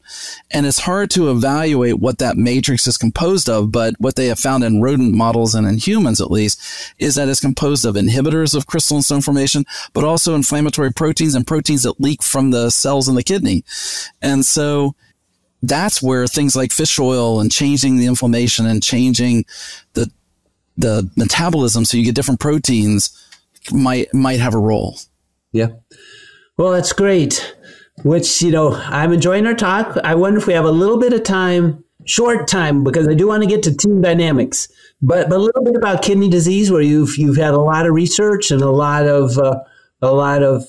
And 0.50 0.66
it's 0.66 0.78
hard 0.78 1.10
to 1.10 1.30
evaluate 1.30 1.98
what 1.98 2.18
that 2.18 2.36
matrix 2.36 2.86
is 2.86 2.96
composed 2.96 3.48
of, 3.48 3.70
but 3.70 3.94
what 3.98 4.16
they 4.16 4.26
have 4.26 4.38
found 4.38 4.64
in 4.64 4.80
rodent 4.80 5.14
models 5.14 5.54
and 5.54 5.66
in 5.66 5.76
humans 5.76 6.20
at 6.20 6.30
least 6.30 6.60
is 6.98 7.14
that 7.16 7.28
it's 7.28 7.40
composed 7.40 7.84
of 7.84 7.94
inhibitors 7.94 8.54
of 8.54 8.66
crystalline 8.66 9.02
stone 9.02 9.20
formation, 9.20 9.64
but 9.92 10.04
also 10.04 10.34
inflammatory 10.34 10.92
proteins 10.92 11.34
and 11.34 11.46
proteins 11.46 11.82
that 11.82 12.00
leak 12.00 12.22
from 12.22 12.50
the 12.50 12.70
cells 12.70 13.08
in 13.08 13.14
the 13.14 13.22
kidney. 13.22 13.64
And 14.22 14.44
so 14.46 14.94
that's 15.62 16.02
where 16.02 16.26
things 16.26 16.56
like 16.56 16.72
fish 16.72 16.98
oil 16.98 17.40
and 17.40 17.50
changing 17.50 17.96
the 17.96 18.06
inflammation 18.06 18.66
and 18.66 18.82
changing 18.82 19.44
the 19.94 20.10
the 20.76 21.10
metabolism 21.16 21.84
so 21.84 21.96
you 21.96 22.04
get 22.04 22.14
different 22.14 22.38
proteins 22.38 23.10
might 23.72 24.12
might 24.14 24.40
have 24.40 24.54
a 24.54 24.58
role. 24.58 24.96
Yeah. 25.52 25.68
Well, 26.56 26.72
that's 26.72 26.92
great 26.92 27.54
which, 28.02 28.42
you 28.42 28.50
know, 28.50 28.74
I'm 28.74 29.12
enjoying 29.12 29.46
our 29.46 29.54
talk. 29.54 29.96
I 30.04 30.14
wonder 30.14 30.38
if 30.38 30.46
we 30.46 30.54
have 30.54 30.64
a 30.64 30.70
little 30.70 30.98
bit 30.98 31.12
of 31.12 31.22
time, 31.22 31.84
short 32.04 32.48
time, 32.48 32.84
because 32.84 33.08
I 33.08 33.14
do 33.14 33.28
want 33.28 33.42
to 33.42 33.48
get 33.48 33.62
to 33.64 33.74
team 33.74 34.02
dynamics, 34.02 34.68
but, 35.02 35.28
but 35.28 35.36
a 35.36 35.42
little 35.42 35.62
bit 35.62 35.76
about 35.76 36.02
kidney 36.02 36.28
disease 36.28 36.70
where 36.70 36.82
you've, 36.82 37.16
you've 37.16 37.36
had 37.36 37.54
a 37.54 37.60
lot 37.60 37.86
of 37.86 37.92
research 37.92 38.50
and 38.50 38.62
a 38.62 38.70
lot 38.70 39.06
of, 39.06 39.38
uh, 39.38 39.60
a 40.00 40.12
lot 40.12 40.42
of 40.42 40.64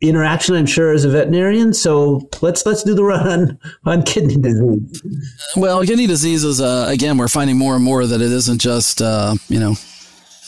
interaction, 0.00 0.54
I'm 0.54 0.66
sure, 0.66 0.92
as 0.92 1.04
a 1.04 1.10
veterinarian. 1.10 1.72
So 1.74 2.28
let's 2.40 2.64
let's 2.66 2.82
do 2.82 2.94
the 2.94 3.04
run 3.04 3.28
on, 3.28 3.58
on 3.84 4.02
kidney 4.02 4.36
disease. 4.36 5.02
Well, 5.56 5.84
kidney 5.84 6.06
disease 6.06 6.44
is 6.44 6.60
uh, 6.60 6.86
again, 6.88 7.18
we're 7.18 7.28
finding 7.28 7.58
more 7.58 7.74
and 7.74 7.84
more 7.84 8.06
that 8.06 8.20
it 8.20 8.32
isn't 8.32 8.60
just 8.60 9.02
uh, 9.02 9.34
you 9.48 9.60
know 9.60 9.74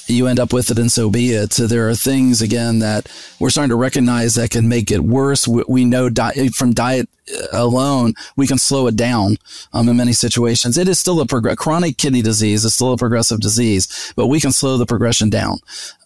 you 0.07 0.27
end 0.27 0.41
up 0.41 0.53
with 0.53 0.71
it 0.71 0.79
and 0.79 0.91
so 0.91 1.11
be 1.11 1.31
it. 1.31 1.53
So 1.53 1.67
there 1.67 1.89
are 1.89 1.95
things 1.95 2.43
again 2.43 2.81
that 2.81 3.11
we're 3.39 3.51
starting 3.51 3.71
to 3.71 3.77
recognize 3.77 4.35
that 4.35 4.51
can 4.51 4.69
make 4.69 4.91
it 4.91 5.01
worse. 5.01 5.47
We, 5.47 5.65
we 5.69 5.85
know 5.85 6.09
di- 6.09 6.49
from 6.49 6.73
diet 6.73 7.09
alone, 7.53 8.15
we 8.37 8.47
can 8.47 8.59
slow 8.59 8.87
it 8.89 8.97
down 8.97 9.37
um, 9.73 9.89
in 9.89 9.97
many 9.97 10.13
situations. 10.13 10.77
It 10.77 10.89
is 10.89 10.99
still 10.99 11.21
a 11.21 11.27
prog- 11.27 11.57
chronic 11.57 11.97
kidney 11.97 12.23
disease. 12.23 12.65
It's 12.65 12.75
still 12.75 12.93
a 12.93 12.97
progressive 12.97 13.41
disease, 13.41 14.13
but 14.17 14.27
we 14.27 14.41
can 14.41 14.53
slow 14.53 14.77
the 14.77 14.87
progression 14.87 15.31
down. 15.31 15.59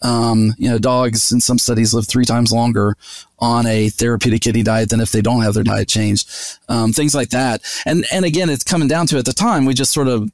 Um, 0.02 0.54
you 0.58 0.68
know, 0.68 0.78
dogs 0.78 1.32
in 1.32 1.40
some 1.40 1.58
studies 1.58 1.94
live 1.94 2.06
three 2.06 2.24
times 2.24 2.52
longer 2.52 2.96
on 3.38 3.66
a 3.66 3.88
therapeutic 3.88 4.42
kidney 4.42 4.62
diet 4.62 4.90
than 4.90 5.00
if 5.00 5.12
they 5.12 5.20
don't 5.20 5.42
have 5.42 5.54
their 5.54 5.64
diet 5.64 5.88
changed. 5.88 6.30
Um, 6.68 6.92
things 6.92 7.14
like 7.14 7.30
that. 7.30 7.62
And, 7.84 8.04
and 8.12 8.24
again, 8.24 8.50
it's 8.50 8.64
coming 8.64 8.88
down 8.88 9.06
to 9.08 9.18
at 9.18 9.24
the 9.24 9.32
time, 9.32 9.64
we 9.64 9.74
just 9.74 9.92
sort 9.92 10.08
of 10.08 10.30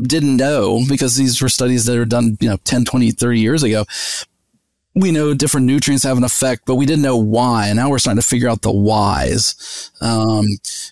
didn't 0.00 0.36
know 0.36 0.82
because 0.88 1.16
these 1.16 1.40
were 1.40 1.48
studies 1.48 1.86
that 1.86 1.96
were 1.96 2.04
done, 2.04 2.36
you 2.40 2.48
know, 2.48 2.56
10, 2.64 2.84
20, 2.84 3.10
30 3.10 3.40
years 3.40 3.62
ago. 3.62 3.84
We 4.94 5.12
know 5.12 5.34
different 5.34 5.66
nutrients 5.66 6.04
have 6.04 6.16
an 6.16 6.24
effect, 6.24 6.62
but 6.66 6.74
we 6.74 6.86
didn't 6.86 7.02
know 7.02 7.16
why. 7.16 7.68
And 7.68 7.76
now 7.76 7.90
we're 7.90 7.98
starting 7.98 8.20
to 8.20 8.26
figure 8.26 8.48
out 8.48 8.62
the 8.62 8.72
whys. 8.72 9.90
Um, 10.00 10.44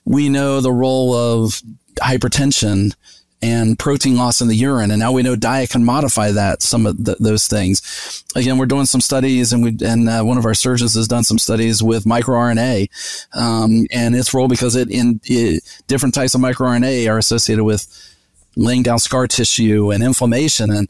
we 0.05 0.29
know 0.29 0.61
the 0.61 0.73
role 0.73 1.15
of 1.15 1.61
hypertension 1.97 2.95
and 3.43 3.79
protein 3.79 4.17
loss 4.17 4.41
in 4.41 4.49
the 4.49 4.55
urine. 4.55 4.91
And 4.91 5.01
now 5.01 5.13
we 5.13 5.23
know 5.23 5.37
diet 5.37 5.71
can 5.71 5.85
modify 5.85 6.31
that, 6.33 6.63
some 6.63 6.87
of 6.87 7.05
those 7.05 7.47
things. 7.47 8.25
Again, 8.35 8.59
we're 8.59 8.67
doing 8.67 8.87
some 8.87 9.01
studies 9.01 9.53
and 9.53 9.63
we, 9.63 9.77
and 9.85 10.09
uh, 10.09 10.23
one 10.23 10.39
of 10.39 10.45
our 10.45 10.55
surgeons 10.55 10.95
has 10.95 11.07
done 11.07 11.25
some 11.25 11.39
studies 11.39 11.83
with 11.83 12.05
microRNA, 12.05 12.89
um, 13.35 13.87
and 13.91 14.17
its 14.17 14.33
role 14.33 14.49
because 14.49 14.75
it 14.75 14.91
in 14.91 15.21
it, 15.25 15.63
different 15.87 16.15
types 16.15 16.35
of 16.35 16.41
microRNA 16.41 17.11
are 17.11 17.19
associated 17.19 17.65
with 17.65 17.87
laying 18.57 18.83
down 18.83 18.99
scar 18.99 19.27
tissue 19.27 19.91
and 19.93 20.03
inflammation. 20.03 20.71
And 20.71 20.89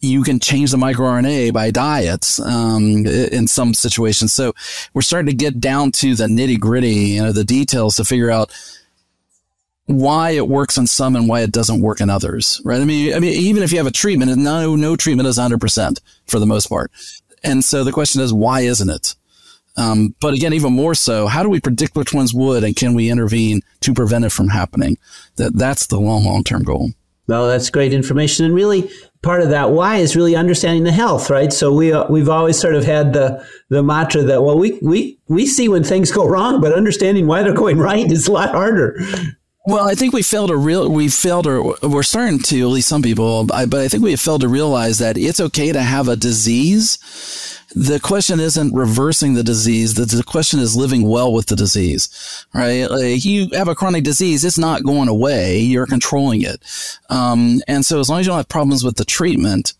you 0.00 0.22
can 0.22 0.40
change 0.40 0.70
the 0.70 0.76
microRNA 0.76 1.52
by 1.52 1.70
diets 1.70 2.38
um, 2.40 3.06
in 3.06 3.46
some 3.46 3.74
situations. 3.74 4.32
So 4.32 4.54
we're 4.92 5.02
starting 5.02 5.28
to 5.28 5.34
get 5.44 5.60
down 5.60 5.92
to 5.92 6.14
the 6.14 6.26
nitty 6.26 6.60
gritty, 6.60 6.94
you 6.94 7.22
know, 7.22 7.32
the 7.32 7.44
details 7.44 7.96
to 7.96 8.04
figure 8.04 8.30
out 8.30 8.52
why 9.86 10.30
it 10.30 10.48
works 10.48 10.76
in 10.76 10.86
some 10.86 11.14
and 11.14 11.28
why 11.28 11.40
it 11.40 11.52
doesn't 11.52 11.80
work 11.80 12.00
in 12.00 12.10
others, 12.10 12.60
right? 12.64 12.80
I 12.80 12.84
mean, 12.84 13.14
I 13.14 13.20
mean, 13.20 13.32
even 13.32 13.62
if 13.62 13.70
you 13.70 13.78
have 13.78 13.86
a 13.86 13.92
treatment, 13.92 14.36
no, 14.36 14.74
no 14.74 14.96
treatment 14.96 15.28
is 15.28 15.38
100% 15.38 16.00
for 16.26 16.38
the 16.38 16.46
most 16.46 16.66
part. 16.66 16.90
And 17.44 17.64
so 17.64 17.84
the 17.84 17.92
question 17.92 18.20
is, 18.20 18.32
why 18.32 18.62
isn't 18.62 18.90
it? 18.90 19.14
Um, 19.76 20.14
but 20.20 20.34
again, 20.34 20.52
even 20.52 20.72
more 20.72 20.94
so, 20.94 21.26
how 21.26 21.42
do 21.42 21.48
we 21.48 21.60
predict 21.60 21.96
which 21.96 22.14
ones 22.14 22.32
would, 22.32 22.64
and 22.64 22.74
can 22.74 22.94
we 22.94 23.10
intervene 23.10 23.60
to 23.80 23.92
prevent 23.92 24.24
it 24.24 24.30
from 24.30 24.48
happening? 24.48 24.96
That 25.36 25.56
that's 25.56 25.86
the 25.86 26.00
long, 26.00 26.24
long 26.24 26.44
term 26.44 26.62
goal. 26.62 26.90
Well, 27.28 27.48
that's 27.48 27.70
great 27.70 27.92
information, 27.92 28.44
and 28.44 28.54
really 28.54 28.90
part 29.22 29.42
of 29.42 29.50
that 29.50 29.72
why 29.72 29.96
is 29.96 30.14
really 30.14 30.36
understanding 30.36 30.84
the 30.84 30.92
health, 30.92 31.28
right? 31.28 31.52
So 31.52 31.72
we 31.72 31.92
uh, 31.92 32.06
we've 32.08 32.28
always 32.28 32.58
sort 32.58 32.74
of 32.74 32.84
had 32.84 33.12
the 33.12 33.44
the 33.68 33.82
mantra 33.82 34.22
that 34.22 34.42
well, 34.42 34.58
we 34.58 34.78
we 34.80 35.18
we 35.28 35.46
see 35.46 35.68
when 35.68 35.84
things 35.84 36.12
go 36.12 36.26
wrong, 36.26 36.60
but 36.60 36.72
understanding 36.72 37.26
why 37.26 37.42
they're 37.42 37.52
going 37.52 37.78
right 37.90 38.10
is 38.10 38.28
a 38.28 38.32
lot 38.32 38.50
harder. 38.50 39.00
Well, 39.66 39.88
I 39.88 39.96
think 39.96 40.14
we 40.14 40.22
failed 40.22 40.50
to 40.50 40.56
real 40.56 40.88
we 40.88 41.08
failed 41.08 41.48
or 41.48 41.74
we're 41.82 42.04
starting 42.04 42.38
to 42.38 42.60
at 42.60 42.68
least 42.68 42.88
some 42.88 43.02
people, 43.02 43.44
but 43.44 43.74
I 43.74 43.88
think 43.88 44.04
we 44.04 44.12
have 44.12 44.20
failed 44.20 44.42
to 44.42 44.48
realize 44.48 44.98
that 44.98 45.18
it's 45.18 45.40
okay 45.40 45.72
to 45.72 45.82
have 45.82 46.06
a 46.06 46.14
disease. 46.14 46.98
The 47.74 47.98
question 47.98 48.38
isn't 48.38 48.72
reversing 48.72 49.34
the 49.34 49.42
disease. 49.42 49.94
The, 49.94 50.04
the 50.04 50.22
question 50.22 50.60
is 50.60 50.76
living 50.76 51.02
well 51.02 51.32
with 51.32 51.46
the 51.46 51.56
disease, 51.56 52.46
right? 52.54 52.88
Like 52.88 53.24
you 53.24 53.48
have 53.54 53.66
a 53.66 53.74
chronic 53.74 54.04
disease, 54.04 54.44
it's 54.44 54.56
not 54.56 54.84
going 54.84 55.08
away. 55.08 55.58
You're 55.58 55.86
controlling 55.86 56.42
it. 56.42 56.62
Um, 57.10 57.60
and 57.66 57.84
so 57.84 57.98
as 57.98 58.08
long 58.08 58.20
as 58.20 58.26
you 58.26 58.30
don't 58.30 58.38
have 58.38 58.48
problems 58.48 58.84
with 58.84 58.96
the 58.96 59.04
treatment, 59.04 59.74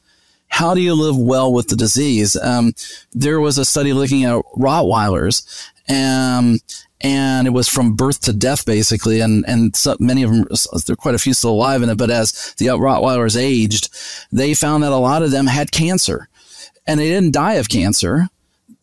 how 0.48 0.74
do 0.74 0.80
you 0.80 0.94
live 0.94 1.16
well 1.16 1.52
with 1.52 1.68
the 1.68 1.76
disease? 1.76 2.34
Um, 2.34 2.74
there 3.12 3.38
was 3.40 3.56
a 3.56 3.64
study 3.64 3.92
looking 3.92 4.24
at 4.24 4.42
Rottweilers, 4.56 5.70
um, 5.88 6.58
and 7.06 7.46
it 7.46 7.50
was 7.50 7.68
from 7.68 7.94
birth 7.94 8.20
to 8.22 8.32
death 8.32 8.66
basically. 8.66 9.20
And 9.20 9.44
and 9.46 9.76
so 9.76 9.96
many 10.00 10.24
of 10.24 10.32
them 10.32 10.44
there 10.50 10.94
are 10.94 10.96
quite 10.96 11.14
a 11.14 11.18
few 11.18 11.34
still 11.34 11.50
alive 11.50 11.82
in 11.82 11.88
it. 11.88 11.98
But 11.98 12.10
as 12.10 12.54
the 12.58 12.66
rottweilers 12.66 13.40
aged 13.40 13.88
they 14.32 14.54
found 14.54 14.82
that 14.82 14.92
a 14.92 14.96
lot 14.96 15.22
of 15.22 15.30
them 15.30 15.46
had 15.46 15.70
cancer. 15.70 16.28
And 16.84 16.98
they 16.98 17.08
didn't 17.08 17.32
die 17.32 17.54
of 17.54 17.68
cancer. 17.68 18.28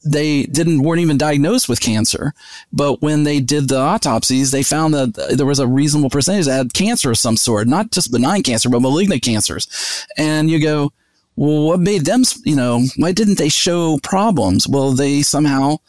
They 0.05 0.43
didn't 0.43 0.83
weren't 0.83 1.01
even 1.01 1.17
diagnosed 1.17 1.67
with 1.67 1.81
cancer. 1.81 2.33
But 2.71 3.01
when 3.01 3.23
they 3.23 3.41
did 3.41 3.67
the 3.67 3.79
autopsies 3.79 4.51
they 4.51 4.63
found 4.63 4.93
that 4.93 5.35
there 5.35 5.45
was 5.45 5.59
a 5.59 5.67
reasonable 5.67 6.09
percentage 6.09 6.45
that 6.45 6.57
had 6.57 6.73
cancer 6.73 7.11
of 7.11 7.17
some 7.17 7.35
sort. 7.35 7.67
Not 7.67 7.91
just 7.91 8.11
benign 8.11 8.43
cancer 8.43 8.69
but 8.69 8.81
malignant 8.81 9.21
cancers. 9.21 9.67
And 10.17 10.49
you 10.49 10.61
go 10.61 10.93
well 11.35 11.67
what 11.67 11.81
made 11.81 12.05
them 12.05 12.23
you 12.45 12.55
know 12.55 12.85
why 12.95 13.11
didn't 13.11 13.37
they 13.37 13.49
show 13.49 13.99
problems? 14.01 14.65
Well 14.65 14.93
they 14.93 15.23
somehow 15.23 15.79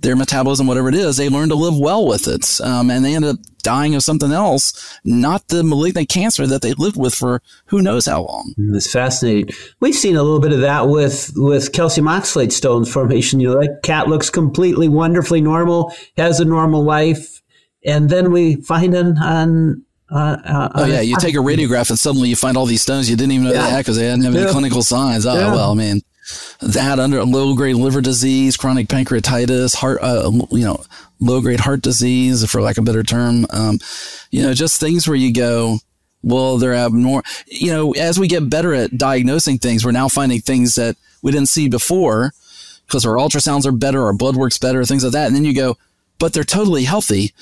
their 0.00 0.16
metabolism, 0.16 0.66
whatever 0.66 0.88
it 0.88 0.94
is, 0.94 1.16
they 1.16 1.28
learn 1.28 1.48
to 1.50 1.54
live 1.54 1.78
well 1.78 2.06
with 2.06 2.26
it. 2.26 2.60
Um, 2.60 2.90
and 2.90 3.04
they 3.04 3.14
end 3.14 3.24
up 3.24 3.36
dying 3.62 3.94
of 3.94 4.02
something 4.02 4.32
else, 4.32 4.98
not 5.04 5.48
the 5.48 5.62
malignant 5.62 6.08
cancer 6.08 6.46
that 6.46 6.62
they 6.62 6.72
lived 6.74 6.96
with 6.96 7.14
for 7.14 7.42
who 7.66 7.82
knows 7.82 8.06
how 8.06 8.22
long. 8.22 8.54
It's 8.74 8.90
fascinating. 8.90 9.54
We've 9.80 9.94
seen 9.94 10.16
a 10.16 10.22
little 10.22 10.40
bit 10.40 10.52
of 10.52 10.60
that 10.60 10.88
with, 10.88 11.32
with 11.36 11.72
calcium 11.72 12.06
oxalate 12.06 12.52
stones 12.52 12.90
formation. 12.90 13.40
You 13.40 13.48
know, 13.48 13.60
that 13.60 13.82
cat 13.82 14.08
looks 14.08 14.30
completely 14.30 14.88
wonderfully 14.88 15.40
normal, 15.40 15.92
has 16.16 16.40
a 16.40 16.44
normal 16.44 16.82
life. 16.82 17.42
And 17.84 18.10
then 18.10 18.32
we 18.32 18.56
find 18.56 18.94
an, 18.94 19.18
on 19.18 19.84
uh, 20.12 20.36
uh, 20.44 20.68
oh 20.74 20.84
yeah, 20.86 21.00
you 21.00 21.16
take 21.20 21.36
a 21.36 21.38
radiograph 21.38 21.88
and 21.88 21.98
suddenly 21.98 22.28
you 22.28 22.34
find 22.34 22.56
all 22.56 22.66
these 22.66 22.82
stones 22.82 23.08
you 23.08 23.14
didn't 23.14 23.30
even 23.30 23.44
know 23.44 23.52
yeah. 23.52 23.62
they 23.62 23.70
had 23.70 23.78
because 23.78 23.96
they 23.96 24.06
hadn't 24.06 24.24
have 24.24 24.34
any 24.34 24.44
yeah. 24.44 24.50
clinical 24.50 24.82
signs. 24.82 25.24
Oh 25.24 25.34
yeah. 25.34 25.52
well, 25.52 25.70
I 25.70 25.74
mean, 25.74 26.00
that 26.60 26.98
under 26.98 27.24
low 27.24 27.54
grade 27.54 27.76
liver 27.76 28.00
disease, 28.00 28.56
chronic 28.56 28.88
pancreatitis, 28.88 29.74
heart, 29.74 29.98
uh, 30.02 30.30
you 30.50 30.64
know, 30.64 30.82
low 31.20 31.40
grade 31.40 31.60
heart 31.60 31.82
disease, 31.82 32.48
for 32.50 32.60
lack 32.60 32.78
of 32.78 32.82
a 32.82 32.86
better 32.86 33.02
term. 33.02 33.46
Um, 33.50 33.78
you 34.30 34.42
know, 34.42 34.54
just 34.54 34.80
things 34.80 35.06
where 35.06 35.16
you 35.16 35.32
go, 35.32 35.78
well, 36.22 36.58
they're 36.58 36.74
abnormal. 36.74 37.22
You 37.46 37.72
know, 37.72 37.92
as 37.92 38.18
we 38.18 38.28
get 38.28 38.50
better 38.50 38.74
at 38.74 38.96
diagnosing 38.96 39.58
things, 39.58 39.84
we're 39.84 39.92
now 39.92 40.08
finding 40.08 40.40
things 40.40 40.74
that 40.74 40.96
we 41.22 41.32
didn't 41.32 41.48
see 41.48 41.68
before 41.68 42.32
because 42.86 43.06
our 43.06 43.14
ultrasounds 43.14 43.66
are 43.66 43.72
better, 43.72 44.04
our 44.04 44.12
blood 44.12 44.36
works 44.36 44.58
better, 44.58 44.84
things 44.84 45.04
like 45.04 45.12
that. 45.12 45.26
And 45.26 45.36
then 45.36 45.44
you 45.44 45.54
go, 45.54 45.76
but 46.18 46.32
they're 46.32 46.44
totally 46.44 46.84
healthy. 46.84 47.32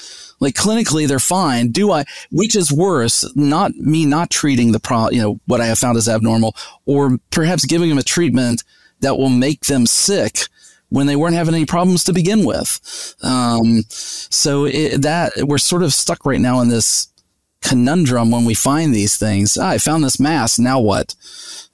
Like 0.41 0.55
clinically, 0.55 1.09
they're 1.09 1.18
fine. 1.18 1.72
Do 1.72 1.91
I, 1.91 2.05
which 2.30 2.55
is 2.55 2.72
worse, 2.72 3.28
not 3.34 3.74
me 3.74 4.07
not 4.07 4.30
treating 4.30 4.72
the 4.72 4.78
pro, 4.78 5.11
you 5.11 5.20
know, 5.20 5.41
what 5.47 5.61
I 5.61 5.66
have 5.66 5.78
found 5.78 5.99
as 5.99 6.09
abnormal 6.09 6.55
or 6.86 7.18
perhaps 7.30 7.64
giving 7.64 7.89
them 7.89 7.99
a 7.99 8.03
treatment 8.03 8.62
that 9.01 9.16
will 9.16 9.28
make 9.28 9.66
them 9.66 9.86
sick 9.86 10.40
when 10.90 11.07
they 11.07 11.16
weren't 11.16 11.34
having 11.34 11.55
any 11.55 11.66
problems 11.66 12.05
to 12.05 12.12
begin 12.12 12.44
with. 12.44 13.14
Um, 13.22 13.84
so 13.88 14.64
it, 14.64 15.03
that 15.03 15.32
we're 15.38 15.59
sort 15.59 15.82
of 15.82 15.92
stuck 15.92 16.24
right 16.24 16.40
now 16.40 16.61
in 16.61 16.68
this 16.68 17.09
conundrum 17.62 18.30
when 18.30 18.44
we 18.44 18.55
find 18.55 18.94
these 18.94 19.16
things. 19.16 19.59
Ah, 19.59 19.70
I 19.70 19.78
found 19.78 20.05
this 20.05 20.20
mass. 20.20 20.59
Now 20.59 20.80
what? 20.80 21.14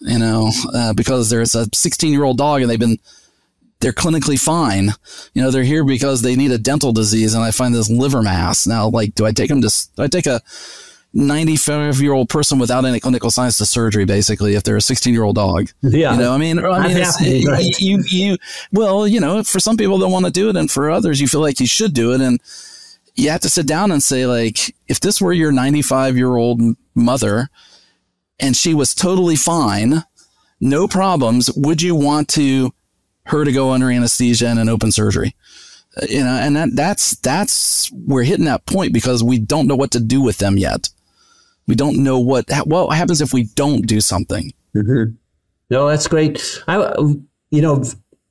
You 0.00 0.18
know, 0.18 0.50
uh, 0.74 0.92
because 0.92 1.30
there's 1.30 1.54
a 1.54 1.68
16 1.72 2.12
year 2.12 2.24
old 2.24 2.38
dog 2.38 2.62
and 2.62 2.70
they've 2.70 2.78
been, 2.78 2.98
they're 3.80 3.92
clinically 3.92 4.40
fine. 4.40 4.90
You 5.34 5.42
know, 5.42 5.50
they're 5.50 5.62
here 5.62 5.84
because 5.84 6.22
they 6.22 6.36
need 6.36 6.50
a 6.50 6.58
dental 6.58 6.92
disease 6.92 7.34
and 7.34 7.44
I 7.44 7.50
find 7.50 7.74
this 7.74 7.90
liver 7.90 8.22
mass. 8.22 8.66
Now, 8.66 8.88
like, 8.88 9.14
do 9.14 9.26
I 9.26 9.32
take 9.32 9.48
them 9.48 9.60
to, 9.60 9.68
do 9.96 10.02
I 10.02 10.08
take 10.08 10.26
a, 10.26 10.40
95 11.14 12.00
year 12.00 12.12
old 12.12 12.28
person 12.28 12.58
without 12.58 12.84
any 12.84 12.98
clinical 12.98 13.30
signs 13.30 13.56
to 13.58 13.66
surgery, 13.66 14.04
basically, 14.04 14.56
if 14.56 14.64
they're 14.64 14.76
a 14.76 14.82
16 14.82 15.14
year 15.14 15.22
old 15.22 15.36
dog. 15.36 15.70
Yeah. 15.82 16.12
You 16.12 16.18
know, 16.18 16.32
I 16.32 16.38
mean, 16.38 16.58
I 16.58 16.88
mean, 16.88 17.46
right. 17.46 17.78
you, 17.80 18.02
you, 18.06 18.36
well, 18.72 19.06
you 19.06 19.20
know, 19.20 19.42
for 19.44 19.60
some 19.60 19.76
people, 19.76 19.98
they'll 19.98 20.10
want 20.10 20.26
to 20.26 20.32
do 20.32 20.48
it. 20.48 20.56
And 20.56 20.70
for 20.70 20.90
others, 20.90 21.20
you 21.20 21.28
feel 21.28 21.40
like 21.40 21.60
you 21.60 21.66
should 21.66 21.94
do 21.94 22.12
it. 22.12 22.20
And 22.20 22.40
you 23.14 23.30
have 23.30 23.40
to 23.42 23.48
sit 23.48 23.66
down 23.66 23.92
and 23.92 24.02
say, 24.02 24.26
like, 24.26 24.74
if 24.88 24.98
this 25.00 25.20
were 25.20 25.32
your 25.32 25.52
95 25.52 26.16
year 26.16 26.34
old 26.34 26.60
mother 26.94 27.48
and 28.40 28.56
she 28.56 28.74
was 28.74 28.94
totally 28.94 29.36
fine, 29.36 30.02
no 30.60 30.88
problems, 30.88 31.50
would 31.54 31.80
you 31.80 31.94
want 31.94 32.28
to 32.30 32.72
her 33.26 33.44
to 33.44 33.52
go 33.52 33.70
under 33.70 33.90
anesthesia 33.90 34.48
and 34.48 34.58
an 34.58 34.68
open 34.68 34.90
surgery? 34.90 35.36
Uh, 35.96 36.06
you 36.08 36.24
know, 36.24 36.34
and 36.34 36.56
that, 36.56 36.70
that's, 36.74 37.16
that's, 37.16 37.90
we're 37.92 38.24
hitting 38.24 38.46
that 38.46 38.66
point 38.66 38.92
because 38.92 39.22
we 39.22 39.38
don't 39.38 39.68
know 39.68 39.76
what 39.76 39.92
to 39.92 40.00
do 40.00 40.20
with 40.20 40.38
them 40.38 40.58
yet. 40.58 40.90
We 41.66 41.74
don't 41.74 42.02
know 42.02 42.18
what 42.18 42.46
what 42.64 42.96
happens 42.96 43.20
if 43.20 43.32
we 43.32 43.44
don't 43.54 43.86
do 43.86 44.00
something. 44.00 44.52
Mm-hmm. 44.74 45.14
No, 45.70 45.88
that's 45.88 46.06
great. 46.06 46.62
I, 46.68 46.94
you 47.50 47.62
know, 47.62 47.82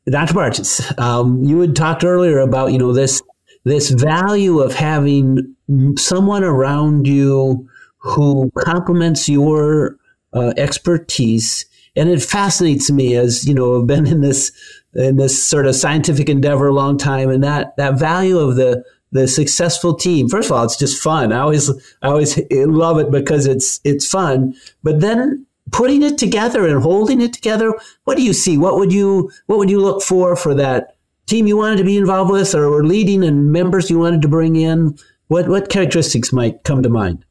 Dr. 0.10 0.34
Bartges, 0.34 0.98
um, 1.00 1.44
you 1.44 1.60
had 1.62 1.76
talked 1.76 2.04
earlier 2.04 2.40
about 2.40 2.72
you 2.72 2.78
know 2.78 2.94
this 2.94 3.22
this 3.64 3.90
value 3.90 4.60
of 4.60 4.74
having 4.74 5.56
someone 5.98 6.44
around 6.44 7.08
you 7.08 7.68
who 7.98 8.52
complements 8.60 9.30
your 9.30 9.98
uh, 10.34 10.54
expertise, 10.58 11.66
and 11.96 12.10
it 12.10 12.22
fascinates 12.22 12.92
me 12.92 13.16
as 13.16 13.48
you 13.48 13.54
know 13.54 13.80
I've 13.80 13.88
been 13.88 14.06
in 14.06 14.22
this 14.22 14.52
in 14.94 15.16
this 15.16 15.42
sort 15.42 15.66
of 15.66 15.76
scientific 15.76 16.30
endeavor 16.30 16.68
a 16.68 16.74
long 16.74 16.98
time, 16.98 17.30
and 17.30 17.44
that 17.44 17.76
that 17.78 17.98
value 17.98 18.38
of 18.38 18.58
the 18.58 18.84
the 19.14 19.28
successful 19.28 19.94
team. 19.94 20.28
First 20.28 20.50
of 20.50 20.58
all, 20.58 20.66
it's 20.66 20.78
just 20.78 21.02
fun. 21.02 21.32
I 21.32 21.40
always, 21.40 21.70
I 22.02 22.08
always 22.08 22.40
love 22.52 22.98
it 23.00 23.12
because 23.12 23.46
it's, 23.46 23.80
it's 23.84 24.10
fun. 24.10 24.54
But 24.84 25.00
then 25.00 25.46
putting 25.72 26.04
it 26.04 26.18
together 26.18 26.68
and 26.68 26.82
holding 26.82 27.22
it 27.22 27.32
together, 27.32 27.74
what 28.04 28.18
do 28.18 28.24
you 28.24 28.34
see? 28.34 28.58
What 28.58 28.76
would 28.78 28.92
you, 28.92 29.32
what 29.46 29.60
would 29.60 29.70
you 29.70 29.80
look 29.80 30.02
for 30.02 30.36
for 30.36 30.54
that 30.56 30.98
team 31.28 31.48
you 31.48 31.56
wanted 31.56 31.78
to 31.78 31.84
be 31.86 31.96
involved 31.96 32.32
with 32.32 32.54
or 32.54 32.84
leading 32.84 33.24
and 33.24 33.52
members 33.52 33.90
you 33.90 34.00
wanted 34.00 34.22
to 34.24 34.28
bring 34.28 34.56
in? 34.56 34.98
What, 35.28 35.48
what 35.48 35.70
characteristics 35.70 36.34
might 36.34 36.64
come 36.64 36.84
to 36.84 36.90
mind? 36.90 37.24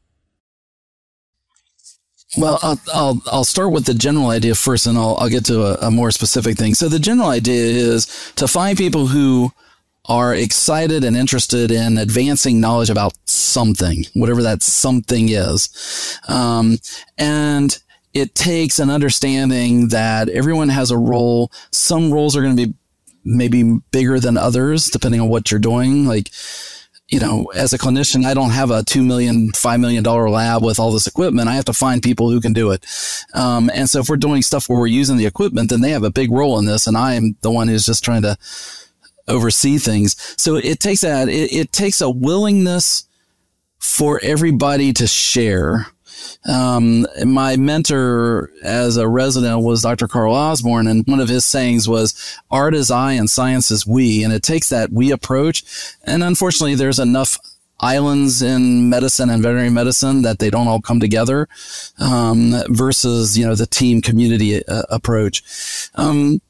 Well, 2.39 2.59
I'll, 2.63 2.81
I'll, 2.95 3.23
I'll 3.31 3.45
start 3.45 3.73
with 3.73 3.85
the 3.85 3.93
general 3.93 4.31
idea 4.31 4.55
first, 4.55 4.87
and 4.87 4.97
I'll 4.97 5.19
I'll 5.21 5.29
get 5.29 5.45
to 5.47 5.63
a, 5.63 5.89
a 5.89 5.91
more 5.91 6.11
specific 6.11 6.57
thing. 6.57 6.75
So 6.75 6.89
the 6.89 6.99
general 6.99 7.29
idea 7.29 7.63
is 7.63 8.33
to 8.37 8.49
find 8.49 8.79
people 8.79 9.09
who 9.09 9.53
are 10.07 10.35
excited 10.35 11.05
and 11.05 11.17
interested 11.17 11.71
in 11.71 11.97
advancing 11.97 12.61
knowledge 12.61 12.91
about 12.91 13.13
something, 13.25 14.05
whatever 14.15 14.43
that 14.43 14.63
something 14.63 15.29
is. 15.29 16.19
Um, 16.29 16.79
and 17.19 17.79
it 18.13 18.35
takes 18.35 18.79
an 18.79 18.91
understanding 18.91 19.89
that 19.89 20.29
everyone 20.29 20.69
has 20.69 20.91
a 20.91 20.99
role. 20.99 21.53
Some 21.71 22.13
roles 22.13 22.37
are 22.37 22.43
going 22.43 22.57
to 22.57 22.67
be 22.67 22.75
maybe 23.25 23.79
bigger 23.93 24.19
than 24.19 24.37
others, 24.37 24.87
depending 24.87 25.21
on 25.21 25.29
what 25.29 25.51
you're 25.51 25.61
doing. 25.61 26.07
Like, 26.07 26.31
you 27.09 27.21
know, 27.21 27.45
as 27.55 27.73
a 27.73 27.79
clinician, 27.79 28.25
I 28.25 28.35
don't 28.35 28.51
have 28.51 28.71
a 28.71 28.83
two 28.83 29.03
million, 29.03 29.53
five 29.53 29.81
million 29.81 30.03
dollar 30.03 30.29
lab 30.29 30.65
with 30.65 30.81
all 30.81 30.93
this 30.93 31.07
equipment. 31.07 31.49
I 31.49 31.55
have 31.55 31.67
to 31.67 31.73
find 31.73 32.03
people 32.03 32.31
who 32.31 32.41
can 32.41 32.53
do 32.53 32.71
it. 32.71 32.85
Um, 33.35 33.71
and 33.73 33.89
so 33.89 34.01
if 34.01 34.09
we're 34.09 34.17
doing 34.17 34.43
stuff 34.43 34.69
where 34.69 34.79
we're 34.79 34.87
using 34.87 35.17
the 35.17 35.27
equipment, 35.27 35.71
then 35.71 35.81
they 35.81 35.91
have 35.91 36.05
a 36.05 36.11
big 36.11 36.33
role 36.33 36.59
in 36.59 36.65
this. 36.65 36.87
And 36.87 36.97
I 36.97 37.15
am 37.15 37.37
the 37.43 37.51
one 37.51 37.69
who's 37.69 37.87
just 37.87 38.03
trying 38.03 38.23
to 38.23 38.37
oversee 39.33 39.79
things. 39.79 40.17
So 40.41 40.57
it 40.57 40.81
takes 40.81 41.01
that, 41.01 41.29
it, 41.29 41.53
it 41.53 41.73
takes 41.73 42.01
a 42.01 42.11
willingness 42.11 43.07
for 43.79 44.21
everybody 44.23 44.93
to 44.93 45.07
share. 45.07 45.87
Um, 46.49 47.07
my 47.25 47.57
mentor 47.57 48.51
as 48.63 48.97
a 48.97 49.09
resident 49.09 49.63
was 49.63 49.83
Dr. 49.83 50.07
Carl 50.07 50.35
Osborne, 50.35 50.87
and 50.87 51.05
one 51.07 51.21
of 51.21 51.29
his 51.29 51.45
sayings 51.45 51.89
was, 51.89 52.39
art 52.51 52.75
is 52.75 52.91
I 52.91 53.13
and 53.13 53.29
science 53.29 53.71
is 53.71 53.87
we. 53.87 54.23
And 54.23 54.33
it 54.33 54.43
takes 54.43 54.69
that 54.69 54.93
we 54.93 55.11
approach. 55.11 55.65
And 56.05 56.23
unfortunately, 56.23 56.77
there's 56.77 57.01
enough 57.01 57.39
islands 57.83 58.41
in 58.41 58.89
medicine 58.89 59.29
and 59.29 59.43
veterinary 59.43 59.71
medicine 59.71 60.23
that 60.23 60.39
they 60.39 60.49
don't 60.49 60.69
all 60.69 60.81
come 60.81 61.01
together 61.01 61.49
um, 61.99 62.55
versus 62.69 63.37
you 63.37 63.45
know 63.45 63.57
the 63.57 63.67
team 63.67 64.01
community 64.01 64.65
uh, 64.67 64.83
approach 64.89 65.91
um, 65.97 66.41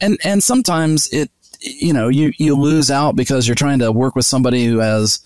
and 0.00 0.18
and 0.24 0.42
sometimes 0.42 1.06
it 1.12 1.30
you 1.60 1.92
know, 1.92 2.08
you, 2.08 2.32
you 2.38 2.54
lose 2.54 2.90
out 2.90 3.16
because 3.16 3.46
you're 3.46 3.54
trying 3.54 3.80
to 3.80 3.92
work 3.92 4.14
with 4.14 4.26
somebody 4.26 4.66
who 4.66 4.78
has 4.78 5.20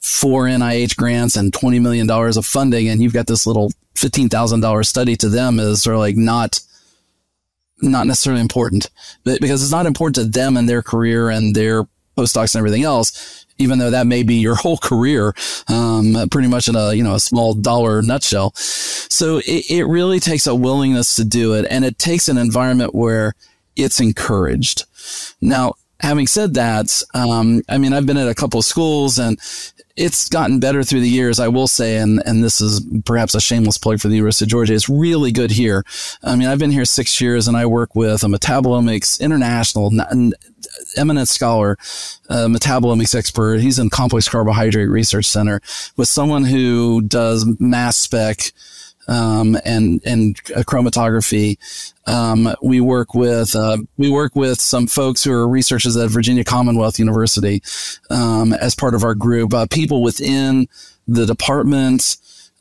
four 0.00 0.44
NIH 0.44 0.96
grants 0.96 1.34
and 1.36 1.52
$20 1.52 1.80
million 1.80 2.08
of 2.10 2.46
funding. 2.46 2.88
And 2.88 3.02
you've 3.02 3.14
got 3.14 3.26
this 3.26 3.46
little 3.46 3.72
$15,000 3.94 4.86
study 4.86 5.16
to 5.16 5.28
them 5.28 5.58
is 5.58 5.82
sort 5.82 5.94
of 5.94 6.00
like 6.00 6.16
not, 6.16 6.60
not 7.80 8.06
necessarily 8.06 8.42
important, 8.42 8.90
but 9.24 9.40
because 9.40 9.62
it's 9.62 9.72
not 9.72 9.86
important 9.86 10.16
to 10.16 10.24
them 10.24 10.56
and 10.56 10.68
their 10.68 10.82
career 10.82 11.30
and 11.30 11.54
their 11.54 11.84
postdocs 12.16 12.54
and 12.54 12.60
everything 12.60 12.84
else. 12.84 13.46
even 13.56 13.78
though 13.78 13.90
that 13.90 14.06
may 14.06 14.24
be 14.24 14.34
your 14.34 14.54
whole 14.56 14.76
career, 14.76 15.32
um, 15.68 16.28
pretty 16.30 16.48
much 16.48 16.68
in 16.68 16.74
a, 16.76 16.92
you 16.92 17.02
know, 17.02 17.14
a 17.14 17.20
small 17.20 17.54
dollar 17.54 18.02
nutshell. 18.02 18.52
So 18.56 19.38
it, 19.38 19.70
it 19.70 19.84
really 19.84 20.20
takes 20.20 20.46
a 20.46 20.54
willingness 20.54 21.16
to 21.16 21.24
do 21.24 21.54
it. 21.54 21.66
And 21.70 21.84
it 21.84 21.98
takes 21.98 22.28
an 22.28 22.36
environment 22.36 22.94
where 22.94 23.34
it's 23.76 24.00
encouraged. 24.00 24.84
Now, 25.40 25.74
having 26.00 26.26
said 26.26 26.54
that, 26.54 27.02
um, 27.14 27.62
I 27.68 27.78
mean, 27.78 27.92
I've 27.92 28.06
been 28.06 28.16
at 28.16 28.28
a 28.28 28.34
couple 28.34 28.58
of 28.58 28.64
schools 28.64 29.18
and 29.18 29.38
it's 29.96 30.28
gotten 30.28 30.58
better 30.58 30.82
through 30.82 31.00
the 31.00 31.08
years, 31.08 31.38
I 31.38 31.48
will 31.48 31.68
say, 31.68 31.98
and, 31.98 32.20
and 32.26 32.42
this 32.42 32.60
is 32.60 32.84
perhaps 33.04 33.34
a 33.34 33.40
shameless 33.40 33.78
plug 33.78 34.00
for 34.00 34.08
the 34.08 34.16
University 34.16 34.44
of 34.44 34.50
Georgia. 34.50 34.74
It's 34.74 34.88
really 34.88 35.30
good 35.30 35.52
here. 35.52 35.84
I 36.22 36.34
mean, 36.34 36.48
I've 36.48 36.58
been 36.58 36.72
here 36.72 36.84
six 36.84 37.20
years 37.20 37.46
and 37.46 37.56
I 37.56 37.66
work 37.66 37.94
with 37.94 38.24
a 38.24 38.26
metabolomics 38.26 39.20
international 39.20 39.92
eminent 40.96 41.28
scholar, 41.28 41.76
metabolomics 42.28 43.14
expert. 43.14 43.60
He's 43.60 43.78
in 43.78 43.90
complex 43.90 44.28
carbohydrate 44.28 44.88
research 44.88 45.26
center 45.26 45.60
with 45.96 46.08
someone 46.08 46.44
who 46.44 47.00
does 47.02 47.46
mass 47.60 47.96
spec, 47.96 48.52
um, 49.08 49.56
and 49.64 50.00
and 50.04 50.42
chromatography. 50.44 51.58
Um, 52.06 52.54
we 52.62 52.80
work 52.80 53.14
with 53.14 53.54
uh, 53.56 53.78
we 53.96 54.10
work 54.10 54.36
with 54.36 54.60
some 54.60 54.86
folks 54.86 55.24
who 55.24 55.32
are 55.32 55.48
researchers 55.48 55.96
at 55.96 56.10
Virginia 56.10 56.44
Commonwealth 56.44 56.98
University 56.98 57.62
um, 58.10 58.52
as 58.52 58.74
part 58.74 58.94
of 58.94 59.04
our 59.04 59.14
group. 59.14 59.54
Uh, 59.54 59.66
people 59.70 60.02
within 60.02 60.68
the 61.06 61.26
department, 61.26 62.16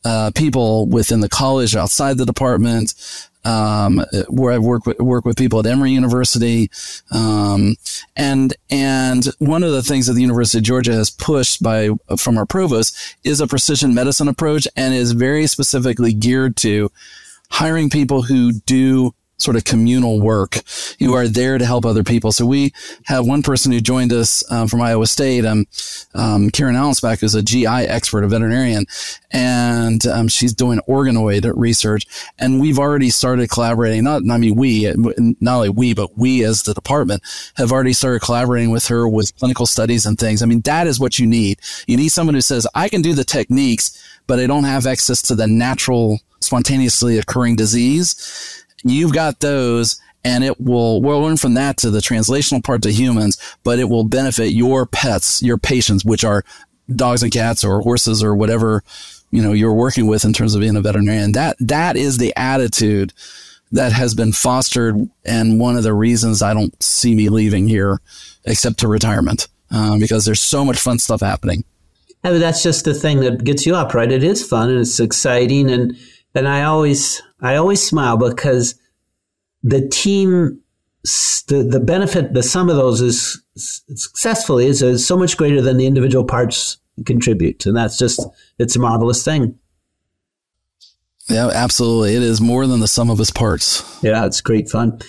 uh, 0.06 0.32
people 0.36 0.88
within 0.88 1.22
the 1.22 1.30
college, 1.30 1.76
outside 1.76 2.18
the 2.18 2.26
department, 2.26 2.94
um, 3.46 4.04
where 4.30 4.54
I 4.54 4.58
work 4.58 4.86
with, 4.86 5.00
work 5.00 5.26
with 5.26 5.38
people 5.38 5.60
at 5.60 5.66
Emory 5.66 5.92
University. 5.92 6.70
Um, 7.12 7.76
and, 8.16 8.54
and 8.70 9.26
one 9.40 9.64
of 9.64 9.72
the 9.72 9.84
things 9.84 10.08
that 10.08 10.14
the 10.14 10.22
University 10.22 10.60
of 10.60 10.64
Georgia 10.64 10.94
has 10.94 11.10
pushed 11.10 11.62
by, 11.62 11.90
from 12.18 12.38
our 12.38 12.46
provost 12.46 13.18
is 13.24 13.42
a 13.42 13.48
precision 13.48 13.94
medicine 13.94 14.28
approach 14.28 14.68
and 14.76 14.94
is 14.94 15.12
very 15.12 15.48
specifically 15.48 16.14
geared 16.14 16.56
to 16.58 16.92
hiring 17.50 17.90
people 17.90 18.24
who 18.24 18.52
do 18.52 19.14
sort 19.38 19.58
of 19.58 19.64
communal 19.64 20.22
work. 20.22 20.60
You 21.00 21.14
are 21.14 21.28
there 21.28 21.58
to 21.58 21.66
help 21.66 21.86
other 21.86 22.04
people. 22.04 22.32
So 22.32 22.46
we 22.46 22.72
have 23.06 23.26
one 23.26 23.44
person 23.44 23.72
who 23.72 23.82
joined 23.82 24.14
us 24.14 24.50
um, 24.52 24.68
from 24.68 24.82
Iowa 24.82 25.08
State, 25.08 25.46
um, 25.46 25.66
um, 26.14 26.50
Karin 26.50 26.76
Allenspach, 26.76 27.20
who's 27.20 27.36
a 27.36 27.42
GI 27.42 27.66
expert, 27.66 28.24
a 28.24 28.28
veterinarian, 28.28 28.86
and 29.32 30.06
um, 30.08 30.28
she's 30.28 30.54
doing 30.54 30.80
organoid 30.88 31.52
research. 31.56 32.06
And 32.40 32.60
we've 32.60 32.80
already 32.80 33.10
started 33.10 33.50
collaborating. 33.50 34.04
Not, 34.04 34.22
I 34.30 34.38
mean, 34.38 34.56
we, 34.56 34.92
not 35.42 35.56
only 35.56 35.70
we, 35.70 35.94
but 35.94 36.18
we 36.18 36.44
as 36.44 36.64
the 36.64 36.74
department 36.74 37.22
have 37.56 37.72
already 37.72 37.94
started 37.94 38.22
collaborating 38.22 38.70
with 38.70 38.88
her 38.88 39.08
with 39.08 39.36
clinical 39.38 39.66
studies 39.66 40.06
and 40.06 40.18
things. 40.18 40.42
I 40.42 40.46
mean, 40.46 40.62
that 40.62 40.88
is 40.88 41.00
what 41.00 41.20
you 41.20 41.26
need. 41.26 41.60
You 41.88 41.98
need 41.98 42.10
someone 42.10 42.36
who 42.36 42.42
says, 42.42 42.68
I 42.76 42.88
can 42.88 43.02
do 43.02 43.14
the 43.14 43.24
techniques, 43.24 44.00
but 44.28 44.40
I 44.40 44.48
don't 44.48 44.64
have 44.64 44.86
access 44.86 45.22
to 45.24 45.36
the 45.36 45.48
natural, 45.48 46.20
spontaneously 46.40 47.18
occurring 47.18 47.56
disease 47.56 48.63
You've 48.84 49.14
got 49.14 49.40
those 49.40 50.00
and 50.24 50.44
it 50.44 50.60
will, 50.60 51.02
we'll 51.02 51.22
learn 51.22 51.38
from 51.38 51.54
that 51.56 51.78
to 51.78 51.90
the 51.90 52.00
translational 52.00 52.64
part 52.64 52.82
to 52.84 52.92
humans, 52.92 53.38
but 53.64 53.80
it 53.80 53.90
will 53.90 54.04
benefit 54.04 54.54
your 54.54 54.86
pets, 54.86 55.42
your 55.44 55.58
patients, 55.58 56.06
which 56.06 56.24
are 56.24 56.44
dogs 56.94 57.24
and 57.24 57.32
cats 57.32 57.64
or 57.64 57.82
horses 57.82 58.24
or 58.24 58.36
whatever, 58.36 58.84
you 59.32 59.42
know, 59.42 59.52
you're 59.52 59.74
working 59.74 60.08
with 60.08 60.24
in 60.24 60.34
terms 60.34 60.56
of 60.56 60.62
being 60.62 60.76
a 60.76 60.82
veterinarian. 60.82 61.34
That, 61.34 61.58
that 61.60 61.98
is 61.98 62.18
the 62.18 62.34
attitude 62.38 63.14
that 63.72 63.92
has 63.92 64.14
been 64.14 64.32
fostered. 64.32 65.10
And 65.26 65.60
one 65.60 65.76
of 65.76 65.84
the 65.84 65.94
reasons 65.94 66.42
I 66.42 66.54
don't 66.54 66.82
see 66.82 67.16
me 67.16 67.30
leaving 67.30 67.68
here 67.68 68.00
except 68.46 68.80
to 68.80 68.88
retirement, 68.88 69.48
um, 69.72 70.00
because 70.00 70.26
there's 70.26 70.42
so 70.42 70.64
much 70.64 70.78
fun 70.78 71.00
stuff 71.00 71.22
happening. 71.22 71.64
I 72.24 72.32
mean, 72.32 72.40
that's 72.40 72.64
just 72.64 72.86
the 72.86 72.94
thing 72.94 73.20
that 73.22 73.44
gets 73.44 73.66
you 73.66 73.76
up, 73.76 73.94
right? 73.94 74.10
It 74.10 74.24
is 74.24 74.46
fun 74.48 74.70
and 74.70 74.80
it's 74.80 75.00
exciting. 75.02 75.70
And, 75.70 75.98
and 76.36 76.48
I 76.48 76.64
always, 76.64 77.22
I 77.42 77.56
always 77.56 77.82
smile 77.82 78.18
because 78.18 78.76
the 79.62 79.88
team, 79.88 80.60
the, 81.04 81.68
the 81.70 81.80
benefit, 81.80 82.34
the 82.34 82.44
sum 82.44 82.70
of 82.70 82.76
those 82.76 83.02
is 83.02 83.42
successfully 83.56 84.66
is, 84.66 84.82
is 84.82 85.06
so 85.06 85.18
much 85.18 85.38
greater 85.38 85.62
than 85.62 85.78
the 85.78 85.86
individual 85.86 86.26
parts 86.26 86.78
contribute. 87.06 87.66
And 87.66 87.76
that's 87.76 87.98
just, 87.98 88.20
it's 88.60 88.76
a 88.76 88.80
marvelous 88.80 89.24
thing. 89.24 89.58
Yeah, 91.30 91.50
absolutely. 91.54 92.16
It 92.16 92.24
is 92.24 92.42
more 92.42 92.68
than 92.68 92.82
the 92.82 92.88
sum 92.88 93.10
of 93.10 93.20
its 93.20 93.32
parts. 93.32 93.84
Yeah, 94.04 94.26
it's 94.26 94.42
great 94.42 94.70
fun. 94.70 95.00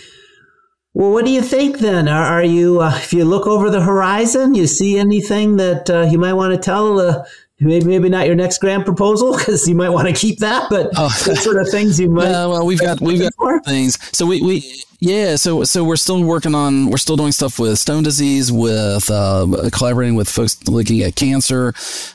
Well, 0.92 1.10
what 1.10 1.24
do 1.24 1.32
you 1.32 1.42
think 1.42 1.78
then? 1.78 2.06
Are, 2.06 2.24
are 2.24 2.44
you, 2.44 2.80
uh, 2.80 2.96
if 2.96 3.12
you 3.12 3.24
look 3.24 3.48
over 3.48 3.68
the 3.68 3.82
horizon, 3.82 4.54
you 4.54 4.68
see 4.68 4.96
anything 4.96 5.56
that 5.56 5.90
uh, 5.90 6.02
you 6.02 6.18
might 6.18 6.34
want 6.34 6.54
to 6.54 6.60
tell 6.60 7.00
uh, 7.00 7.24
maybe 7.60 7.86
maybe 7.86 8.08
not 8.08 8.26
your 8.26 8.34
next 8.34 8.58
grant 8.58 8.84
proposal 8.84 9.36
because 9.38 9.68
you 9.68 9.74
might 9.74 9.90
want 9.90 10.08
to 10.08 10.14
keep 10.14 10.38
that, 10.38 10.68
but 10.70 10.90
oh. 10.96 11.08
sort 11.08 11.56
of 11.56 11.68
things 11.68 11.98
you 12.00 12.10
might. 12.10 12.24
Yeah, 12.34 12.46
well, 12.46 12.66
we've 12.66 12.80
got 12.80 13.00
we've 13.00 13.20
got 13.20 13.34
for? 13.34 13.60
things. 13.60 13.98
So 14.16 14.26
we 14.26 14.40
we 14.40 14.82
yeah, 14.98 15.36
so 15.36 15.64
so 15.64 15.84
we're 15.84 15.96
still 15.96 16.24
working 16.24 16.54
on 16.54 16.88
we're 16.88 16.96
still 16.96 17.16
doing 17.16 17.32
stuff 17.32 17.58
with 17.58 17.78
stone 17.78 18.02
disease, 18.02 18.50
with 18.50 19.10
uh, 19.10 19.68
collaborating 19.70 20.14
with 20.14 20.28
folks 20.28 20.66
looking 20.66 21.02
at 21.02 21.14
cancer, 21.14 21.68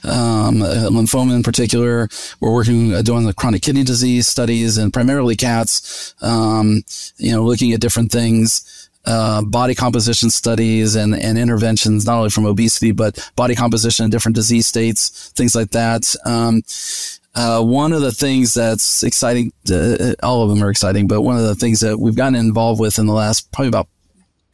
um, 0.03 0.61
lymphoma 0.61 1.35
in 1.35 1.43
particular. 1.43 2.09
We're 2.39 2.53
working 2.53 2.95
uh, 2.95 3.03
doing 3.03 3.25
the 3.25 3.33
chronic 3.33 3.61
kidney 3.61 3.83
disease 3.83 4.27
studies 4.27 4.77
and 4.77 4.91
primarily 4.91 5.35
cats. 5.35 6.15
Um, 6.21 6.83
you 7.17 7.31
know, 7.31 7.43
looking 7.43 7.71
at 7.71 7.79
different 7.79 8.11
things 8.11 8.78
uh, 9.09 9.41
body 9.41 9.73
composition 9.73 10.29
studies 10.29 10.95
and, 10.95 11.15
and 11.15 11.37
interventions, 11.37 12.05
not 12.05 12.17
only 12.17 12.29
from 12.29 12.45
obesity, 12.45 12.91
but 12.91 13.31
body 13.35 13.55
composition 13.55 14.05
in 14.05 14.11
different 14.11 14.35
disease 14.35 14.67
states, 14.67 15.29
things 15.35 15.55
like 15.55 15.71
that. 15.71 16.15
Um, 16.25 16.61
uh, 17.33 17.61
one 17.63 17.91
of 17.91 18.01
the 18.01 18.11
things 18.11 18.53
that's 18.53 19.01
exciting, 19.01 19.51
uh, 19.71 20.13
all 20.21 20.43
of 20.43 20.49
them 20.49 20.63
are 20.63 20.69
exciting, 20.69 21.07
but 21.07 21.21
one 21.21 21.37
of 21.37 21.43
the 21.43 21.55
things 21.55 21.79
that 21.79 21.99
we've 21.99 22.15
gotten 22.15 22.35
involved 22.35 22.79
with 22.79 22.99
in 22.99 23.07
the 23.07 23.13
last 23.13 23.51
probably 23.51 23.69
about 23.69 23.87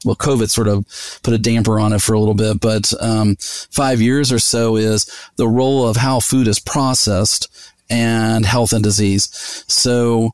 well, 0.06 0.16
COVID 0.16 0.50
sort 0.50 0.68
of 0.68 0.86
put 1.24 1.34
a 1.34 1.38
damper 1.38 1.80
on 1.80 1.92
it 1.92 2.02
for 2.02 2.14
a 2.14 2.20
little 2.20 2.36
bit, 2.36 2.62
but 2.62 2.94
um, 3.02 3.36
five 3.40 4.02
years 4.02 4.32
or 4.32 4.40
so 4.40 4.78
is 4.78 5.12
the 5.36 5.48
role 5.48 5.88
of 5.88 5.98
how 5.98 6.20
food 6.20 6.48
is 6.48 6.60
processed 6.60 7.50
and 7.90 8.46
health 8.46 8.72
and 8.72 8.84
disease. 8.84 9.30
So 9.68 10.32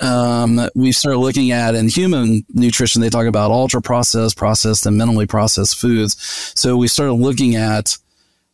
um, 0.00 0.68
we 0.74 0.92
started 0.92 1.18
looking 1.18 1.52
at 1.52 1.74
in 1.74 1.88
human 1.88 2.44
nutrition, 2.50 3.00
they 3.00 3.10
talk 3.10 3.26
about 3.26 3.50
ultra 3.50 3.80
processed, 3.80 4.36
processed, 4.36 4.86
and 4.86 5.00
minimally 5.00 5.28
processed 5.28 5.78
foods. 5.78 6.16
So 6.56 6.76
we 6.76 6.88
started 6.88 7.14
looking 7.14 7.54
at 7.54 7.96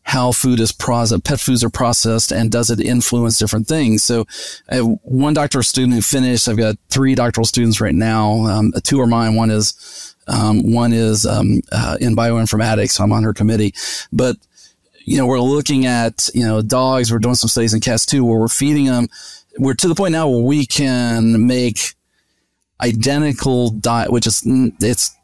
how 0.03 0.33
food 0.33 0.61
is 0.61 0.73
processed, 0.73 1.25
pet 1.25 1.39
foods 1.41 1.63
are 1.63 1.71
processed, 1.71 2.33
and 2.33 2.51
does 2.51 2.71
it 2.71 2.81
influence 2.81 3.39
different 3.39 3.69
things? 3.69 4.03
So, 4.03 4.27
I 4.69 4.77
have 4.77 4.87
one 5.03 5.35
doctoral 5.35 5.63
student 5.63 5.95
who 5.95 6.03
finished. 6.03 6.49
I've 6.49 6.57
got 6.57 6.77
three 6.89 7.15
doctoral 7.15 7.45
students 7.45 7.81
right 7.81 7.95
now. 7.95 8.47
Um, 8.47 8.73
two 8.83 9.01
are 9.01 9.07
mine. 9.07 9.35
One 9.35 9.51
is 9.51 10.17
um, 10.27 10.73
one 10.73 10.93
is 10.93 11.27
um, 11.27 11.61
uh, 11.73 11.97
in 12.01 12.17
bioinformatics. 12.17 12.93
So 12.93 13.05
I'm 13.05 13.13
on 13.13 13.25
her 13.25 13.35
committee, 13.35 13.75
but 14.13 14.37
you 15.05 15.17
know 15.17 15.27
we're 15.27 15.41
looking 15.41 15.87
at 15.87 16.29
you 16.35 16.47
know 16.47 16.63
dogs. 16.63 17.13
We're 17.13 17.19
doing 17.19 17.35
some 17.35 17.49
studies 17.49 17.75
in 17.75 17.81
cats 17.81 18.07
too, 18.07 18.25
where 18.25 18.39
we're 18.39 18.49
feeding 18.49 18.87
them 18.87 19.09
we're 19.59 19.75
to 19.75 19.89
the 19.89 19.95
point 19.95 20.13
now 20.13 20.29
where 20.29 20.43
we 20.43 20.67
can 20.67 21.47
make 21.47 21.95
identical 22.81 23.71
diet, 23.71 24.13
which 24.13 24.27
is 24.27 24.43
it's 24.47 25.15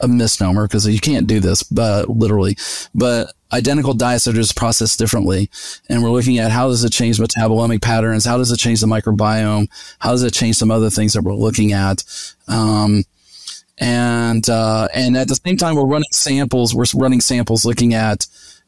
a 0.00 0.08
misnomer 0.08 0.66
because 0.66 0.86
you 0.86 1.00
can't 1.00 1.26
do 1.26 1.40
this, 1.40 1.62
but 1.62 2.08
literally, 2.08 2.56
but 2.94 3.32
identical 3.52 3.94
diets 3.94 4.26
are 4.26 4.32
just 4.32 4.56
processed 4.56 4.98
differently. 4.98 5.48
And 5.88 6.02
we're 6.02 6.10
looking 6.10 6.38
at 6.38 6.50
how 6.50 6.68
does 6.68 6.84
it 6.84 6.92
change 6.92 7.18
metabolomic 7.18 7.80
patterns? 7.80 8.24
How 8.24 8.36
does 8.36 8.50
it 8.50 8.58
change 8.58 8.80
the 8.80 8.86
microbiome? 8.86 9.68
How 9.98 10.10
does 10.10 10.22
it 10.22 10.34
change 10.34 10.56
some 10.56 10.70
other 10.70 10.90
things 10.90 11.14
that 11.14 11.22
we're 11.22 11.34
looking 11.34 11.72
at? 11.72 12.04
Um, 12.48 13.04
and, 13.78 14.48
uh, 14.48 14.88
and 14.94 15.16
at 15.16 15.28
the 15.28 15.34
same 15.34 15.56
time, 15.56 15.76
we're 15.76 15.86
running 15.86 16.10
samples. 16.10 16.74
We're 16.74 16.86
running 16.94 17.20
samples 17.20 17.64
looking 17.64 17.94
at, 17.94 18.26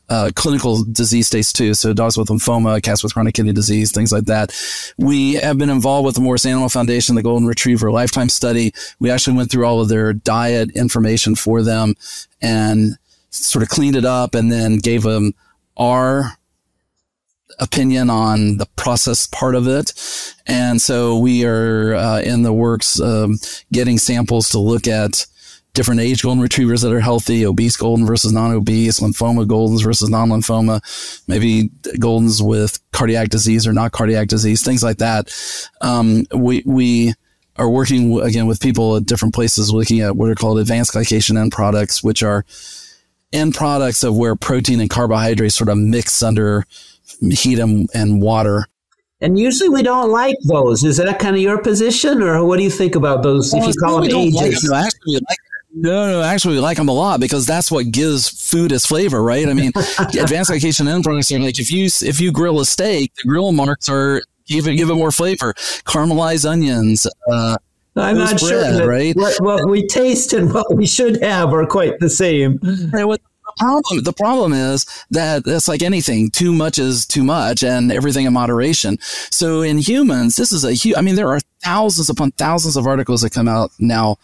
uh, 0.08 0.30
clinical 0.34 0.84
disease 0.84 1.26
states 1.26 1.52
too. 1.52 1.74
So 1.74 1.92
dogs 1.92 2.16
with 2.16 2.28
lymphoma, 2.28 2.82
cats 2.82 3.02
with 3.02 3.14
chronic 3.14 3.34
kidney 3.34 3.52
disease, 3.52 3.92
things 3.92 4.12
like 4.12 4.24
that. 4.24 4.54
We 4.96 5.34
have 5.34 5.58
been 5.58 5.70
involved 5.70 6.06
with 6.06 6.14
the 6.14 6.20
Morris 6.20 6.46
Animal 6.46 6.68
Foundation, 6.68 7.14
the 7.14 7.22
Golden 7.22 7.46
Retriever 7.46 7.90
Lifetime 7.90 8.28
Study. 8.28 8.72
We 8.98 9.10
actually 9.10 9.36
went 9.36 9.50
through 9.50 9.66
all 9.66 9.80
of 9.80 9.88
their 9.88 10.12
diet 10.12 10.70
information 10.76 11.34
for 11.34 11.62
them 11.62 11.94
and 12.40 12.96
sort 13.30 13.62
of 13.62 13.68
cleaned 13.68 13.96
it 13.96 14.04
up 14.04 14.34
and 14.34 14.50
then 14.50 14.78
gave 14.78 15.02
them 15.02 15.34
our 15.76 16.32
opinion 17.58 18.08
on 18.08 18.56
the 18.58 18.66
process 18.76 19.26
part 19.26 19.54
of 19.54 19.66
it. 19.66 19.92
And 20.46 20.80
so 20.80 21.18
we 21.18 21.44
are 21.44 21.94
uh, 21.94 22.20
in 22.20 22.42
the 22.42 22.52
works 22.52 23.00
um, 23.00 23.38
getting 23.72 23.98
samples 23.98 24.50
to 24.50 24.58
look 24.58 24.86
at 24.86 25.26
different 25.74 26.00
age 26.00 26.22
golden 26.22 26.42
retrievers 26.42 26.82
that 26.82 26.92
are 26.92 27.00
healthy, 27.00 27.46
obese 27.46 27.76
golden 27.76 28.06
versus 28.06 28.32
non-obese, 28.32 29.00
lymphoma 29.00 29.46
goldens 29.46 29.82
versus 29.82 30.08
non-lymphoma, 30.08 30.80
maybe 31.28 31.70
goldens 31.98 32.42
with 32.44 32.80
cardiac 32.92 33.28
disease 33.28 33.66
or 33.66 33.72
not 33.72 33.92
cardiac 33.92 34.28
disease, 34.28 34.62
things 34.62 34.82
like 34.82 34.98
that. 34.98 35.32
Um, 35.80 36.24
we, 36.34 36.62
we, 36.66 37.14
are 37.58 37.68
working 37.68 38.20
again 38.20 38.46
with 38.46 38.60
people 38.60 38.96
at 38.96 39.04
different 39.04 39.34
places 39.34 39.72
looking 39.72 40.00
at 40.00 40.16
what 40.16 40.30
are 40.30 40.34
called 40.34 40.58
advanced 40.58 40.94
glycation 40.94 41.36
end 41.36 41.52
products, 41.52 42.02
which 42.02 42.22
are 42.22 42.44
end 43.32 43.54
products 43.54 44.04
of 44.04 44.16
where 44.16 44.36
protein 44.36 44.80
and 44.80 44.88
carbohydrates 44.88 45.56
sort 45.56 45.68
of 45.68 45.76
mix 45.76 46.22
under 46.22 46.64
heat 47.20 47.58
and, 47.58 47.88
and 47.92 48.22
water. 48.22 48.66
And 49.20 49.38
usually 49.38 49.68
we 49.68 49.82
don't 49.82 50.10
like 50.10 50.36
those. 50.44 50.84
Is 50.84 50.98
that 50.98 51.18
kind 51.18 51.34
of 51.34 51.42
your 51.42 51.60
position, 51.60 52.22
or 52.22 52.44
what 52.44 52.58
do 52.58 52.62
you 52.62 52.70
think 52.70 52.94
about 52.94 53.24
those? 53.24 53.52
If 53.52 53.66
you 53.66 53.74
call 53.74 54.00
them 54.00 54.04
ages, 54.04 54.34
like, 54.70 54.82
no, 54.82 54.86
actually, 54.86 55.14
like 55.14 55.38
no, 55.72 56.10
no, 56.10 56.22
actually, 56.22 56.54
we 56.54 56.60
like 56.60 56.76
them 56.76 56.88
a 56.88 56.92
lot 56.92 57.20
because 57.20 57.46
that's 57.46 57.70
what 57.70 57.90
gives 57.90 58.28
food 58.28 58.72
its 58.72 58.86
flavor, 58.86 59.22
right? 59.22 59.48
I 59.48 59.54
mean, 59.54 59.72
advanced 59.98 60.50
glycation 60.50 60.88
end 60.88 61.04
products 61.04 61.30
are 61.30 61.38
like 61.38 61.58
if 61.58 61.70
you 61.70 61.84
if 61.84 62.20
you 62.20 62.32
grill 62.32 62.60
a 62.60 62.66
steak, 62.66 63.12
the 63.14 63.28
grill 63.28 63.52
marks 63.52 63.88
are 63.88 64.22
give 64.46 64.66
it 64.66 64.76
give 64.76 64.90
it 64.90 64.94
more 64.94 65.12
flavor. 65.12 65.54
Caramelized 65.84 66.48
onions, 66.48 67.06
uh, 67.30 67.58
I'm 67.96 68.16
not 68.16 68.30
bread, 68.30 68.40
sure 68.40 68.60
that 68.60 68.86
right? 68.86 69.14
what, 69.16 69.36
what, 69.40 69.68
we 69.68 69.86
taste 69.86 70.32
and 70.32 70.52
what 70.52 70.74
we 70.74 70.86
should 70.86 71.22
have 71.22 71.52
are 71.52 71.66
quite 71.66 71.98
the 72.00 72.10
same. 72.10 72.58
Right, 72.92 73.04
what, 73.04 73.20
the 73.20 73.52
problem 73.58 74.04
the 74.04 74.12
problem 74.12 74.52
is 74.52 74.86
that 75.10 75.42
it's 75.46 75.68
like 75.68 75.82
anything 75.82 76.30
too 76.30 76.52
much 76.52 76.78
is 76.78 77.06
too 77.06 77.24
much 77.24 77.62
and 77.62 77.90
everything 77.90 78.26
in 78.26 78.32
moderation 78.32 78.98
so 79.00 79.62
in 79.62 79.78
humans 79.78 80.36
this 80.36 80.52
is 80.52 80.64
a 80.64 80.74
huge 80.74 80.94
i 80.98 81.00
mean 81.00 81.14
there 81.14 81.28
are 81.28 81.40
thousands 81.64 82.10
upon 82.10 82.30
thousands 82.32 82.76
of 82.76 82.86
articles 82.86 83.22
that 83.22 83.30
come 83.30 83.48
out 83.48 83.70
now 83.78 84.16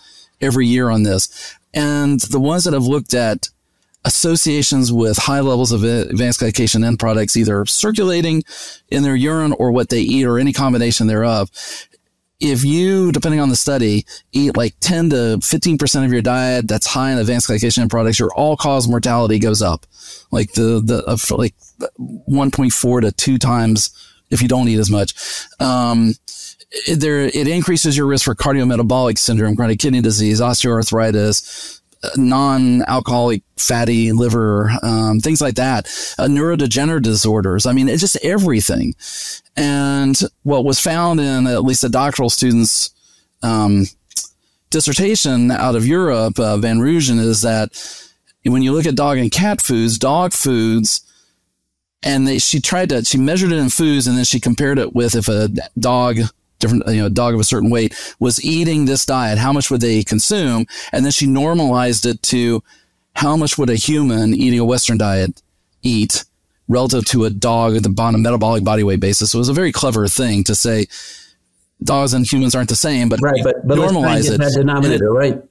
every 0.45 0.67
year 0.67 0.91
on 0.91 1.03
this 1.03 1.57
and 1.73 2.21
the 2.21 2.41
ones 2.41 2.65
that 2.65 2.75
have 2.75 2.87
looked 2.87 3.15
at 3.15 3.49
associations 4.05 4.93
with 4.93 5.17
high 5.17 5.41
levels 5.41 5.73
of 5.73 5.83
advanced 5.83 6.41
glycation 6.41 6.85
end 6.85 6.99
products 6.99 7.37
either 7.37 7.65
circulating 7.65 8.43
in 8.91 9.03
their 9.03 9.17
urine 9.17 9.53
or 9.53 9.73
what 9.73 9.89
they 9.89 10.01
eat 10.01 10.25
or 10.25 10.39
any 10.39 10.53
combination 10.53 11.07
thereof 11.07 11.51
if 12.41 12.65
you, 12.65 13.13
depending 13.13 13.41
on 13.41 13.49
the 13.49 13.57
study, 13.57 14.05
eat 14.33 14.57
like 14.57 14.75
10 14.81 15.11
to 15.11 15.17
15% 15.39 16.05
of 16.05 16.13
your 16.13 16.21
diet 16.21 16.69
that's 16.69 16.87
high 16.87 17.11
in 17.11 17.19
advanced 17.19 17.49
glycation 17.49 17.79
end 17.79 17.91
products, 17.91 18.19
your 18.19 18.33
all 18.35 18.57
cause 18.57 18.89
mortality 18.89 19.39
goes 19.39 19.63
up. 19.63 19.87
Like 20.31 20.53
the, 20.53 20.83
the, 20.85 21.05
uh, 21.07 21.17
like 21.37 21.55
1.4 21.99 23.01
to 23.01 23.13
two 23.13 23.39
times 23.39 23.91
if 24.31 24.43
you 24.43 24.49
don't 24.49 24.69
eat 24.69 24.79
as 24.79 24.91
much. 24.91 25.15
Um, 25.61 26.15
there, 26.93 27.21
it 27.21 27.49
increases 27.49 27.97
your 27.97 28.07
risk 28.07 28.25
for 28.25 28.35
cardiometabolic 28.35 29.19
syndrome, 29.19 29.57
chronic 29.57 29.79
kidney 29.79 30.01
disease, 30.01 30.41
osteoarthritis, 30.41 31.81
non-alcoholic 32.17 33.43
fatty 33.57 34.13
liver, 34.13 34.71
um, 34.83 35.21
things 35.21 35.41
like 35.41 35.55
that, 35.55 35.87
uh, 36.19 36.27
neurodegenerative 36.27 37.03
disorders. 37.03 37.67
I 37.67 37.73
mean, 37.73 37.89
it's 37.89 38.01
just 38.01 38.17
everything. 38.23 38.95
And 39.57 40.19
what 40.43 40.65
was 40.65 40.81
found 40.81 41.21
in 41.21 41.47
at 41.47 41.65
least 41.65 41.85
a 41.85 41.89
doctoral 41.89 42.31
student's 42.31 42.91
um, 43.43 43.87
dissertation 44.71 45.51
out 45.51 45.77
of 45.77 45.87
Europe, 45.87 46.39
uh, 46.39 46.57
Van 46.57 46.79
Rooijen, 46.79 47.19
is 47.19 47.43
that 47.43 47.71
when 48.45 48.63
you 48.63 48.73
look 48.73 48.87
at 48.87 48.97
dog 48.97 49.19
and 49.19 49.31
cat 49.31 49.61
foods, 49.61 49.99
dog 49.99 50.33
foods, 50.33 51.01
and 52.03 52.29
they, 52.29 52.39
she 52.39 52.61
tried 52.61 52.91
to, 52.91 53.05
she 53.05 53.17
measured 53.17 53.53
it 53.53 53.59
in 53.59 53.71
foods 53.71 54.07
and 54.07 54.17
then 54.17 54.25
she 54.25 54.41
compared 54.41 54.79
it 54.79 54.95
with 54.95 55.15
if 55.15 55.29
a 55.29 55.49
dog 55.79 56.19
different, 56.65 56.89
you 56.89 57.01
know, 57.01 57.07
a 57.07 57.11
dog 57.11 57.35
of 57.35 57.41
a 57.41 57.45
certain 57.45 57.71
weight 57.71 57.95
was 58.19 58.43
eating 58.45 58.87
this 58.87 59.05
diet, 59.05 59.39
how 59.39 59.53
much 59.53 59.71
would 59.71 59.81
they 59.81 60.03
consume? 60.03 60.67
And 60.93 61.05
then 61.05 61.13
she 61.13 61.27
normalized 61.27 62.07
it 62.07 62.23
to 62.25 62.63
how 63.15 63.37
much 63.37 63.59
would 63.59 63.71
a 63.71 63.75
human 63.75 64.35
eating 64.35 64.59
a 64.59 64.65
Western 64.65 64.99
diet 64.99 65.43
eat 65.83 66.25
relative 66.69 67.05
to 67.05 67.25
a 67.25 67.31
dog 67.31 67.77
at 67.77 67.87
on 67.87 68.15
a 68.15 68.19
metabolic 68.19 68.65
body 68.65 68.83
weight 68.83 69.01
basis. 69.01 69.31
So 69.31 69.39
it 69.39 69.41
was 69.41 69.49
a 69.51 69.53
very 69.53 69.73
clever 69.73 70.09
thing 70.09 70.45
to 70.45 70.55
say 70.55 70.87
dogs 71.83 72.15
and 72.15 72.31
humans 72.31 72.55
aren't 72.55 72.71
the 72.71 72.77
same, 72.77 73.09
but, 73.09 73.21
right, 73.21 73.41
but, 73.43 73.67
but 73.67 73.79
normalize 73.79 74.33
it. 74.33 74.39
That 74.39 74.55
denominator, 74.57 75.13
right? 75.13 75.43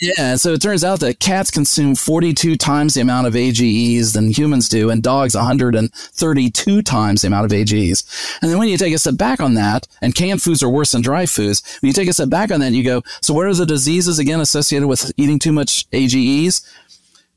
Yeah, 0.00 0.36
so 0.36 0.52
it 0.52 0.62
turns 0.62 0.84
out 0.84 1.00
that 1.00 1.18
cats 1.18 1.50
consume 1.50 1.96
42 1.96 2.54
times 2.54 2.94
the 2.94 3.00
amount 3.00 3.26
of 3.26 3.34
AGEs 3.34 4.12
than 4.12 4.30
humans 4.30 4.68
do, 4.68 4.90
and 4.90 5.02
dogs 5.02 5.34
132 5.34 6.82
times 6.82 7.22
the 7.22 7.26
amount 7.26 7.46
of 7.46 7.52
AGEs. 7.52 8.38
And 8.40 8.48
then 8.48 8.58
when 8.58 8.68
you 8.68 8.76
take 8.76 8.94
a 8.94 8.98
step 8.98 9.16
back 9.16 9.40
on 9.40 9.54
that, 9.54 9.88
and 10.00 10.14
canned 10.14 10.40
foods 10.40 10.62
are 10.62 10.68
worse 10.68 10.92
than 10.92 11.02
dry 11.02 11.26
foods, 11.26 11.78
when 11.80 11.88
you 11.88 11.92
take 11.92 12.08
a 12.08 12.12
step 12.12 12.28
back 12.28 12.52
on 12.52 12.60
that, 12.60 12.72
you 12.72 12.84
go, 12.84 13.02
so 13.20 13.34
what 13.34 13.46
are 13.46 13.54
the 13.54 13.66
diseases 13.66 14.20
again 14.20 14.40
associated 14.40 14.86
with 14.86 15.10
eating 15.16 15.40
too 15.40 15.52
much 15.52 15.86
AGEs? 15.92 16.64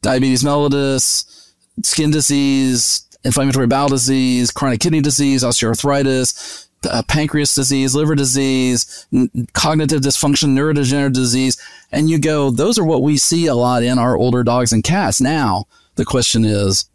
Diabetes 0.03 0.43
mellitus, 0.43 1.51
skin 1.81 2.11
disease, 2.11 3.07
inflammatory 3.23 3.65
bowel 3.65 3.89
disease, 3.89 4.51
chronic 4.51 4.81
kidney 4.81 5.01
disease, 5.01 5.43
osteoarthritis, 5.43 6.67
uh, 6.89 7.03
pancreas 7.07 7.53
disease, 7.53 7.95
liver 7.95 8.15
disease, 8.15 9.07
n- 9.13 9.29
cognitive 9.53 10.01
dysfunction, 10.01 10.49
neurodegenerative 10.49 11.13
disease. 11.13 11.61
And 11.91 12.09
you 12.09 12.19
go, 12.19 12.49
those 12.49 12.77
are 12.79 12.85
what 12.85 13.03
we 13.03 13.17
see 13.17 13.47
a 13.47 13.55
lot 13.55 13.83
in 13.83 13.99
our 13.99 14.17
older 14.17 14.43
dogs 14.43 14.71
and 14.71 14.83
cats. 14.83 15.21
Now, 15.21 15.65
the 15.95 16.05
question 16.05 16.45
is, 16.45 16.89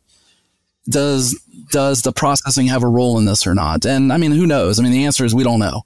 does, 0.88 1.38
does 1.70 2.02
the 2.02 2.12
processing 2.12 2.66
have 2.66 2.82
a 2.82 2.88
role 2.88 3.18
in 3.18 3.24
this 3.24 3.46
or 3.46 3.54
not? 3.54 3.84
And 3.84 4.12
I 4.12 4.16
mean, 4.16 4.32
who 4.32 4.46
knows? 4.46 4.78
I 4.78 4.82
mean, 4.82 4.92
the 4.92 5.04
answer 5.04 5.24
is 5.24 5.34
we 5.34 5.44
don't 5.44 5.58
know. 5.58 5.82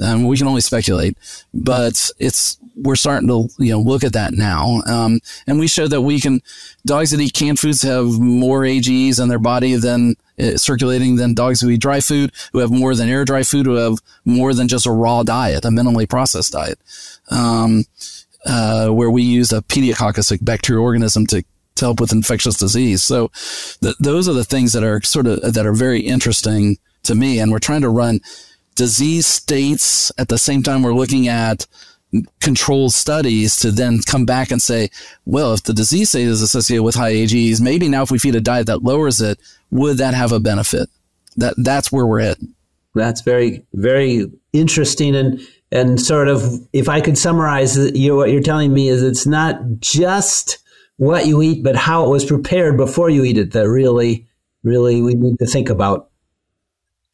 Um, 0.00 0.26
we 0.26 0.36
can 0.36 0.46
only 0.46 0.60
speculate, 0.60 1.16
but 1.52 2.10
it's 2.18 2.56
we're 2.76 2.96
starting 2.96 3.28
to 3.28 3.48
you 3.58 3.72
know 3.72 3.80
look 3.80 4.04
at 4.04 4.12
that 4.12 4.32
now, 4.32 4.80
um, 4.86 5.18
and 5.46 5.58
we 5.58 5.66
show 5.66 5.88
that 5.88 6.02
we 6.02 6.20
can 6.20 6.40
dogs 6.86 7.10
that 7.10 7.20
eat 7.20 7.32
canned 7.32 7.58
foods 7.58 7.82
have 7.82 8.06
more 8.20 8.64
AGEs 8.64 9.18
in 9.18 9.28
their 9.28 9.40
body 9.40 9.74
than 9.74 10.14
circulating 10.56 11.16
than 11.16 11.34
dogs 11.34 11.60
who 11.60 11.70
eat 11.70 11.80
dry 11.80 12.00
food, 12.00 12.32
who 12.52 12.58
have 12.58 12.70
more 12.70 12.94
than 12.94 13.08
air 13.08 13.24
dry 13.24 13.42
food, 13.42 13.66
who 13.66 13.74
have 13.74 13.98
more 14.24 14.54
than 14.54 14.68
just 14.68 14.86
a 14.86 14.90
raw 14.90 15.22
diet, 15.22 15.64
a 15.64 15.68
minimally 15.68 16.08
processed 16.08 16.52
diet, 16.52 16.78
um, 17.30 17.84
uh, 18.46 18.88
where 18.88 19.10
we 19.10 19.22
use 19.22 19.52
a 19.52 19.62
pediococcus, 19.62 20.32
a 20.32 20.42
bacterial 20.42 20.84
organism, 20.84 21.26
to 21.26 21.44
to 21.74 21.84
help 21.84 22.00
with 22.00 22.12
infectious 22.12 22.58
disease. 22.58 23.02
So 23.02 23.30
th- 23.80 23.94
those 24.00 24.28
are 24.28 24.32
the 24.32 24.44
things 24.44 24.72
that 24.72 24.82
are 24.82 25.00
sort 25.02 25.26
of 25.26 25.54
that 25.54 25.66
are 25.66 25.72
very 25.72 26.00
interesting 26.00 26.78
to 27.04 27.14
me, 27.14 27.38
and 27.38 27.50
we're 27.50 27.58
trying 27.58 27.82
to 27.82 27.88
run 27.88 28.20
disease 28.74 29.26
states 29.26 30.12
at 30.18 30.28
the 30.28 30.38
same 30.38 30.62
time 30.62 30.82
we're 30.82 30.94
looking 30.94 31.26
at 31.26 31.66
controlled 32.40 32.92
studies 32.92 33.56
to 33.56 33.70
then 33.70 34.00
come 34.00 34.24
back 34.24 34.50
and 34.50 34.62
say, 34.62 34.90
well, 35.26 35.52
if 35.52 35.62
the 35.64 35.74
disease 35.74 36.10
state 36.10 36.26
is 36.26 36.42
associated 36.42 36.82
with 36.82 36.94
high 36.94 37.10
AGEs, 37.10 37.60
maybe 37.60 37.88
now 37.88 38.02
if 38.02 38.10
we 38.10 38.18
feed 38.18 38.34
a 38.34 38.40
diet 38.40 38.66
that 38.66 38.82
lowers 38.82 39.20
it, 39.20 39.38
would 39.70 39.98
that 39.98 40.14
have 40.14 40.32
a 40.32 40.40
benefit? 40.40 40.88
That 41.36 41.54
that's 41.58 41.92
where 41.92 42.06
we're 42.06 42.20
at. 42.20 42.38
That's 42.94 43.20
very 43.20 43.64
very 43.74 44.30
interesting 44.52 45.14
and 45.14 45.40
and 45.70 46.00
sort 46.00 46.28
of 46.28 46.66
if 46.72 46.88
I 46.88 47.00
could 47.00 47.18
summarize 47.18 47.76
you 47.76 48.16
what 48.16 48.30
you're 48.30 48.42
telling 48.42 48.72
me 48.72 48.88
is 48.88 49.02
it's 49.02 49.26
not 49.26 49.60
just 49.78 50.58
what 50.96 51.26
you 51.26 51.42
eat, 51.42 51.62
but 51.62 51.76
how 51.76 52.04
it 52.04 52.08
was 52.08 52.24
prepared 52.24 52.76
before 52.76 53.10
you 53.10 53.22
eat 53.24 53.38
it 53.38 53.52
that 53.52 53.68
really 53.68 54.26
really 54.64 55.02
we 55.02 55.14
need 55.14 55.38
to 55.38 55.46
think 55.46 55.68
about. 55.68 56.10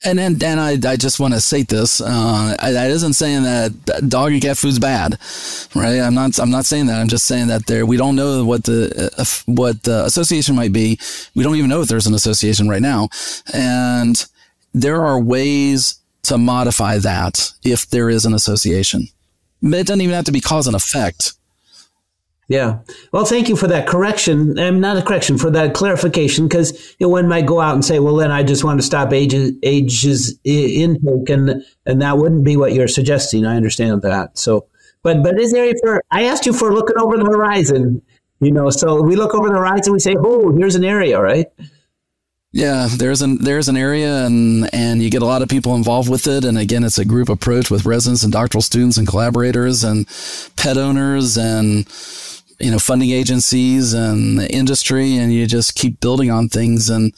And 0.03 0.19
then, 0.19 0.43
and 0.43 0.61
I, 0.61 0.73
I 0.91 0.97
just 0.97 1.19
want 1.19 1.33
to 1.35 1.41
state 1.41 1.69
this. 1.69 2.01
Uh, 2.01 2.57
I, 2.59 2.89
isn't 2.89 3.15
saying 3.15 3.45
that 3.45 4.07
dog 4.09 4.33
cat 4.43 4.59
food's 4.59 4.79
bad, 4.79 5.19
right? 5.75 6.01
I'm 6.01 6.15
not. 6.15 6.39
I'm 6.39 6.51
not 6.51 6.67
saying 6.67 6.87
that. 6.87 7.01
I'm 7.01 7.09
just 7.09 7.25
saying 7.25 7.47
that 7.49 7.67
there. 7.67 7.87
We 7.87 7.97
don't 7.97 8.17
know 8.17 8.45
what 8.45 8.65
the 8.65 9.11
uh, 9.17 9.25
what 9.47 9.83
the 9.85 10.05
association 10.05 10.57
might 10.57 10.73
be. 10.73 10.99
We 11.35 11.43
don't 11.43 11.57
even 11.57 11.71
know 11.71 11.81
if 11.81 11.89
there's 11.89 12.07
an 12.07 12.15
association 12.15 12.69
right 12.69 12.83
now, 12.83 13.09
and 13.55 14.23
there 14.75 15.03
are 15.03 15.19
ways 15.19 16.01
to 16.25 16.37
modify 16.37 16.99
that 16.99 17.53
if 17.63 17.89
there 17.89 18.11
is 18.11 18.27
an 18.27 18.35
association. 18.35 19.09
It 19.63 19.87
doesn't 19.87 20.01
even 20.01 20.15
have 20.15 20.25
to 20.27 20.33
be 20.33 20.41
cause 20.41 20.67
and 20.67 20.77
effect. 20.77 21.33
Yeah. 22.49 22.81
Well, 23.11 23.25
thank 23.25 23.49
you 23.49 23.57
for 23.57 23.67
that 23.69 23.87
correction. 23.87 24.59
I'm 24.59 24.79
not 24.81 24.99
a 24.99 25.03
correction 25.03 25.39
for 25.39 25.51
that 25.51 25.73
clarification 25.73 26.47
because 26.47 26.95
you 26.99 27.07
know, 27.07 27.09
one 27.09 27.27
might 27.27 27.47
go 27.47 27.61
out 27.61 27.75
and 27.75 27.85
say, 27.85 28.01
well, 28.01 28.17
then 28.17 28.31
I 28.31 28.43
just 28.43 28.65
want 28.65 28.79
to 28.81 28.87
stop 28.87 29.13
ages, 29.13 29.53
ages 29.63 30.39
intake 30.45 31.31
and, 31.31 31.65
and 31.87 32.03
that 32.03 32.19
wouldn't 32.19 32.45
be 32.45 32.57
what 32.57 32.75
you're 32.75 32.89
suggesting. 32.89 33.47
I 33.47 33.57
understand 33.57 34.03
that. 34.03 34.37
So, 34.37 34.67
but, 35.03 35.23
but 35.23 35.41
is 35.41 35.53
there 35.53 35.73
for, 35.83 36.03
I 36.11 36.25
asked 36.25 36.45
you 36.45 36.53
for 36.53 36.73
looking 36.73 36.99
over 36.99 37.17
the 37.17 37.25
horizon, 37.25 38.03
you 38.41 38.51
know, 38.51 38.69
so 38.69 39.03
we 39.03 39.17
look 39.17 39.35
over 39.35 39.49
the 39.49 39.55
horizon, 39.55 39.95
we 39.95 39.99
say, 39.99 40.15
oh, 40.19 40.55
here's 40.55 40.75
an 40.75 40.85
area, 40.85 41.21
right? 41.21 41.47
Yeah, 42.53 42.87
there's 42.89 43.21
an 43.21 43.39
there's 43.43 43.69
an 43.69 43.77
area 43.77 44.27
and 44.27 44.73
and 44.73 45.03
you 45.03 45.11
get 45.11 45.23
a 45.23 45.27
lot 45.27 45.43
of 45.43 45.49
people 45.49 45.75
involved 45.75 46.09
with 46.09 46.29
it. 46.29 46.45
And 46.45 46.57
again, 46.57 46.85
it's 46.85 46.99
a 46.99 47.05
group 47.05 47.29
approach 47.29 47.69
with 47.69 47.85
residents 47.85 48.23
and 48.23 48.33
doctoral 48.33 48.63
students 48.63 48.97
and 48.97 49.09
collaborators 49.09 49.83
and 49.83 50.07
pet 50.55 50.79
owners 50.79 51.37
and 51.37 51.85
you 52.65 52.71
know, 52.71 52.79
funding 52.79 53.11
agencies 53.11 53.93
and 53.93 54.41
industry, 54.41 55.19
and 55.19 55.31
you 55.31 55.47
just 55.47 55.75
keep 55.75 56.01
building 56.01 56.31
on 56.31 56.49
things. 56.49 56.89
And, 56.89 57.13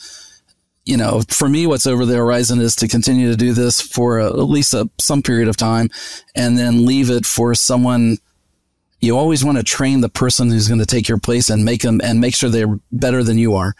you 0.84 0.96
know, 0.96 1.22
for 1.28 1.48
me, 1.48 1.68
what's 1.68 1.86
over 1.86 2.04
the 2.04 2.16
horizon 2.16 2.60
is 2.60 2.74
to 2.76 2.88
continue 2.88 3.30
to 3.30 3.36
do 3.36 3.52
this 3.52 3.80
for 3.80 4.18
a, 4.18 4.26
at 4.26 4.48
least 4.48 4.74
a, 4.74 4.90
some 4.98 5.22
period 5.22 5.46
of 5.46 5.56
time 5.56 5.88
and 6.34 6.58
then 6.58 6.84
leave 6.84 7.10
it 7.10 7.24
for 7.24 7.54
someone. 7.54 8.18
You 9.00 9.16
always 9.16 9.44
want 9.44 9.56
to 9.58 9.62
train 9.62 10.00
the 10.00 10.08
person 10.08 10.50
who's 10.50 10.66
going 10.66 10.80
to 10.80 10.86
take 10.86 11.06
your 11.06 11.18
place 11.18 11.48
and 11.48 11.64
make 11.64 11.82
them 11.82 12.00
and 12.02 12.20
make 12.20 12.34
sure 12.34 12.50
they're 12.50 12.80
better 12.90 13.22
than 13.22 13.38
you 13.38 13.54
are. 13.54 13.76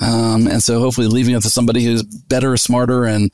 Um, 0.00 0.46
and 0.46 0.62
so 0.62 0.78
hopefully 0.78 1.08
leaving 1.08 1.34
it 1.34 1.42
to 1.42 1.50
somebody 1.50 1.82
who's 1.82 2.04
better, 2.04 2.56
smarter, 2.56 3.06
and 3.06 3.32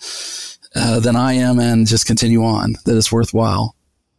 uh, 0.74 1.00
than 1.00 1.16
I 1.16 1.34
am, 1.34 1.60
and 1.60 1.86
just 1.86 2.06
continue 2.06 2.42
on. 2.44 2.76
That 2.86 2.96
it's 2.96 3.12
worthwhile. 3.12 3.76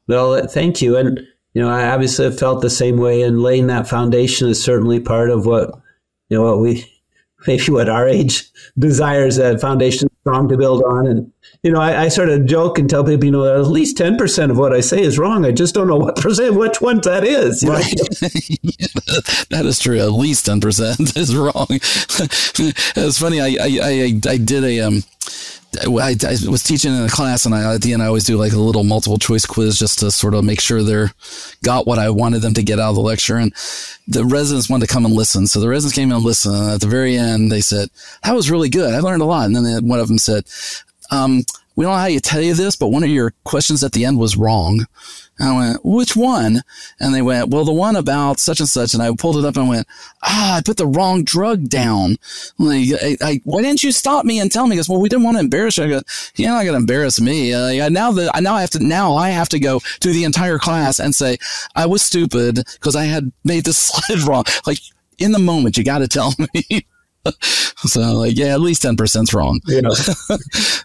Well, 0.08 0.46
thank 0.46 0.84
you. 0.84 0.98
And 0.98 1.26
you 1.56 1.62
know, 1.62 1.70
I 1.70 1.88
obviously 1.88 2.30
felt 2.32 2.62
the 2.62 2.70
same 2.70 2.98
way, 2.98 3.22
and 3.22 3.42
laying 3.42 3.68
that 3.68 3.88
foundation 3.88 4.50
is 4.50 4.62
certainly 4.62 5.00
part 5.00 5.30
of 5.30 5.46
what 5.46 5.72
you 6.30 6.38
know 6.38 6.44
what 6.44 6.60
we 6.60 6.86
maybe 7.48 7.72
what 7.72 7.88
our 7.88 8.08
age 8.08 8.44
desires 8.78 9.38
that 9.38 9.62
foundation 9.62 10.10
strong 10.22 10.50
to 10.50 10.58
build 10.58 10.84
on. 10.84 11.08
And 11.08 11.32
you 11.64 11.72
know, 11.72 11.80
I, 11.80 12.04
I, 12.04 12.08
sort 12.10 12.30
of 12.30 12.46
joke 12.46 12.78
and 12.78 12.90
tell 12.90 13.04
people, 13.04 13.26
you 13.26 13.32
know, 13.32 13.60
at 13.60 13.68
least 13.68 13.96
ten 13.96 14.18
percent 14.18 14.52
of 14.52 14.58
what 14.58 14.74
I 14.74 14.82
say 14.82 15.02
is 15.02 15.18
wrong. 15.18 15.46
I 15.46 15.54
just 15.54 15.74
don't 15.74 15.88
know 15.88 15.96
what 15.96 16.16
percent, 16.22 16.56
which 16.56 16.82
one 16.82 17.00
that 17.02 17.24
is. 17.24 17.64
Right, 17.66 17.86
that 19.50 19.66
is 19.66 19.80
true. 19.80 20.00
At 20.00 20.12
least 20.12 20.46
ten 20.46 20.60
percent 20.60 21.16
is 21.16 21.34
wrong. 21.34 21.68
it's 21.70 23.18
funny. 23.18 23.40
I 23.40 23.56
I 23.62 23.80
I, 23.82 24.22
I 24.30 24.38
did 24.38 24.66
a 24.66 24.82
um 24.82 25.04
I, 25.82 26.16
I, 26.24 26.50
was 26.50 26.64
teaching 26.64 26.96
in 26.96 27.04
a 27.04 27.10
class, 27.10 27.46
and 27.46 27.54
I, 27.54 27.76
at 27.76 27.82
the 27.82 27.94
end, 27.94 28.02
I 28.02 28.08
always 28.08 28.24
do 28.24 28.38
like 28.38 28.54
a 28.54 28.60
little 28.60 28.84
multiple 28.84 29.18
choice 29.18 29.46
quiz 29.46 29.78
just 29.78 30.00
to 30.00 30.12
sort 30.12 30.34
of 30.34 30.46
make 30.46 30.62
sure 30.62 30.84
they're 30.84 31.12
got 31.64 31.86
what 31.86 32.00
I 32.00 32.10
wanted 32.10 32.40
them 32.40 32.54
to 32.54 32.64
get 32.64 32.80
out 32.80 32.90
of 32.90 32.96
the 32.96 33.02
lecture. 33.02 33.36
And 33.36 33.54
the 34.08 34.26
residents 34.26 34.70
wanted 34.70 34.88
to 34.88 34.94
come 34.94 35.06
and 35.06 35.14
listen, 35.14 35.48
so 35.48 35.60
the 35.60 35.68
residents 35.68 35.96
came 35.96 36.12
and 36.12 36.24
listened. 36.24 36.56
And 36.56 36.72
at 36.72 36.82
the 36.82 36.88
very 36.88 37.18
end, 37.18 37.52
they 37.52 37.62
said, 37.62 37.90
"That 38.24 38.36
was 38.36 38.50
really 38.50 38.70
good. 38.70 38.94
I 38.94 39.00
learned 39.00 39.22
a 39.22 39.26
lot." 39.26 39.48
And 39.48 39.56
then 39.56 39.88
one 39.88 40.00
of 40.00 40.08
them 40.08 40.18
said, 40.18 40.46
um, 41.12 41.44
"We 41.76 41.84
don't 41.84 41.94
know 41.94 42.00
how 42.00 42.06
you 42.06 42.20
tell 42.20 42.42
you 42.42 42.54
this, 42.54 42.76
but 42.76 42.90
one 42.90 43.04
of 43.04 43.10
your 43.10 43.34
questions 43.44 43.84
at 43.84 43.92
the 43.92 44.06
end 44.06 44.20
was 44.20 44.38
wrong." 44.38 44.86
And 45.38 45.50
I 45.50 45.58
went, 45.58 45.86
which 45.86 46.16
one? 46.16 46.62
And 47.00 47.14
they 47.14 47.22
went, 47.22 47.50
well, 47.50 47.66
the 47.66 47.74
one 47.74 47.98
about 47.98 48.40
such 48.40 48.62
and 48.62 48.70
such. 48.70 48.94
And 48.94 49.04
I 49.04 49.12
pulled 49.18 49.36
it 49.38 49.44
up 49.44 49.58
and 49.58 49.68
went, 49.68 49.86
ah, 50.24 50.58
I 50.58 50.62
put 50.62 50.78
the 50.78 50.88
wrong 50.88 51.24
drug 51.24 51.68
down. 51.68 52.16
Like, 52.58 52.88
I, 53.02 53.18
I, 53.22 53.42
why 53.44 53.62
didn't 53.62 53.84
you 53.84 53.92
stop 53.92 54.24
me 54.24 54.40
and 54.40 54.50
tell 54.50 54.66
me? 54.66 54.76
Because 54.76 54.88
well, 54.88 55.02
we 55.02 55.10
didn't 55.10 55.26
want 55.26 55.36
to 55.36 55.42
embarrass 55.42 55.78
you. 55.78 55.84
I 55.84 55.90
go, 55.90 56.02
you're 56.36 56.52
not 56.52 56.64
going 56.64 56.74
to 56.74 56.80
embarrass 56.80 57.20
me. 57.20 57.54
Uh, 57.54 57.90
now 57.90 58.12
that 58.14 58.32
I 58.34 58.40
now 58.40 58.56
I 58.56 58.62
have 58.62 58.70
to, 58.72 58.80
now 58.80 59.16
I 59.16 59.30
have 59.30 59.50
to 59.50 59.60
go 59.60 59.82
to 60.00 60.14
the 60.14 60.24
entire 60.24 60.58
class 60.58 61.00
and 61.00 61.14
say, 61.14 61.38
I 61.76 61.86
was 61.86 62.02
stupid 62.02 62.56
because 62.56 62.96
I 62.96 63.04
had 63.04 63.34
made 63.44 63.66
this 63.66 63.78
slide 64.08 64.22
wrong. 64.22 64.46
Like 64.66 64.80
in 65.18 65.34
the 65.34 65.40
moment, 65.40 65.78
you 65.78 65.84
got 65.84 66.00
to 66.00 66.08
tell 66.08 66.34
me. 66.54 66.88
so 67.78 68.00
like, 68.14 68.38
yeah, 68.38 68.54
at 68.54 68.62
least 68.62 68.84
10% 68.84 69.34
wrong. 69.34 69.60
Yeah. 69.68 69.82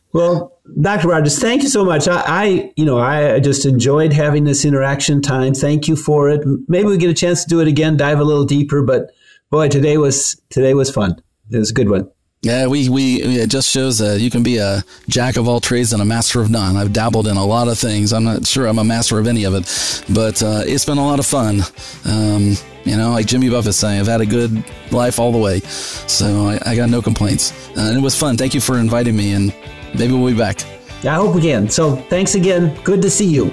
well, 0.13 0.59
Dr. 0.81 1.09
Rogers, 1.09 1.39
thank 1.39 1.63
you 1.63 1.69
so 1.69 1.85
much. 1.85 2.09
I, 2.09 2.23
I, 2.27 2.73
you 2.77 2.85
know, 2.85 2.99
I 2.99 3.41
just 3.41 3.67
enjoyed 3.67 4.13
having 4.13 4.45
this 4.45 4.65
interaction 4.65 5.23
time. 5.23 5.55
Thank 5.55 5.89
you 5.89 5.97
for 5.97 6.29
it. 6.29 6.43
Maybe 6.69 6.89
we 6.89 6.97
get 6.97 7.11
a 7.11 7.15
chance 7.15 7.45
to 7.45 7.49
do 7.49 7.61
it 7.61 7.69
again, 7.69 7.97
dive 7.97 8.21
a 8.21 8.25
little 8.25 8.45
deeper, 8.45 8.83
but 8.83 9.11
boy, 9.51 9.69
today 9.69 9.99
was, 9.99 10.41
today 10.51 10.75
was 10.75 10.91
fun. 10.91 11.21
It 11.51 11.59
was 11.59 11.71
a 11.71 11.75
good 11.75 11.91
one. 11.91 12.09
Yeah, 12.43 12.69
we, 12.69 12.89
we 12.89 13.17
it 13.21 13.51
just 13.51 13.69
shows 13.69 13.99
that 13.99 14.19
you 14.21 14.31
can 14.31 14.43
be 14.43 14.57
a 14.57 14.83
jack 15.09 15.37
of 15.37 15.47
all 15.47 15.61
trades 15.61 15.93
and 15.93 16.01
a 16.01 16.07
master 16.07 16.41
of 16.41 16.49
none. 16.49 16.75
I've 16.75 16.91
dabbled 16.91 17.27
in 17.27 17.37
a 17.37 17.45
lot 17.45 17.69
of 17.69 17.79
things. 17.79 18.15
I'm 18.15 18.25
not 18.25 18.47
sure 18.47 18.67
I'm 18.67 18.79
a 18.79 18.85
master 18.85 19.19
of 19.19 19.27
any 19.27 19.45
of 19.45 19.53
it, 19.53 20.05
but 20.09 20.43
uh, 20.43 20.63
it's 20.65 20.87
been 20.87 20.97
a 20.97 21.05
lot 21.05 21.19
of 21.19 21.27
fun. 21.27 21.61
Um, 22.07 22.55
you 22.85 22.97
know, 22.97 23.11
like 23.11 23.27
Jimmy 23.27 23.51
Buffett 23.51 23.75
saying, 23.75 24.01
I've 24.01 24.07
had 24.07 24.23
a 24.23 24.27
good 24.27 24.65
life 24.91 25.19
all 25.19 25.33
the 25.33 25.39
way. 25.39 25.61
So 25.61 26.47
I, 26.47 26.59
I 26.71 26.77
got 26.77 26.89
no 26.89 27.03
complaints. 27.03 27.53
Uh, 27.77 27.83
and 27.83 27.99
it 27.99 28.03
was 28.03 28.19
fun. 28.19 28.39
Thank 28.39 28.55
you 28.55 28.61
for 28.63 28.79
inviting 28.79 29.15
me, 29.15 29.33
and 29.33 29.55
maybe 29.95 30.15
we'll 30.15 30.33
be 30.33 30.39
back. 30.39 30.65
I 31.05 31.17
hope 31.17 31.35
we 31.35 31.43
can. 31.43 31.69
So 31.69 31.97
thanks 31.97 32.37
again. 32.37 32.75
Good 32.85 33.03
to 33.03 33.11
see 33.11 33.27
you. 33.27 33.53